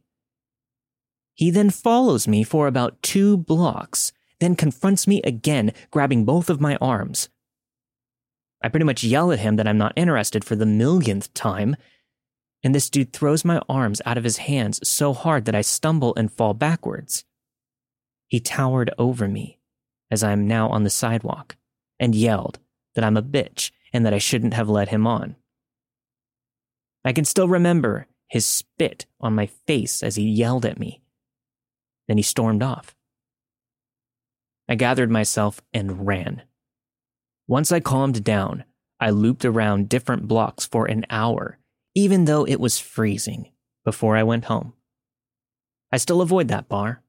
He 1.34 1.50
then 1.50 1.70
follows 1.70 2.28
me 2.28 2.44
for 2.44 2.68
about 2.68 3.02
two 3.02 3.38
blocks, 3.38 4.12
then 4.40 4.56
confronts 4.56 5.08
me 5.08 5.22
again, 5.24 5.72
grabbing 5.90 6.26
both 6.26 6.50
of 6.50 6.60
my 6.60 6.76
arms. 6.82 7.30
I 8.62 8.70
pretty 8.70 8.86
much 8.86 9.04
yell 9.04 9.32
at 9.32 9.40
him 9.40 9.56
that 9.56 9.68
I'm 9.68 9.78
not 9.78 9.94
interested 9.96 10.44
for 10.44 10.56
the 10.56 10.66
millionth 10.66 11.34
time, 11.34 11.76
and 12.64 12.76
this 12.76 12.90
dude 12.90 13.14
throws 13.14 13.44
my 13.44 13.62
arms 13.68 14.02
out 14.06 14.18
of 14.18 14.24
his 14.24 14.38
hands 14.38 14.80
so 14.88 15.14
hard 15.14 15.46
that 15.46 15.56
I 15.56 15.62
stumble 15.62 16.14
and 16.16 16.32
fall 16.32 16.54
backwards. 16.54 17.24
He 18.28 18.40
towered 18.40 18.92
over 18.98 19.28
me, 19.28 19.60
as 20.10 20.24
I 20.24 20.32
am 20.32 20.48
now 20.48 20.70
on 20.70 20.84
the 20.84 20.90
sidewalk, 20.90 21.56
and 22.00 22.16
yelled 22.16 22.60
that 22.96 23.04
I'm 23.04 23.18
a 23.18 23.24
bitch 23.24 23.72
and 23.92 24.06
that 24.06 24.14
I 24.14 24.18
shouldn't 24.18 24.54
have 24.54 24.70
let 24.70 24.90
him 24.90 25.06
on. 25.06 25.36
I 27.06 27.14
can 27.14 27.26
still 27.26 27.48
remember 27.48 28.08
his 28.28 28.46
spit 28.46 29.06
on 29.20 29.36
my 29.36 29.46
face 29.46 30.02
as 30.02 30.16
he 30.16 30.24
yelled 30.24 30.66
at 30.66 30.80
me. 30.80 31.02
Then 32.08 32.18
he 32.18 32.24
stormed 32.24 32.64
off. 32.64 32.96
I 34.68 34.76
gathered 34.76 35.12
myself 35.12 35.62
and 35.74 36.08
ran. 36.08 36.44
Once 37.48 37.72
I 37.72 37.80
calmed 37.80 38.24
down, 38.24 38.64
I 39.00 39.10
looped 39.10 39.44
around 39.44 39.90
different 39.90 40.28
blocks 40.28 40.66
for 40.66 40.86
an 40.86 41.06
hour, 41.10 41.60
even 41.94 42.26
though 42.26 42.46
it 42.46 42.60
was 42.60 42.80
freezing, 42.80 43.52
before 43.84 44.16
I 44.16 44.24
went 44.24 44.46
home. 44.46 44.74
I 45.92 45.98
still 45.98 46.22
avoid 46.22 46.48
that 46.48 46.70
bar. 46.70 47.03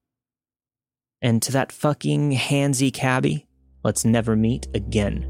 And 1.25 1.41
to 1.41 1.53
that 1.53 1.73
fucking 1.73 2.33
handsy 2.33 2.93
cabbie, 2.93 3.47
let's 3.83 4.05
never 4.05 4.37
meet 4.37 4.69
again. 4.75 5.27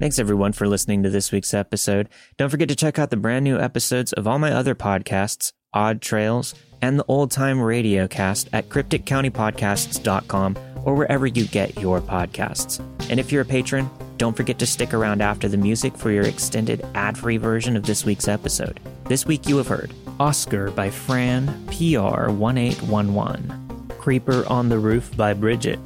Thanks 0.00 0.18
everyone 0.18 0.52
for 0.52 0.66
listening 0.66 1.02
to 1.02 1.10
this 1.10 1.32
week's 1.32 1.52
episode. 1.52 2.08
Don't 2.38 2.48
forget 2.48 2.68
to 2.70 2.76
check 2.76 2.98
out 2.98 3.10
the 3.10 3.18
brand 3.18 3.44
new 3.44 3.58
episodes 3.58 4.14
of 4.14 4.26
all 4.26 4.38
my 4.38 4.52
other 4.52 4.74
podcasts, 4.74 5.52
Odd 5.72 6.00
Trails, 6.00 6.54
and 6.80 6.98
the 6.98 7.04
Old 7.08 7.30
Time 7.30 7.60
Radio 7.60 8.08
Cast 8.08 8.48
at 8.52 8.68
crypticcountypodcasts.com 8.68 10.58
or 10.84 10.94
wherever 10.94 11.26
you 11.26 11.46
get 11.46 11.80
your 11.80 12.00
podcasts. 12.00 12.80
And 13.10 13.20
if 13.20 13.32
you're 13.32 13.42
a 13.42 13.46
patron, 13.46 13.90
don't 14.16 14.36
forget 14.36 14.58
to 14.58 14.66
stick 14.66 14.94
around 14.94 15.22
after 15.22 15.48
the 15.48 15.56
music 15.56 15.96
for 15.96 16.10
your 16.10 16.24
extended 16.24 16.84
ad 16.94 17.16
free 17.16 17.36
version 17.36 17.76
of 17.76 17.84
this 17.84 18.04
week's 18.04 18.28
episode. 18.28 18.80
This 19.04 19.26
week 19.26 19.48
you 19.48 19.56
have 19.58 19.68
heard 19.68 19.92
Oscar 20.18 20.70
by 20.70 20.90
Fran 20.90 21.46
PR1811, 21.66 23.88
Creeper 23.98 24.44
on 24.48 24.68
the 24.68 24.78
Roof 24.78 25.16
by 25.16 25.34
Bridget, 25.34 25.78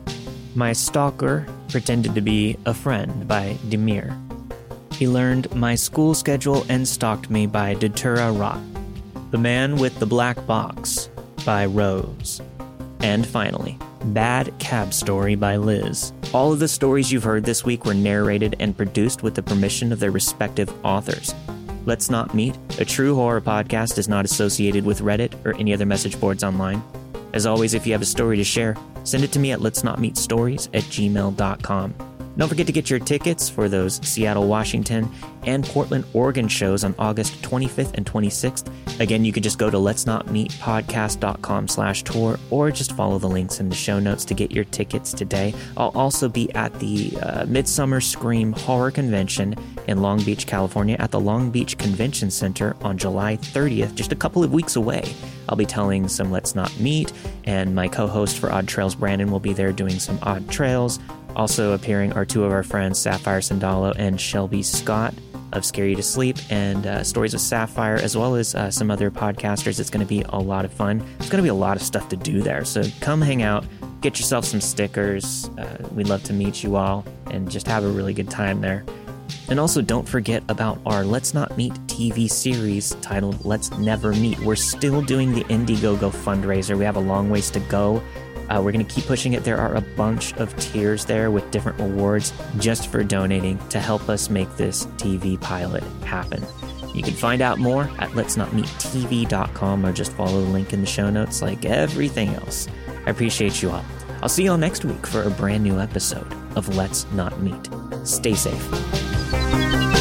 My 0.55 0.73
Stalker 0.73 1.47
pretended 1.69 2.15
to 2.15 2.21
be 2.21 2.57
a 2.67 2.75
friend 2.75 3.27
by 3.27 3.57
Demir. 3.69 4.19
He 4.95 5.09
learned 5.09 5.55
my 5.55 5.75
school 5.75 6.15
schedule 6.15 6.65
and 6.69 6.87
stalked 6.87 7.31
me 7.31 7.47
by 7.47 7.75
Datura 7.75 8.31
Rot. 8.33 8.61
The 9.33 9.39
Man 9.39 9.77
with 9.77 9.99
the 9.99 10.05
Black 10.05 10.47
Box 10.47 11.09
by 11.47 11.65
Rose. 11.65 12.43
And 13.01 13.27
finally, 13.27 13.79
Bad 14.05 14.53
Cab 14.59 14.93
Story 14.93 15.37
by 15.37 15.57
Liz. 15.57 16.13
All 16.35 16.53
of 16.53 16.59
the 16.59 16.69
stories 16.69 17.11
you've 17.11 17.25
heard 17.25 17.45
this 17.45 17.65
week 17.65 17.87
were 17.87 17.95
narrated 17.95 18.57
and 18.61 18.77
produced 18.77 19.23
with 19.23 19.35
the 19.35 19.43
permission 19.43 19.91
of 19.91 20.01
their 20.01 20.11
respective 20.11 20.71
authors. 20.85 21.35
Let's 21.87 22.11
Not 22.11 22.35
Meet, 22.35 22.59
a 22.79 22.85
true 22.85 23.15
horror 23.15 23.41
podcast, 23.41 23.97
is 23.97 24.07
not 24.07 24.27
associated 24.27 24.85
with 24.85 25.01
Reddit 25.01 25.33
or 25.47 25.57
any 25.57 25.73
other 25.73 25.87
message 25.87 26.21
boards 26.21 26.45
online. 26.45 26.83
As 27.33 27.47
always, 27.47 27.73
if 27.73 27.87
you 27.87 27.95
have 27.95 28.03
a 28.03 28.05
story 28.05 28.37
to 28.37 28.45
share, 28.45 28.77
send 29.05 29.25
it 29.25 29.33
to 29.33 29.39
me 29.39 29.53
at 29.53 29.63
let's 29.63 29.83
not 29.83 29.99
meet 29.99 30.19
stories 30.19 30.69
at 30.75 30.83
gmail.com. 30.83 31.95
Don't 32.37 32.49
forget 32.49 32.67
to 32.67 32.73
get 32.73 32.89
your 32.89 32.99
tickets 32.99 33.49
for 33.51 33.69
those 33.69 33.97
Seattle, 34.07 34.47
Washington, 34.47 35.11
and 35.45 35.65
Portland, 35.65 36.05
Oregon 36.15 36.49
shows 36.49 36.85
on 36.85 36.95
August 36.99 37.41
25th 37.43 37.93
and 37.95 38.07
26th. 38.07 39.01
Again, 39.01 39.25
you 39.25 39.33
can 39.33 39.43
just 39.43 39.59
go 39.59 39.69
to 39.71 39.79
let's 39.79 40.07
not 40.07 40.31
meet 40.31 40.51
podcast.com 40.53 41.69
slash 41.69 42.03
tour 42.05 42.39
or 42.51 42.71
just 42.71 42.93
follow 42.93 43.19
the 43.19 43.29
links 43.29 43.61
in 43.61 43.69
the 43.69 43.75
show 43.75 43.99
notes 43.99 44.25
to 44.27 44.35
get 44.35 44.51
your 44.51 44.65
tickets 44.65 45.13
today. 45.13 45.55
I'll 45.77 45.93
also 45.95 46.29
be 46.29 46.53
at 46.55 46.79
the 46.79 47.17
uh, 47.23 47.45
Midsummer 47.47 48.01
Scream 48.01 48.53
Horror 48.53 48.91
Convention 48.91 49.55
in 49.89 50.01
Long 50.01 50.23
Beach, 50.23 50.47
California 50.47 50.97
at 50.99 51.11
the 51.11 51.21
Long 51.21 51.51
Beach 51.51 51.77
Convention 51.77 52.31
Center 52.31 52.77
on 52.83 52.97
July 52.97 53.37
30th, 53.37 53.95
just 53.95 54.13
a 54.13 54.17
couple 54.17 54.43
of 54.43 54.53
weeks 54.53 54.77
away. 54.77 55.13
I'll 55.49 55.57
be 55.57 55.67
telling 55.67 56.09
some 56.09 56.31
Let's 56.31 56.55
Not 56.55 56.75
Meet, 56.79 57.13
and 57.45 57.75
my 57.75 57.89
co 57.89 58.07
host 58.07 58.39
for 58.39 58.51
Odd 58.51 58.69
Trails, 58.69 58.95
Brandon, 58.95 59.31
will 59.31 59.41
be 59.41 59.53
there 59.53 59.73
doing 59.73 59.99
some 59.99 60.19
Odd 60.23 60.49
Trails. 60.49 60.99
Also 61.37 61.73
appearing 61.73 62.13
are 62.13 62.25
two 62.25 62.45
of 62.45 62.53
our 62.53 62.63
friends, 62.63 62.99
Sapphire 62.99 63.41
Sandalo 63.41 63.95
and 63.97 64.21
Shelby 64.21 64.63
Scott 64.63 65.15
of 65.53 65.65
Scare 65.65 65.87
You 65.87 65.97
to 65.97 66.03
Sleep 66.03 66.37
and 66.51 66.87
uh, 66.87 67.05
Stories 67.05 67.35
of 67.35 67.41
Sapphire, 67.41 67.97
as 67.97 68.17
well 68.17 68.35
as 68.35 68.55
uh, 68.55 68.71
some 68.71 68.91
other 68.91 69.11
podcasters. 69.11 69.79
It's 69.81 69.91
going 69.91 70.05
to 70.05 70.09
be 70.09 70.23
a 70.29 70.39
lot 70.39 70.65
of 70.65 70.73
fun. 70.73 70.99
There's 71.19 71.31
going 71.31 71.39
to 71.39 71.43
be 71.43 71.49
a 71.49 71.55
lot 71.55 71.77
of 71.77 71.83
stuff 71.83 72.09
to 72.11 72.17
do 72.17 72.43
there. 72.43 72.65
So 72.65 72.83
come 73.01 73.21
hang 73.21 73.43
out, 73.43 73.65
get 74.01 74.19
yourself 74.19 74.45
some 74.45 74.61
stickers. 74.61 75.51
Uh, 75.59 75.89
we'd 75.93 76.09
love 76.09 76.23
to 76.25 76.33
meet 76.33 76.63
you 76.63 76.77
all 76.77 77.05
and 77.31 77.51
just 77.51 77.67
have 77.67 77.85
a 77.85 77.89
really 77.89 78.15
good 78.15 78.31
time 78.31 78.61
there. 78.61 78.85
And 79.49 79.59
also, 79.59 79.83
don't 79.83 80.09
forget 80.09 80.43
about 80.49 80.79
our 80.87 81.05
Let's 81.05 81.35
Not 81.35 81.57
Meet 81.57 81.73
TV 81.87 82.31
series 82.31 82.95
titled 83.01 83.45
Let's 83.45 83.71
Never 83.73 84.13
Meet. 84.13 84.39
We're 84.41 84.57
still 84.57 85.03
doing 85.03 85.33
the 85.33 85.45
Indiegogo 85.45 86.11
fundraiser. 86.11 86.77
We 86.77 86.85
have 86.85 86.97
a 86.97 87.01
long 87.01 87.29
ways 87.29 87.51
to 87.53 87.61
go. 87.61 88.03
Uh, 88.53 88.61
we're 88.61 88.73
going 88.73 88.85
to 88.85 88.95
keep 88.95 89.07
pushing 89.07 89.33
it. 89.33 89.45
There 89.45 89.57
are 89.57 89.75
a 89.77 89.81
bunch 89.81 90.35
of 90.35 90.55
tiers 90.57 91.07
there 91.07 91.31
with 91.31 91.51
different 91.51 91.81
rewards 91.81 92.35
just 92.59 92.89
for 92.89 93.03
donating 93.03 93.57
to 93.71 93.81
help 93.81 94.11
us 94.11 94.29
make 94.29 94.55
this 94.57 94.85
TV 94.99 95.41
pilot 95.41 95.83
happen. 96.05 96.45
You 96.95 97.03
can 97.03 97.15
find 97.15 97.41
out 97.41 97.59
more 97.59 97.85
at 97.99 98.11
letsnotmeettv.com 98.11 99.87
or 99.87 99.93
just 99.93 100.13
follow 100.13 100.43
the 100.43 100.51
link 100.51 100.75
in 100.75 100.83
the 100.83 100.87
show 100.87 101.09
notes 101.09 101.41
like 101.41 101.65
everything 101.65 102.29
else. 102.35 102.69
I 103.07 103.11
appreciate 103.11 103.63
you 103.63 103.71
all. 103.71 103.85
I'll 104.21 104.29
see 104.29 104.45
you 104.45 104.51
all 104.51 104.59
next 104.59 104.85
week 104.85 105.07
for 105.07 105.23
a 105.23 105.31
brand 105.31 105.65
new 105.65 105.81
episode 105.81 106.31
of 106.55 106.77
Let's 106.77 107.11
Not 107.13 107.41
Meet. 107.41 107.71
Stay 108.05 108.35
safe. 108.35 109.92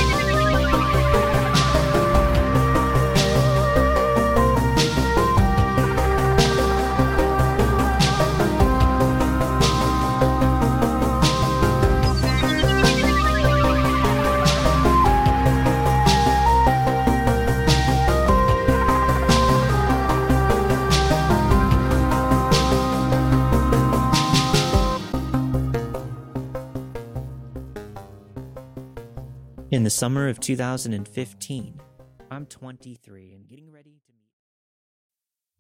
The 29.92 29.98
summer 29.98 30.30
of 30.30 30.40
2015, 30.40 31.82
I'm 32.32 32.46
23 32.46 33.34
and 33.34 33.46
getting 33.50 33.70
ready 33.74 33.98
to. 34.08 34.11